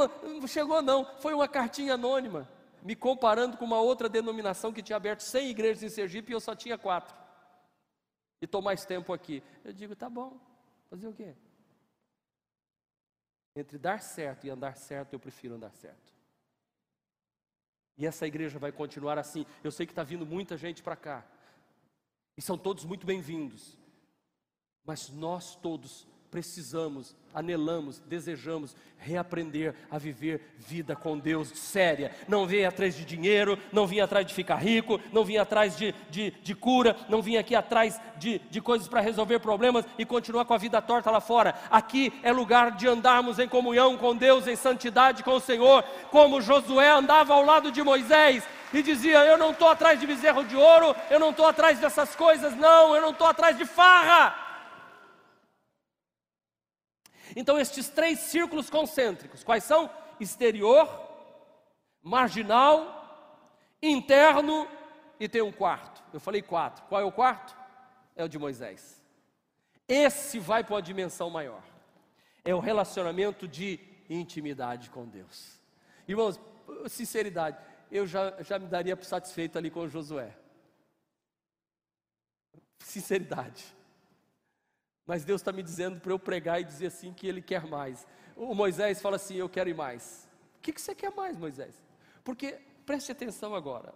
chegou, 0.46 0.82
não, 0.82 1.04
foi 1.20 1.32
uma 1.32 1.48
cartinha 1.48 1.94
anônima, 1.94 2.48
me 2.82 2.94
comparando 2.96 3.56
com 3.56 3.64
uma 3.64 3.80
outra 3.80 4.08
denominação 4.08 4.72
que 4.72 4.82
tinha 4.82 4.96
aberto 4.96 5.20
100 5.20 5.48
igrejas 5.48 5.82
em 5.82 5.88
Sergipe 5.88 6.32
e 6.32 6.34
eu 6.34 6.40
só 6.40 6.54
tinha 6.54 6.76
quatro. 6.76 7.16
E 8.42 8.44
estou 8.44 8.60
mais 8.60 8.84
tempo 8.84 9.12
aqui. 9.12 9.42
Eu 9.64 9.72
digo: 9.72 9.94
Tá 9.94 10.10
bom, 10.10 10.38
fazer 10.90 11.06
o 11.06 11.14
quê? 11.14 11.34
Entre 13.54 13.78
dar 13.78 14.02
certo 14.02 14.44
e 14.46 14.50
andar 14.50 14.76
certo, 14.76 15.14
eu 15.14 15.20
prefiro 15.20 15.54
andar 15.54 15.72
certo. 15.72 16.15
E 17.98 18.06
essa 18.06 18.26
igreja 18.26 18.58
vai 18.58 18.72
continuar 18.72 19.18
assim. 19.18 19.46
Eu 19.64 19.70
sei 19.70 19.86
que 19.86 19.92
está 19.92 20.02
vindo 20.02 20.26
muita 20.26 20.56
gente 20.56 20.82
para 20.82 20.96
cá. 20.96 21.24
E 22.36 22.42
são 22.42 22.58
todos 22.58 22.84
muito 22.84 23.06
bem-vindos. 23.06 23.78
Mas 24.84 25.08
nós 25.08 25.56
todos 25.56 26.06
precisamos, 26.30 27.14
anelamos, 27.34 28.00
desejamos 28.06 28.74
reaprender 28.98 29.74
a 29.90 29.98
viver 29.98 30.40
vida 30.58 30.96
com 30.96 31.18
Deus 31.18 31.48
séria. 31.54 32.10
Não 32.26 32.46
vir 32.46 32.64
atrás 32.64 32.94
de 32.94 33.04
dinheiro, 33.04 33.58
não 33.72 33.86
vir 33.86 34.00
atrás 34.00 34.26
de 34.26 34.34
ficar 34.34 34.56
rico, 34.56 35.00
não 35.12 35.24
vir 35.24 35.38
atrás 35.38 35.76
de, 35.76 35.94
de, 36.10 36.30
de 36.42 36.54
cura, 36.54 36.96
não 37.08 37.22
vir 37.22 37.36
aqui 37.36 37.54
atrás 37.54 38.00
de, 38.16 38.38
de 38.50 38.60
coisas 38.60 38.88
para 38.88 39.00
resolver 39.00 39.38
problemas 39.38 39.84
e 39.98 40.04
continuar 40.04 40.44
com 40.44 40.54
a 40.54 40.58
vida 40.58 40.80
torta 40.82 41.10
lá 41.10 41.20
fora. 41.20 41.54
Aqui 41.70 42.12
é 42.22 42.32
lugar 42.32 42.72
de 42.72 42.88
andarmos 42.88 43.38
em 43.38 43.48
comunhão 43.48 43.96
com 43.96 44.16
Deus, 44.16 44.46
em 44.46 44.56
santidade 44.56 45.22
com 45.22 45.32
o 45.32 45.40
Senhor, 45.40 45.82
como 46.10 46.40
Josué 46.40 46.90
andava 46.90 47.34
ao 47.34 47.44
lado 47.44 47.70
de 47.70 47.82
Moisés 47.82 48.44
e 48.72 48.82
dizia: 48.82 49.24
Eu 49.24 49.38
não 49.38 49.50
estou 49.50 49.68
atrás 49.68 49.98
de 50.00 50.06
bezerro 50.06 50.44
de 50.44 50.56
ouro, 50.56 50.94
eu 51.10 51.20
não 51.20 51.30
estou 51.30 51.46
atrás 51.46 51.78
dessas 51.78 52.14
coisas, 52.14 52.56
não, 52.56 52.94
eu 52.94 53.02
não 53.02 53.10
estou 53.10 53.26
atrás 53.26 53.56
de 53.56 53.64
farra. 53.64 54.45
Então, 57.36 57.58
estes 57.58 57.90
três 57.90 58.18
círculos 58.20 58.70
concêntricos, 58.70 59.44
quais 59.44 59.62
são? 59.62 59.90
Exterior, 60.18 60.88
marginal, 62.02 62.96
interno 63.82 64.66
e 65.20 65.28
tem 65.28 65.42
um 65.42 65.52
quarto. 65.52 66.02
Eu 66.14 66.18
falei 66.18 66.40
quatro. 66.40 66.82
Qual 66.86 66.98
é 66.98 67.04
o 67.04 67.12
quarto? 67.12 67.54
É 68.16 68.24
o 68.24 68.28
de 68.28 68.38
Moisés. 68.38 69.02
Esse 69.86 70.38
vai 70.38 70.64
para 70.64 70.76
uma 70.76 70.82
dimensão 70.82 71.28
maior. 71.28 71.62
É 72.42 72.54
o 72.54 72.58
relacionamento 72.58 73.46
de 73.46 73.78
intimidade 74.08 74.88
com 74.88 75.06
Deus. 75.06 75.60
Irmãos, 76.08 76.40
sinceridade, 76.88 77.58
eu 77.92 78.06
já, 78.06 78.42
já 78.42 78.58
me 78.58 78.66
daria 78.66 78.96
satisfeito 79.02 79.58
ali 79.58 79.70
com 79.70 79.86
Josué. 79.86 80.34
Sinceridade. 82.78 83.75
Mas 85.06 85.24
Deus 85.24 85.40
está 85.40 85.52
me 85.52 85.62
dizendo 85.62 86.00
para 86.00 86.12
eu 86.12 86.18
pregar 86.18 86.60
e 86.60 86.64
dizer 86.64 86.88
assim 86.88 87.12
que 87.12 87.26
Ele 87.26 87.40
quer 87.40 87.64
mais. 87.66 88.06
O 88.34 88.54
Moisés 88.54 89.00
fala 89.00 89.16
assim: 89.16 89.36
Eu 89.36 89.48
quero 89.48 89.70
ir 89.70 89.74
mais. 89.74 90.28
O 90.58 90.60
que, 90.60 90.72
que 90.72 90.80
você 90.80 90.94
quer 90.94 91.14
mais, 91.14 91.36
Moisés? 91.36 91.80
Porque, 92.24 92.58
preste 92.84 93.12
atenção 93.12 93.54
agora. 93.54 93.94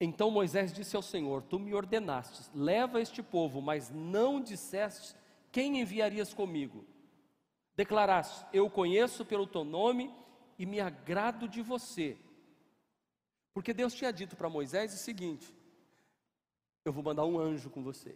Então 0.00 0.30
Moisés 0.30 0.72
disse 0.72 0.96
ao 0.96 1.02
Senhor: 1.02 1.42
Tu 1.42 1.58
me 1.58 1.74
ordenaste, 1.74 2.50
leva 2.54 3.00
este 3.00 3.22
povo, 3.22 3.62
mas 3.62 3.90
não 3.90 4.40
disseste 4.40 5.14
quem 5.52 5.80
enviarias 5.80 6.34
comigo. 6.34 6.84
Declaraste: 7.74 8.44
Eu 8.52 8.68
conheço 8.68 9.24
pelo 9.24 9.46
teu 9.46 9.64
nome 9.64 10.12
e 10.58 10.66
me 10.66 10.80
agrado 10.80 11.48
de 11.48 11.62
você. 11.62 12.16
Porque 13.54 13.72
Deus 13.72 13.94
tinha 13.94 14.12
dito 14.12 14.36
para 14.36 14.50
Moisés 14.50 14.92
o 14.92 14.98
seguinte: 14.98 15.54
eu 16.86 16.92
vou 16.92 17.02
mandar 17.02 17.26
um 17.26 17.36
anjo 17.36 17.68
com 17.68 17.82
você. 17.82 18.14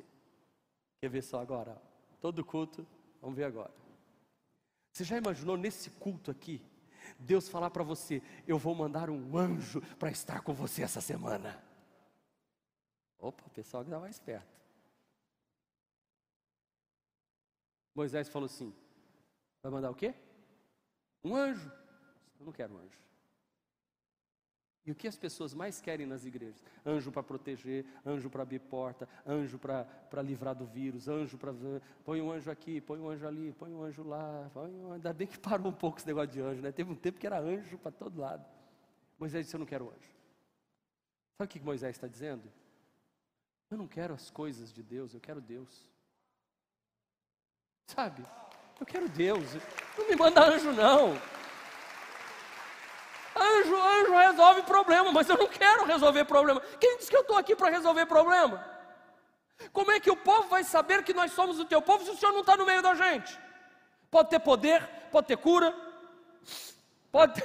Quer 1.01 1.09
ver 1.11 1.23
só 1.23 1.41
agora? 1.41 1.77
Todo 2.21 2.45
culto, 2.45 2.87
vamos 3.21 3.37
ver 3.37 3.43
agora. 3.43 3.75
Você 4.93 5.03
já 5.03 5.17
imaginou 5.17 5.57
nesse 5.57 5.91
culto 5.91 6.31
aqui, 6.31 6.63
Deus 7.19 7.49
falar 7.49 7.71
para 7.71 7.83
você: 7.83 8.23
Eu 8.47 8.59
vou 8.59 8.73
mandar 8.73 9.11
um 9.11 9.37
anjo 9.37 9.81
para 9.97 10.13
estar 10.13 10.43
com 10.43 10.55
você 10.55 10.83
essa 10.83 11.01
semana? 11.01 11.61
Opa, 13.19 13.43
o 13.45 13.51
pessoal 13.51 13.83
que 13.83 13.89
está 13.91 13.99
mais 13.99 14.21
perto. 14.21 14.61
Moisés 17.93 18.29
falou 18.29 18.47
assim: 18.47 18.73
Vai 19.65 19.73
mandar 19.73 19.91
o 19.91 19.97
quê? 19.97 20.15
Um 21.25 21.35
anjo. 21.35 21.73
Eu 22.39 22.47
não 22.47 22.53
quero 22.53 22.73
um 22.75 22.79
anjo. 22.79 23.10
E 24.87 24.91
o 24.91 24.95
que 24.95 25.07
as 25.07 25.17
pessoas 25.17 25.53
mais 25.53 25.81
querem 25.81 26.07
nas 26.07 26.25
igrejas? 26.25 26.65
Anjo 26.85 27.13
para 27.13 27.23
proteger, 27.23 27.85
anjo 28.05 28.31
para 28.31 28.43
abrir 28.43 28.61
porta, 28.61 29.09
anjo 29.27 29.59
para 29.59 30.23
livrar 30.23 30.55
do 30.55 30.65
vírus, 30.65 31.07
anjo 31.07 31.37
para. 31.37 31.53
Põe 32.03 32.23
um 32.23 32.33
anjo 32.33 32.51
aqui, 32.51 32.81
põe 32.81 32.99
um 32.99 33.09
anjo 33.09 33.27
ali, 33.27 33.53
põe 33.53 33.73
um 33.73 33.83
anjo 33.83 34.03
lá. 34.03 34.51
Põe 34.55 34.71
um... 34.71 34.93
Ainda 34.93 35.13
bem 35.13 35.27
que 35.27 35.39
parou 35.39 35.69
um 35.69 35.75
pouco 35.75 35.99
esse 35.99 36.07
negócio 36.07 36.31
de 36.31 36.41
anjo, 36.41 36.63
né? 36.63 36.73
Teve 36.73 36.91
um 36.91 36.97
tempo 36.97 37.19
que 37.19 37.27
era 37.27 37.39
anjo 37.39 37.77
para 37.79 37.93
todo 37.93 38.19
lado. 38.19 38.45
Moisés 39.19 39.45
disse: 39.45 39.55
Eu 39.55 39.61
não 39.61 39.67
quero 39.67 39.91
anjo. 39.91 40.11
Sabe 41.37 41.45
o 41.45 41.49
que 41.49 41.61
Moisés 41.61 41.97
está 41.97 42.09
dizendo? 42.09 42.51
Eu 43.71 43.77
não 43.77 43.87
quero 43.87 44.15
as 44.15 44.31
coisas 44.31 44.73
de 44.73 44.83
Deus, 44.83 45.15
eu 45.15 45.21
quero 45.21 45.41
Deus. 45.41 45.89
Sabe? 47.87 48.25
Eu 48.81 48.87
quero 48.87 49.09
Deus. 49.09 49.45
Não 49.97 50.09
me 50.09 50.17
manda 50.17 50.43
anjo, 50.45 50.73
não. 50.73 51.13
Anjo, 53.41 53.75
anjo 53.75 54.13
resolve 54.15 54.63
problema, 54.65 55.11
mas 55.11 55.29
eu 55.29 55.39
não 55.39 55.49
quero 55.49 55.87
resolver 55.87 56.25
problema. 56.27 56.61
Quem 56.79 56.99
disse 56.99 57.09
que 57.09 57.17
eu 57.17 57.23
estou 57.23 57.39
aqui 57.39 57.57
para 57.57 57.71
resolver 57.71 58.05
problema? 58.05 58.63
Como 59.73 59.91
é 59.91 59.99
que 59.99 60.11
o 60.11 60.17
povo 60.17 60.49
vai 60.49 60.63
saber 60.63 61.03
que 61.03 61.15
nós 61.15 61.33
somos 61.33 61.59
o 61.59 61.65
teu 61.65 61.81
povo 61.81 62.05
se 62.05 62.11
o 62.11 62.17
Senhor 62.17 62.33
não 62.33 62.41
está 62.41 62.55
no 62.55 62.67
meio 62.67 62.83
da 62.83 62.95
gente? 62.95 63.39
Pode 64.11 64.29
ter 64.29 64.41
poder, 64.41 64.87
pode 65.11 65.27
ter 65.27 65.39
cura, 65.39 65.75
pode, 67.11 67.43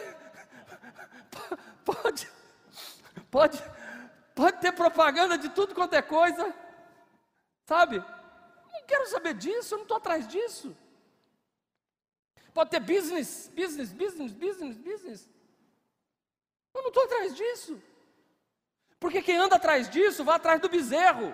pode, 1.85 2.27
pode, 3.31 3.63
pode 4.33 4.57
ter 4.59 4.73
propaganda 4.73 5.37
de 5.37 5.47
tudo 5.49 5.73
quanto 5.73 5.93
é 5.93 6.01
coisa, 6.01 6.53
sabe? 7.65 7.99
Não 7.99 8.83
quero 8.85 9.07
saber 9.07 9.33
disso, 9.35 9.75
eu 9.75 9.77
não 9.77 9.83
estou 9.83 9.97
atrás 9.97 10.27
disso. 10.27 10.75
Pode 12.53 12.69
ter 12.69 12.79
business, 12.79 13.51
business, 13.53 13.93
business, 13.93 14.33
business, 14.33 14.77
business. 14.77 15.29
Eu 16.75 16.81
não 16.83 16.89
estou 16.89 17.05
atrás 17.05 17.33
disso. 17.33 17.81
Porque 18.99 19.21
quem 19.21 19.37
anda 19.37 19.55
atrás 19.55 19.89
disso 19.89 20.23
vai 20.23 20.35
atrás 20.35 20.59
do 20.61 20.69
bezerro. 20.69 21.33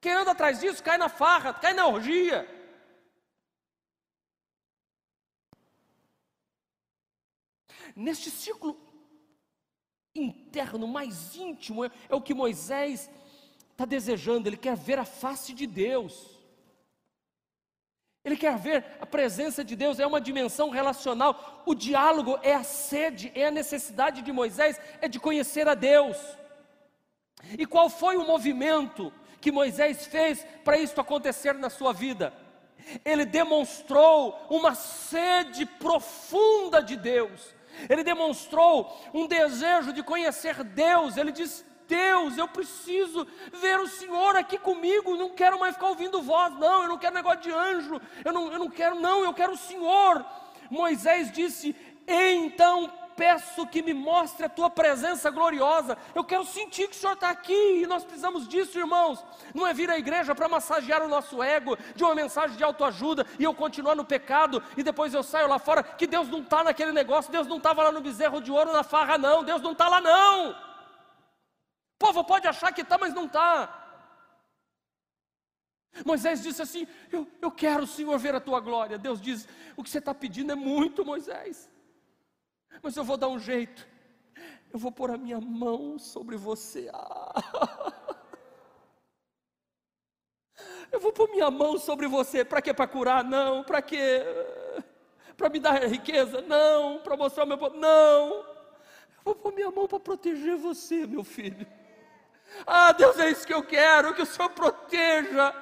Quem 0.00 0.12
anda 0.12 0.30
atrás 0.30 0.60
disso 0.60 0.82
cai 0.82 0.96
na 0.96 1.08
farra, 1.08 1.52
cai 1.52 1.74
na 1.74 1.86
orgia. 1.86 2.48
Neste 7.96 8.30
ciclo 8.30 8.80
interno, 10.14 10.86
mais 10.86 11.34
íntimo, 11.34 11.84
é, 11.84 11.90
é 12.08 12.14
o 12.14 12.22
que 12.22 12.34
Moisés 12.34 13.10
está 13.70 13.84
desejando, 13.84 14.48
ele 14.48 14.56
quer 14.56 14.76
ver 14.76 14.98
a 14.98 15.04
face 15.04 15.52
de 15.52 15.66
Deus. 15.66 16.33
Ele 18.24 18.36
quer 18.36 18.56
ver 18.56 18.84
a 19.00 19.04
presença 19.04 19.62
de 19.62 19.76
Deus, 19.76 20.00
é 20.00 20.06
uma 20.06 20.20
dimensão 20.20 20.70
relacional. 20.70 21.62
O 21.66 21.74
diálogo 21.74 22.38
é 22.42 22.54
a 22.54 22.64
sede, 22.64 23.30
é 23.34 23.46
a 23.46 23.50
necessidade 23.50 24.22
de 24.22 24.32
Moisés, 24.32 24.80
é 25.02 25.08
de 25.08 25.20
conhecer 25.20 25.68
a 25.68 25.74
Deus. 25.74 26.16
E 27.58 27.66
qual 27.66 27.90
foi 27.90 28.16
o 28.16 28.26
movimento 28.26 29.12
que 29.42 29.52
Moisés 29.52 30.06
fez 30.06 30.46
para 30.64 30.78
isso 30.78 30.98
acontecer 30.98 31.52
na 31.54 31.68
sua 31.68 31.92
vida? 31.92 32.32
Ele 33.04 33.26
demonstrou 33.26 34.46
uma 34.48 34.74
sede 34.74 35.66
profunda 35.66 36.82
de 36.82 36.96
Deus, 36.96 37.54
ele 37.88 38.02
demonstrou 38.02 38.96
um 39.12 39.26
desejo 39.26 39.92
de 39.92 40.02
conhecer 40.02 40.62
Deus. 40.64 41.16
Ele 41.16 41.32
diz: 41.32 41.64
Deus, 41.88 42.38
eu 42.38 42.48
preciso 42.48 43.26
ver 43.52 43.78
o 43.80 43.88
Senhor 43.88 44.36
aqui 44.36 44.58
comigo, 44.58 45.16
não 45.16 45.30
quero 45.30 45.58
mais 45.58 45.74
ficar 45.74 45.88
ouvindo 45.88 46.22
voz, 46.22 46.54
não, 46.58 46.82
eu 46.82 46.88
não 46.88 46.98
quero 46.98 47.14
negócio 47.14 47.40
de 47.40 47.50
anjo, 47.50 48.00
eu 48.24 48.32
não, 48.32 48.52
eu 48.52 48.58
não 48.58 48.70
quero, 48.70 48.96
não, 48.96 49.24
eu 49.24 49.34
quero 49.34 49.52
o 49.52 49.56
Senhor. 49.56 50.24
Moisés 50.70 51.30
disse: 51.30 51.76
então 52.06 52.90
peço 53.16 53.66
que 53.66 53.82
me 53.82 53.94
mostre 53.94 54.44
a 54.44 54.48
tua 54.48 54.68
presença 54.68 55.30
gloriosa. 55.30 55.96
Eu 56.14 56.24
quero 56.24 56.44
sentir 56.44 56.88
que 56.88 56.96
o 56.96 56.98
Senhor 56.98 57.12
está 57.14 57.30
aqui 57.30 57.82
e 57.82 57.86
nós 57.86 58.04
precisamos 58.04 58.48
disso, 58.48 58.78
irmãos. 58.78 59.24
Não 59.54 59.66
é 59.66 59.72
vir 59.72 59.90
à 59.90 59.98
igreja 59.98 60.34
para 60.34 60.48
massagear 60.48 61.02
o 61.02 61.08
nosso 61.08 61.42
ego 61.42 61.76
de 61.94 62.02
uma 62.02 62.14
mensagem 62.14 62.56
de 62.56 62.64
autoajuda 62.64 63.26
e 63.38 63.44
eu 63.44 63.54
continuar 63.54 63.94
no 63.94 64.04
pecado 64.04 64.62
e 64.76 64.82
depois 64.82 65.14
eu 65.14 65.22
saio 65.22 65.48
lá 65.48 65.58
fora. 65.58 65.82
Que 65.82 66.06
Deus 66.06 66.28
não 66.28 66.40
está 66.40 66.64
naquele 66.64 66.92
negócio, 66.92 67.30
Deus 67.30 67.46
não 67.46 67.58
estava 67.58 67.84
lá 67.84 67.92
no 67.92 68.00
bezerro 68.00 68.40
de 68.40 68.50
ouro, 68.50 68.72
na 68.72 68.82
farra, 68.82 69.16
não. 69.16 69.44
Deus 69.44 69.62
não 69.62 69.72
está 69.72 69.88
lá, 69.88 70.00
não. 70.00 70.73
O 71.94 71.98
povo 71.98 72.24
pode 72.24 72.46
achar 72.46 72.72
que 72.72 72.82
está, 72.82 72.98
mas 72.98 73.14
não 73.14 73.26
está. 73.26 73.82
Moisés 76.04 76.42
disse 76.42 76.62
assim: 76.62 76.86
eu, 77.12 77.26
eu 77.40 77.50
quero, 77.50 77.86
Senhor, 77.86 78.18
ver 78.18 78.34
a 78.34 78.40
tua 78.40 78.60
glória. 78.60 78.98
Deus 78.98 79.20
diz: 79.20 79.46
O 79.76 79.82
que 79.82 79.90
você 79.90 79.98
está 79.98 80.14
pedindo 80.14 80.52
é 80.52 80.56
muito, 80.56 81.04
Moisés, 81.04 81.70
mas 82.82 82.96
eu 82.96 83.04
vou 83.04 83.16
dar 83.16 83.28
um 83.28 83.38
jeito. 83.38 83.86
Eu 84.72 84.78
vou 84.78 84.90
pôr 84.90 85.10
a 85.12 85.16
minha 85.16 85.40
mão 85.40 85.98
sobre 85.98 86.36
você. 86.36 86.90
Ah. 86.92 87.92
Eu 90.92 91.00
vou 91.00 91.12
pôr 91.12 91.28
minha 91.28 91.50
mão 91.50 91.76
sobre 91.76 92.06
você. 92.06 92.44
Para 92.44 92.62
quê? 92.62 92.72
Para 92.72 92.86
curar? 92.86 93.24
Não. 93.24 93.64
Para 93.64 93.82
quê? 93.82 94.22
Para 95.36 95.48
me 95.48 95.58
dar 95.58 95.84
riqueza? 95.88 96.40
Não. 96.42 97.00
Para 97.00 97.16
mostrar 97.16 97.42
o 97.42 97.46
meu 97.48 97.58
povo? 97.58 97.76
Não. 97.76 98.28
Eu 98.30 99.24
vou 99.24 99.34
pôr 99.34 99.52
minha 99.52 99.72
mão 99.72 99.88
para 99.88 99.98
proteger 99.98 100.56
você, 100.56 101.04
meu 101.04 101.24
filho. 101.24 101.66
Ah, 102.66 102.92
Deus, 102.92 103.18
é 103.18 103.30
isso 103.30 103.46
que 103.46 103.54
eu 103.54 103.62
quero, 103.62 104.14
que 104.14 104.22
o 104.22 104.26
Senhor 104.26 104.50
proteja. 104.50 105.54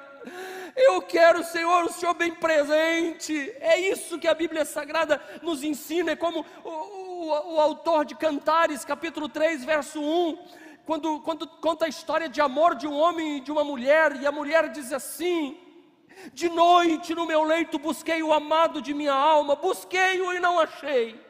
Eu 0.76 1.03
quero, 1.03 1.45
Senhor, 1.45 1.84
o 1.84 1.93
Senhor 1.93 2.14
bem 2.14 2.32
presente. 2.34 3.53
É 3.61 3.78
isso 3.80 4.18
que 4.18 4.28
a 4.28 4.34
Bíblia 4.34 4.64
Sagrada 4.64 5.20
nos 5.43 5.62
ensina. 5.62 6.12
É 6.12 6.16
como 6.16 6.47
o, 6.64 6.68
o, 6.68 7.55
o 7.55 7.61
autor 7.61 8.05
de 8.05 8.14
Cantares, 8.14 8.84
capítulo 8.84 9.28
3, 9.28 9.64
verso 9.64 10.01
1 10.01 10.62
quando, 10.84 11.20
quando 11.20 11.47
conta 11.47 11.84
a 11.84 11.88
história 11.88 12.28
de 12.28 12.40
amor 12.40 12.74
de 12.74 12.86
um 12.86 12.95
homem 12.95 13.36
e 13.36 13.40
de 13.40 13.53
uma 13.53 13.62
mulher, 13.62 14.16
e 14.20 14.26
a 14.26 14.32
mulher 14.32 14.68
diz 14.70 14.93
assim: 14.93 15.57
De 16.32 16.49
noite 16.49 17.14
no 17.14 17.26
meu 17.26 17.45
leito 17.45 17.78
busquei 17.78 18.22
o 18.22 18.32
amado 18.32 18.82
de 18.82 18.93
minha 18.93 19.14
alma, 19.14 19.55
busquei-o 19.55 20.32
e 20.32 20.40
não 20.40 20.59
achei. 20.59 21.20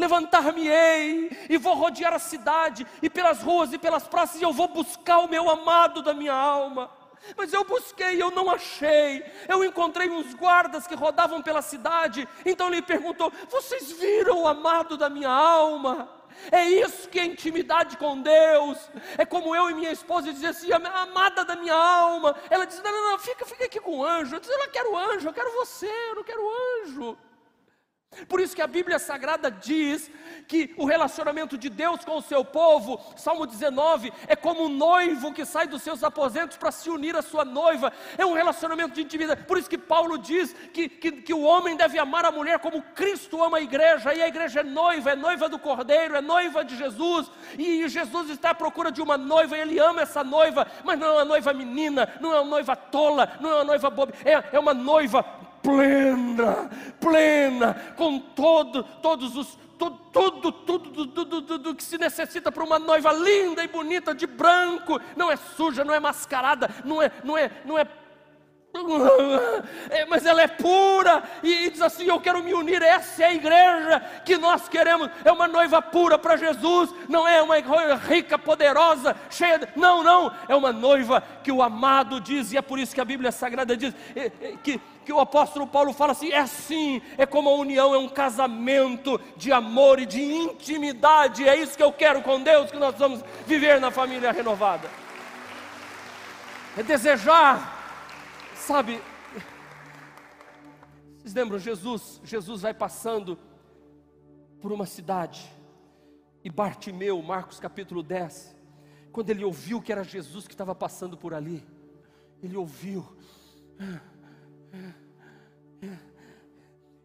Levantar-me-ei 0.00 1.46
e 1.50 1.58
vou 1.58 1.74
rodear 1.74 2.14
a 2.14 2.18
cidade, 2.18 2.86
e 3.02 3.10
pelas 3.10 3.42
ruas 3.42 3.70
e 3.70 3.78
pelas 3.78 4.08
praças, 4.08 4.40
e 4.40 4.44
eu 4.44 4.50
vou 4.50 4.66
buscar 4.66 5.18
o 5.18 5.28
meu 5.28 5.50
amado 5.50 6.00
da 6.00 6.14
minha 6.14 6.32
alma. 6.32 6.90
Mas 7.36 7.52
eu 7.52 7.62
busquei, 7.64 8.20
eu 8.20 8.30
não 8.30 8.50
achei. 8.50 9.22
Eu 9.46 9.62
encontrei 9.62 10.08
uns 10.08 10.32
guardas 10.32 10.86
que 10.86 10.94
rodavam 10.94 11.42
pela 11.42 11.60
cidade. 11.60 12.26
Então 12.46 12.68
ele 12.68 12.80
perguntou: 12.80 13.30
Vocês 13.50 13.92
viram 13.92 14.40
o 14.40 14.48
amado 14.48 14.96
da 14.96 15.10
minha 15.10 15.28
alma? 15.28 16.08
É 16.50 16.64
isso 16.64 17.06
que 17.10 17.20
é 17.20 17.24
intimidade 17.26 17.98
com 17.98 18.22
Deus. 18.22 18.78
É 19.18 19.26
como 19.26 19.54
eu 19.54 19.68
e 19.68 19.74
minha 19.74 19.92
esposa 19.92 20.32
dizer 20.32 20.46
assim, 20.46 20.72
a 20.72 20.76
amada 21.02 21.44
da 21.44 21.56
minha 21.56 21.74
alma. 21.74 22.34
Ela 22.48 22.64
diz: 22.64 22.82
Não, 22.82 22.90
não, 22.90 23.10
não, 23.10 23.18
fica, 23.18 23.44
fica 23.44 23.66
aqui 23.66 23.78
com 23.80 23.98
o 23.98 24.04
anjo. 24.04 24.36
Eu 24.36 24.40
disse: 24.40 24.52
Eu 24.54 24.58
não 24.58 24.70
quero 24.70 24.96
anjo, 24.96 25.28
eu 25.28 25.32
quero 25.34 25.52
você, 25.52 25.92
eu 26.08 26.14
não 26.14 26.24
quero 26.24 26.42
anjo. 26.82 27.18
Por 28.28 28.40
isso 28.40 28.56
que 28.56 28.62
a 28.62 28.66
Bíblia 28.66 28.98
Sagrada 28.98 29.50
diz 29.50 30.10
que 30.48 30.74
o 30.76 30.84
relacionamento 30.84 31.56
de 31.56 31.68
Deus 31.68 32.04
com 32.04 32.16
o 32.16 32.22
seu 32.22 32.44
povo, 32.44 33.00
Salmo 33.16 33.46
19, 33.46 34.12
é 34.26 34.34
como 34.34 34.64
um 34.64 34.68
noivo 34.68 35.32
que 35.32 35.44
sai 35.44 35.68
dos 35.68 35.80
seus 35.80 36.02
aposentos 36.02 36.56
para 36.56 36.72
se 36.72 36.90
unir 36.90 37.14
à 37.14 37.22
sua 37.22 37.44
noiva, 37.44 37.92
é 38.18 38.26
um 38.26 38.34
relacionamento 38.34 38.94
de 38.94 39.02
intimidade. 39.02 39.44
Por 39.44 39.58
isso 39.58 39.70
que 39.70 39.78
Paulo 39.78 40.18
diz 40.18 40.52
que, 40.72 40.88
que, 40.88 41.12
que, 41.12 41.32
o 41.32 41.42
homem 41.42 41.76
deve 41.76 42.00
amar 42.00 42.24
a 42.24 42.32
mulher 42.32 42.58
como 42.58 42.82
Cristo 42.82 43.42
ama 43.42 43.58
a 43.58 43.62
igreja, 43.62 44.12
e 44.12 44.20
a 44.20 44.26
igreja 44.26 44.60
é 44.60 44.64
noiva, 44.64 45.10
é 45.10 45.16
noiva 45.16 45.48
do 45.48 45.58
Cordeiro, 45.58 46.16
é 46.16 46.20
noiva 46.20 46.64
de 46.64 46.76
Jesus, 46.76 47.30
e 47.56 47.88
Jesus 47.88 48.28
está 48.30 48.50
à 48.50 48.54
procura 48.54 48.90
de 48.90 49.00
uma 49.00 49.16
noiva, 49.16 49.56
e 49.56 49.60
ele 49.60 49.78
ama 49.78 50.02
essa 50.02 50.24
noiva, 50.24 50.66
mas 50.84 50.98
não 50.98 51.06
é 51.06 51.12
uma 51.12 51.24
noiva 51.24 51.52
menina, 51.52 52.12
não 52.20 52.32
é 52.32 52.40
uma 52.40 52.50
noiva 52.50 52.74
tola, 52.74 53.38
não 53.40 53.50
é 53.50 53.54
uma 53.54 53.64
noiva 53.64 53.88
boba, 53.88 54.12
é, 54.24 54.56
é 54.56 54.58
uma 54.58 54.74
noiva 54.74 55.24
plena, 55.62 56.70
plena, 56.98 57.94
com 57.96 58.18
todo, 58.18 58.82
todos 59.02 59.36
os 59.36 59.58
tudo, 59.80 59.98
tudo, 60.12 60.52
tudo, 60.52 61.06
tudo, 61.06 61.42
tudo, 61.42 61.74
que 61.74 61.82
se 61.82 61.96
necessita 61.96 62.52
para 62.52 62.62
uma 62.62 62.78
noiva 62.78 63.10
linda 63.12 63.64
e 63.64 63.68
bonita 63.68 64.14
de 64.14 64.26
branco, 64.26 65.00
não 65.16 65.32
é 65.32 65.36
suja, 65.36 65.82
não 65.82 65.94
é 65.94 65.98
mascarada, 65.98 66.68
não 66.84 67.00
é, 67.00 67.10
não 67.24 67.38
é, 67.38 67.50
não 67.64 67.78
é 67.78 67.86
mas 70.08 70.24
ela 70.24 70.42
é 70.42 70.46
pura 70.48 71.22
e, 71.42 71.70
diz 71.70 71.82
assim: 71.82 72.04
Eu 72.06 72.20
quero 72.20 72.42
me 72.42 72.54
unir. 72.54 72.80
Essa 72.82 73.24
é 73.24 73.26
a 73.26 73.34
igreja 73.34 74.00
que 74.24 74.36
nós 74.36 74.68
queremos. 74.68 75.10
É 75.24 75.32
uma 75.32 75.48
noiva 75.48 75.82
pura 75.82 76.16
para 76.16 76.36
Jesus, 76.36 76.90
não 77.08 77.26
é 77.26 77.42
uma 77.42 77.56
rica, 77.96 78.38
poderosa, 78.38 79.16
cheia 79.28 79.58
de. 79.58 79.68
Não, 79.76 80.02
não. 80.02 80.32
É 80.48 80.54
uma 80.54 80.72
noiva 80.72 81.22
que 81.42 81.50
o 81.50 81.62
amado 81.62 82.20
diz, 82.20 82.52
e 82.52 82.56
é 82.56 82.62
por 82.62 82.78
isso 82.78 82.94
que 82.94 83.00
a 83.00 83.04
Bíblia 83.04 83.32
Sagrada 83.32 83.76
diz 83.76 83.94
que, 84.62 84.80
que 85.04 85.12
o 85.12 85.20
apóstolo 85.20 85.66
Paulo 85.66 85.92
fala 85.92 86.12
assim: 86.12 86.30
é 86.30 86.38
assim, 86.38 87.02
é 87.18 87.26
como 87.26 87.48
a 87.48 87.54
união, 87.54 87.92
é 87.94 87.98
um 87.98 88.08
casamento 88.08 89.20
de 89.36 89.52
amor 89.52 89.98
e 89.98 90.06
de 90.06 90.22
intimidade. 90.22 91.48
É 91.48 91.56
isso 91.56 91.76
que 91.76 91.82
eu 91.82 91.92
quero 91.92 92.22
com 92.22 92.40
Deus, 92.40 92.70
que 92.70 92.78
nós 92.78 92.94
vamos 92.96 93.20
viver 93.46 93.80
na 93.80 93.90
família 93.90 94.30
renovada. 94.30 94.88
É 96.78 96.84
desejar 96.84 97.79
Sabe, 98.70 99.02
vocês 101.18 101.34
lembram 101.34 101.58
Jesus? 101.58 102.20
Jesus 102.22 102.62
vai 102.62 102.72
passando 102.72 103.36
por 104.60 104.70
uma 104.70 104.86
cidade 104.86 105.52
e 106.44 106.48
Bartimeu, 106.48 107.20
Marcos 107.20 107.58
capítulo 107.58 108.00
10, 108.00 108.56
quando 109.10 109.30
ele 109.30 109.44
ouviu 109.44 109.82
que 109.82 109.90
era 109.90 110.04
Jesus 110.04 110.46
que 110.46 110.54
estava 110.54 110.72
passando 110.72 111.18
por 111.18 111.34
ali, 111.34 111.66
ele 112.40 112.56
ouviu, 112.56 113.04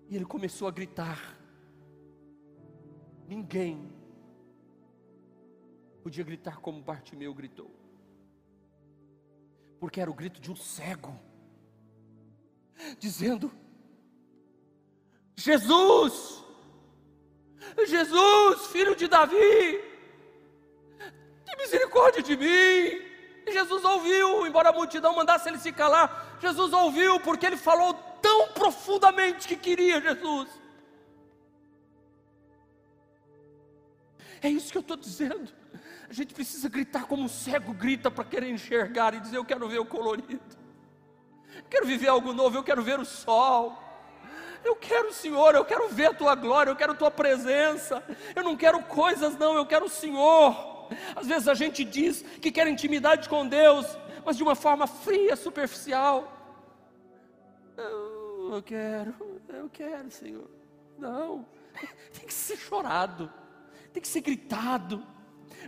e 0.08 0.16
ele 0.16 0.26
começou 0.26 0.68
a 0.68 0.72
gritar. 0.72 1.36
Ninguém 3.28 3.92
podia 6.04 6.24
gritar 6.24 6.58
como 6.58 6.80
Bartimeu 6.84 7.34
gritou, 7.34 7.72
porque 9.80 10.00
era 10.00 10.12
o 10.12 10.14
grito 10.14 10.40
de 10.40 10.52
um 10.52 10.56
cego 10.56 11.25
dizendo: 13.00 13.52
Jesus, 15.36 16.44
Jesus, 17.86 18.68
filho 18.68 18.96
de 18.96 19.08
Davi, 19.08 19.82
tem 21.46 21.58
misericórdia 21.58 22.22
de 22.22 22.38
mim. 22.38 23.06
E 23.48 23.52
Jesus 23.52 23.84
ouviu, 23.84 24.48
embora 24.48 24.70
a 24.70 24.74
multidão 24.74 25.16
mandasse 25.16 25.48
ele 25.48 25.60
se 25.60 25.72
calar, 25.72 26.38
Jesus 26.40 26.74
ouviu, 26.74 27.20
porque 27.20 27.46
ele 27.46 27.58
falou 27.58 27.94
tão 28.22 28.48
profundamente 28.50 29.48
que 29.48 29.56
queria 29.56 30.02
Jesus. 30.02 30.50
É 34.42 34.50
isso 34.50 34.72
que 34.72 34.78
eu 34.78 34.82
estou 34.82 34.98
dizendo. 34.98 35.52
A 36.10 36.14
gente 36.14 36.34
precisa 36.34 36.70
gritar 36.70 37.06
como 37.06 37.24
um 37.24 37.28
cego 37.28 37.74
grita 37.74 38.10
para 38.10 38.24
querer 38.24 38.50
enxergar 38.50 39.14
e 39.14 39.20
dizer: 39.20 39.38
Eu 39.38 39.46
quero 39.46 39.68
ver 39.68 39.80
o 39.80 39.86
colorido 39.86 40.65
quero 41.70 41.86
viver 41.86 42.08
algo 42.08 42.34
novo, 42.34 42.58
eu 42.58 42.64
quero 42.64 42.82
ver 42.82 43.00
o 43.00 43.06
sol. 43.06 43.82
Eu 44.64 44.76
quero 44.76 45.10
o 45.10 45.14
Senhor, 45.14 45.54
eu 45.54 45.64
quero 45.64 45.88
ver 45.90 46.08
a 46.08 46.14
tua 46.14 46.34
glória, 46.34 46.72
eu 46.72 46.76
quero 46.76 46.94
a 46.94 46.96
tua 46.96 47.12
presença. 47.12 48.04
Eu 48.36 48.44
não 48.44 48.58
quero 48.58 48.82
coisas, 48.82 49.38
não, 49.38 49.56
eu 49.56 49.66
quero 49.66 49.86
o 49.86 49.90
Senhor. 49.90 50.90
Às 51.16 51.28
vezes 51.28 51.48
a 51.48 51.54
gente 51.54 51.84
diz 51.84 52.24
que 52.42 52.52
quer 52.52 52.68
intimidade 52.68 53.30
com 53.30 53.48
Deus, 53.48 53.86
mas 54.26 54.36
de 54.36 54.44
uma 54.44 54.56
forma 54.56 54.88
fria, 54.88 55.36
superficial. 55.36 56.32
Eu, 57.78 58.56
eu 58.56 58.64
quero, 58.64 59.14
eu 59.50 59.70
quero, 59.70 60.10
Senhor. 60.10 60.50
Não, 60.98 61.46
tem 62.14 62.26
que 62.26 62.34
ser 62.34 62.58
chorado, 62.58 63.32
tem 63.94 64.02
que 64.02 64.08
ser 64.08 64.22
gritado. 64.22 65.06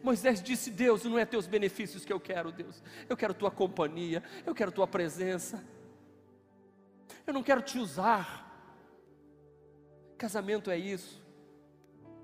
Moisés 0.03 0.41
disse: 0.41 0.71
Deus, 0.71 1.03
não 1.03 1.19
é 1.19 1.25
teus 1.25 1.47
benefícios 1.47 2.03
que 2.03 2.13
eu 2.13 2.19
quero, 2.19 2.51
Deus. 2.51 2.83
Eu 3.07 3.15
quero 3.15 3.33
tua 3.33 3.51
companhia, 3.51 4.23
eu 4.45 4.55
quero 4.55 4.71
tua 4.71 4.87
presença. 4.87 5.63
Eu 7.27 7.33
não 7.33 7.43
quero 7.43 7.61
te 7.61 7.77
usar. 7.77 8.45
Casamento 10.17 10.71
é 10.71 10.77
isso. 10.77 11.21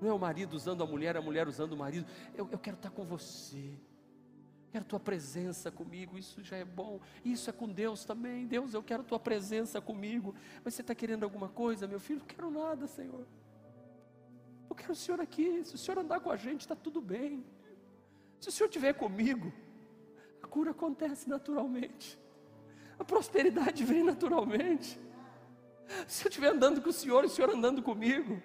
Não 0.00 0.08
é 0.08 0.12
o 0.14 0.18
marido 0.18 0.54
usando 0.54 0.82
a 0.82 0.86
mulher, 0.86 1.14
a 1.14 1.20
mulher 1.20 1.46
usando 1.46 1.74
o 1.74 1.76
marido. 1.76 2.06
Eu, 2.34 2.48
eu 2.50 2.58
quero 2.58 2.76
estar 2.76 2.88
com 2.88 3.04
você. 3.04 3.78
Quero 4.72 4.82
tua 4.86 4.98
presença 4.98 5.70
comigo. 5.70 6.16
Isso 6.16 6.42
já 6.42 6.56
é 6.56 6.64
bom. 6.64 7.00
Isso 7.22 7.50
é 7.50 7.52
com 7.52 7.68
Deus 7.68 8.06
também. 8.06 8.46
Deus, 8.46 8.72
eu 8.72 8.82
quero 8.82 9.04
tua 9.04 9.20
presença 9.20 9.78
comigo. 9.78 10.34
Mas 10.64 10.72
você 10.72 10.80
está 10.80 10.94
querendo 10.94 11.22
alguma 11.22 11.50
coisa, 11.50 11.86
meu 11.86 12.00
filho? 12.00 12.20
Não 12.20 12.26
quero 12.26 12.50
nada, 12.50 12.86
Senhor. 12.86 13.26
Eu 14.70 14.74
quero 14.74 14.92
o 14.92 14.96
Senhor 14.96 15.20
aqui. 15.20 15.62
Se 15.64 15.74
o 15.74 15.78
Senhor 15.78 15.98
andar 15.98 16.20
com 16.20 16.30
a 16.30 16.36
gente, 16.36 16.62
está 16.62 16.74
tudo 16.74 17.02
bem. 17.02 17.44
Se 18.40 18.48
o 18.48 18.52
Senhor 18.52 18.68
estiver 18.68 18.94
comigo, 18.94 19.52
a 20.42 20.46
cura 20.46 20.70
acontece 20.70 21.28
naturalmente 21.28 22.23
a 22.98 23.04
prosperidade 23.04 23.84
vem 23.84 24.02
naturalmente. 24.02 24.98
Se 26.06 26.24
eu 26.24 26.28
estiver 26.28 26.48
andando 26.48 26.80
com 26.80 26.90
o 26.90 26.92
Senhor 26.92 27.24
o 27.24 27.28
Senhor 27.28 27.50
andando 27.50 27.82
comigo, 27.82 28.40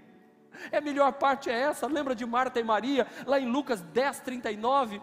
é 0.71 0.77
a 0.77 0.81
melhor 0.81 1.13
parte 1.13 1.49
é 1.49 1.53
essa. 1.53 1.87
Lembra 1.87 2.15
de 2.15 2.25
Marta 2.25 2.59
e 2.59 2.63
Maria, 2.63 3.07
lá 3.25 3.39
em 3.39 3.49
Lucas 3.49 3.81
10, 3.81 4.19
39? 4.21 5.01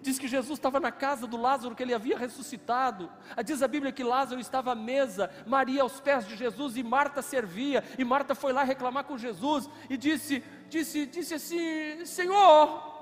Diz 0.00 0.18
que 0.18 0.28
Jesus 0.28 0.58
estava 0.58 0.78
na 0.78 0.92
casa 0.92 1.26
do 1.26 1.36
Lázaro 1.36 1.74
que 1.74 1.82
ele 1.82 1.94
havia 1.94 2.16
ressuscitado. 2.16 3.10
Diz 3.44 3.62
a 3.62 3.68
Bíblia 3.68 3.92
que 3.92 4.04
Lázaro 4.04 4.40
estava 4.40 4.72
à 4.72 4.74
mesa, 4.74 5.30
Maria 5.46 5.82
aos 5.82 6.00
pés 6.00 6.26
de 6.26 6.36
Jesus 6.36 6.76
e 6.76 6.82
Marta 6.82 7.22
servia. 7.22 7.82
E 7.98 8.04
Marta 8.04 8.34
foi 8.34 8.52
lá 8.52 8.62
reclamar 8.62 9.04
com 9.04 9.18
Jesus 9.18 9.68
e 9.90 9.96
disse, 9.96 10.42
disse, 10.68 11.06
disse 11.06 11.34
assim: 11.34 12.04
Senhor, 12.04 12.94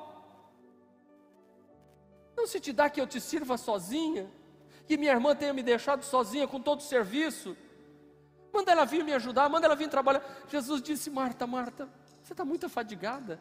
não 2.37 2.47
se 2.47 2.59
te 2.59 2.73
dá 2.73 2.89
que 2.89 3.01
eu 3.01 3.07
te 3.07 3.21
sirva 3.21 3.57
sozinha? 3.57 4.31
Que 4.87 4.97
minha 4.97 5.13
irmã 5.13 5.35
tenha 5.35 5.53
me 5.53 5.63
deixado 5.63 6.03
sozinha 6.03 6.47
com 6.47 6.61
todo 6.61 6.81
o 6.81 6.83
serviço. 6.83 7.57
Manda 8.53 8.71
ela 8.71 8.85
vir 8.85 9.03
me 9.03 9.13
ajudar, 9.13 9.49
manda 9.49 9.67
ela 9.67 9.75
vir 9.75 9.89
trabalhar. 9.89 10.23
Jesus 10.49 10.83
disse: 10.83 11.11
Marta, 11.11 11.47
Marta, 11.47 11.89
você 12.23 12.33
está 12.33 12.45
muito 12.45 12.67
afadigada. 12.67 13.41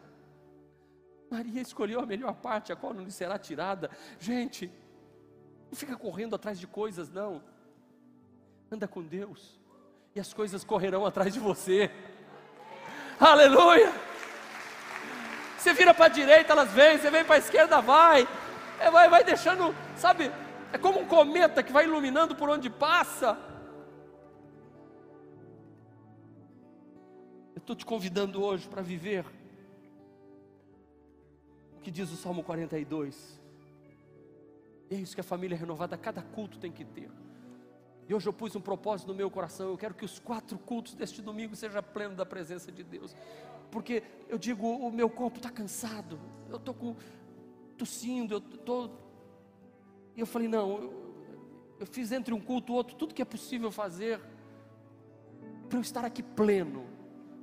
Maria 1.30 1.60
escolheu 1.60 2.00
a 2.00 2.06
melhor 2.06 2.34
parte, 2.34 2.72
a 2.72 2.76
qual 2.76 2.92
não 2.92 3.04
lhe 3.04 3.10
será 3.10 3.38
tirada. 3.38 3.90
Gente, 4.18 4.72
não 5.70 5.76
fica 5.76 5.96
correndo 5.96 6.34
atrás 6.36 6.58
de 6.58 6.66
coisas, 6.66 7.08
não. 7.08 7.42
Anda 8.70 8.88
com 8.88 9.02
Deus, 9.02 9.58
e 10.14 10.20
as 10.20 10.32
coisas 10.32 10.64
correrão 10.64 11.06
atrás 11.06 11.32
de 11.32 11.40
você. 11.40 11.90
Aleluia! 13.18 13.92
Você 15.56 15.72
vira 15.72 15.94
para 15.94 16.06
a 16.06 16.08
direita, 16.08 16.52
elas 16.52 16.70
vêm, 16.70 16.98
você 16.98 17.10
vem 17.10 17.24
para 17.24 17.36
a 17.36 17.38
esquerda, 17.38 17.80
vai. 17.80 18.28
É, 18.78 18.90
vai, 18.90 19.08
vai 19.08 19.24
deixando, 19.24 19.74
sabe, 19.96 20.30
é 20.74 20.78
como 20.78 20.98
um 20.98 21.06
cometa 21.06 21.62
que 21.62 21.72
vai 21.72 21.84
iluminando 21.84 22.34
por 22.34 22.50
onde 22.50 22.68
passa. 22.68 23.38
Eu 27.54 27.60
estou 27.60 27.76
te 27.76 27.86
convidando 27.86 28.42
hoje 28.42 28.66
para 28.66 28.82
viver 28.82 29.24
o 31.76 31.80
que 31.80 31.92
diz 31.92 32.10
o 32.10 32.16
Salmo 32.16 32.42
42. 32.42 33.40
E 34.90 34.96
é 34.96 34.98
isso 34.98 35.14
que 35.14 35.20
a 35.20 35.24
família 35.24 35.56
renovada, 35.56 35.96
cada 35.96 36.22
culto 36.22 36.58
tem 36.58 36.72
que 36.72 36.84
ter. 36.84 37.08
E 38.08 38.12
hoje 38.12 38.28
eu 38.28 38.32
pus 38.32 38.56
um 38.56 38.60
propósito 38.60 39.06
no 39.06 39.14
meu 39.14 39.30
coração. 39.30 39.68
Eu 39.68 39.78
quero 39.78 39.94
que 39.94 40.04
os 40.04 40.18
quatro 40.18 40.58
cultos 40.58 40.94
deste 40.94 41.22
domingo 41.22 41.54
sejam 41.54 41.80
pleno 41.84 42.16
da 42.16 42.26
presença 42.26 42.72
de 42.72 42.82
Deus. 42.82 43.14
Porque 43.70 44.02
eu 44.28 44.38
digo, 44.38 44.66
o 44.66 44.90
meu 44.90 45.08
corpo 45.08 45.36
está 45.36 45.50
cansado. 45.50 46.18
Eu 46.50 46.56
estou 46.56 46.74
com 46.74 46.96
tossindo, 47.78 48.34
eu 48.34 48.38
estou. 48.38 49.03
E 50.16 50.20
eu 50.20 50.26
falei, 50.26 50.48
não, 50.48 50.82
eu, 50.82 51.14
eu 51.80 51.86
fiz 51.86 52.12
entre 52.12 52.32
um 52.32 52.40
culto 52.40 52.72
e 52.72 52.76
outro 52.76 52.96
tudo 52.96 53.14
que 53.14 53.22
é 53.22 53.24
possível 53.24 53.70
fazer 53.70 54.20
para 55.68 55.78
eu 55.78 55.82
estar 55.82 56.04
aqui 56.04 56.22
pleno. 56.22 56.86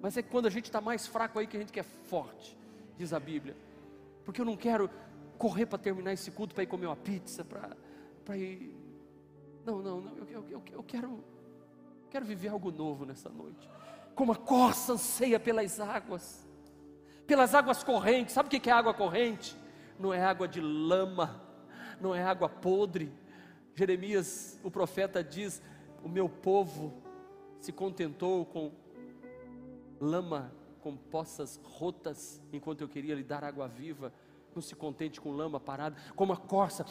Mas 0.01 0.17
é 0.17 0.22
quando 0.22 0.47
a 0.47 0.49
gente 0.49 0.65
está 0.65 0.82
mais 0.82 1.05
fraco 1.05 1.39
aí 1.39 1.47
que 1.47 1.57
a 1.57 1.59
gente 1.59 1.72
quer 1.72 1.84
forte, 1.84 2.57
diz 2.97 3.13
a 3.13 3.19
Bíblia. 3.19 3.55
Porque 4.24 4.41
eu 4.41 4.45
não 4.45 4.55
quero 4.55 4.89
correr 5.38 5.65
para 5.65 5.78
terminar 5.78 6.13
esse 6.13 6.32
culto 6.32 6.53
para 6.53 6.63
ir 6.63 6.67
comer 6.67 6.88
uma 6.88 6.95
pizza, 6.95 7.43
para 7.43 8.38
ir 8.38 8.82
não, 9.65 9.82
não, 9.82 10.01
não. 10.01 10.17
Eu, 10.17 10.28
eu, 10.28 10.45
eu, 10.49 10.63
eu 10.72 10.84
quero, 10.84 11.24
quero 12.09 12.26
viver 12.26 12.49
algo 12.49 12.72
novo 12.72 13.05
nessa 13.05 13.30
noite. 13.30 13.69
Como 14.15 14.32
a 14.32 14.36
corça 14.36 14.93
anseia 14.93 15.39
pelas 15.39 15.80
águas, 15.80 16.47
pelas 17.28 17.53
águas 17.55 17.84
correntes. 17.84 18.34
Sabe 18.34 18.47
o 18.47 18.59
que 18.59 18.69
é 18.69 18.74
água 18.74 18.93
corrente? 18.93 19.55
Não 19.99 20.13
é 20.13 20.24
água 20.24 20.47
de 20.47 20.59
lama, 20.59 21.41
não 22.02 22.14
é 22.16 22.24
água 22.24 22.49
podre. 22.49 23.12
Jeremias, 23.76 24.60
o 24.64 24.72
profeta, 24.72 25.24
diz: 25.24 25.62
O 26.04 26.10
meu 26.10 26.28
povo 26.28 26.93
se 27.60 27.72
contentou 27.72 28.45
com 28.45 28.72
lama, 29.99 30.52
com 30.82 30.97
poças 30.97 31.60
rotas, 31.64 32.41
enquanto 32.52 32.82
eu 32.82 32.89
queria 32.89 33.16
lhe 33.16 33.24
dar 33.24 33.43
água 33.43 33.68
viva. 33.68 34.12
Não 34.54 34.62
se 34.62 34.76
contente 34.76 35.22
com 35.22 35.32
lama 35.32 35.60
parada, 35.60 35.95
como 36.16 36.34
a 36.34 36.38
corça 36.38 36.86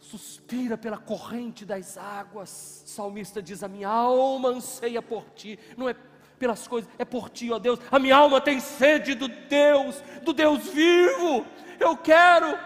suspira 0.00 0.78
pela 0.78 0.96
corrente 0.96 1.64
das 1.64 1.98
águas. 1.98 2.82
O 2.86 2.88
salmista 2.88 3.42
diz: 3.42 3.62
A 3.62 3.68
minha 3.68 3.88
alma 3.88 4.48
anseia 4.48 5.02
por 5.02 5.24
ti, 5.34 5.58
não 5.76 5.88
é 5.88 5.94
pelas 6.38 6.66
coisas, 6.66 6.90
é 6.98 7.04
por 7.04 7.28
ti, 7.28 7.52
ó 7.52 7.58
Deus. 7.58 7.78
A 7.90 7.98
minha 7.98 8.16
alma 8.16 8.40
tem 8.40 8.58
sede 8.58 9.14
do 9.14 9.28
Deus, 9.28 10.02
do 10.24 10.32
Deus 10.32 10.66
vivo. 10.68 11.44
Eu 11.78 11.96
quero, 11.96 12.58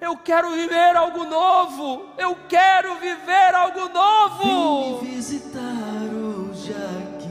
eu 0.00 0.16
quero 0.16 0.50
viver 0.52 0.96
algo 0.96 1.24
novo. 1.24 2.06
Eu 2.18 2.36
quero 2.48 2.94
viver 3.00 3.54
algo 3.54 3.88
novo. 3.92 5.00
Vem 5.00 5.10
me 5.10 5.16
visitar 5.16 6.10
hoje 6.12 6.72
aqui. 6.72 7.24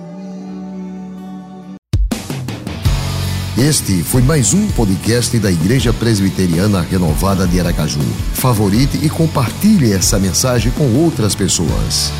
Este 3.59 4.03
foi 4.03 4.21
mais 4.21 4.53
um 4.53 4.69
podcast 4.71 5.37
da 5.39 5.51
Igreja 5.51 5.93
Presbiteriana 5.93 6.81
Renovada 6.81 7.47
de 7.47 7.59
Aracaju. 7.59 8.01
Favorite 8.33 8.97
e 9.05 9.09
compartilhe 9.09 9.93
essa 9.93 10.19
mensagem 10.19 10.71
com 10.71 11.03
outras 11.03 11.35
pessoas. 11.35 12.11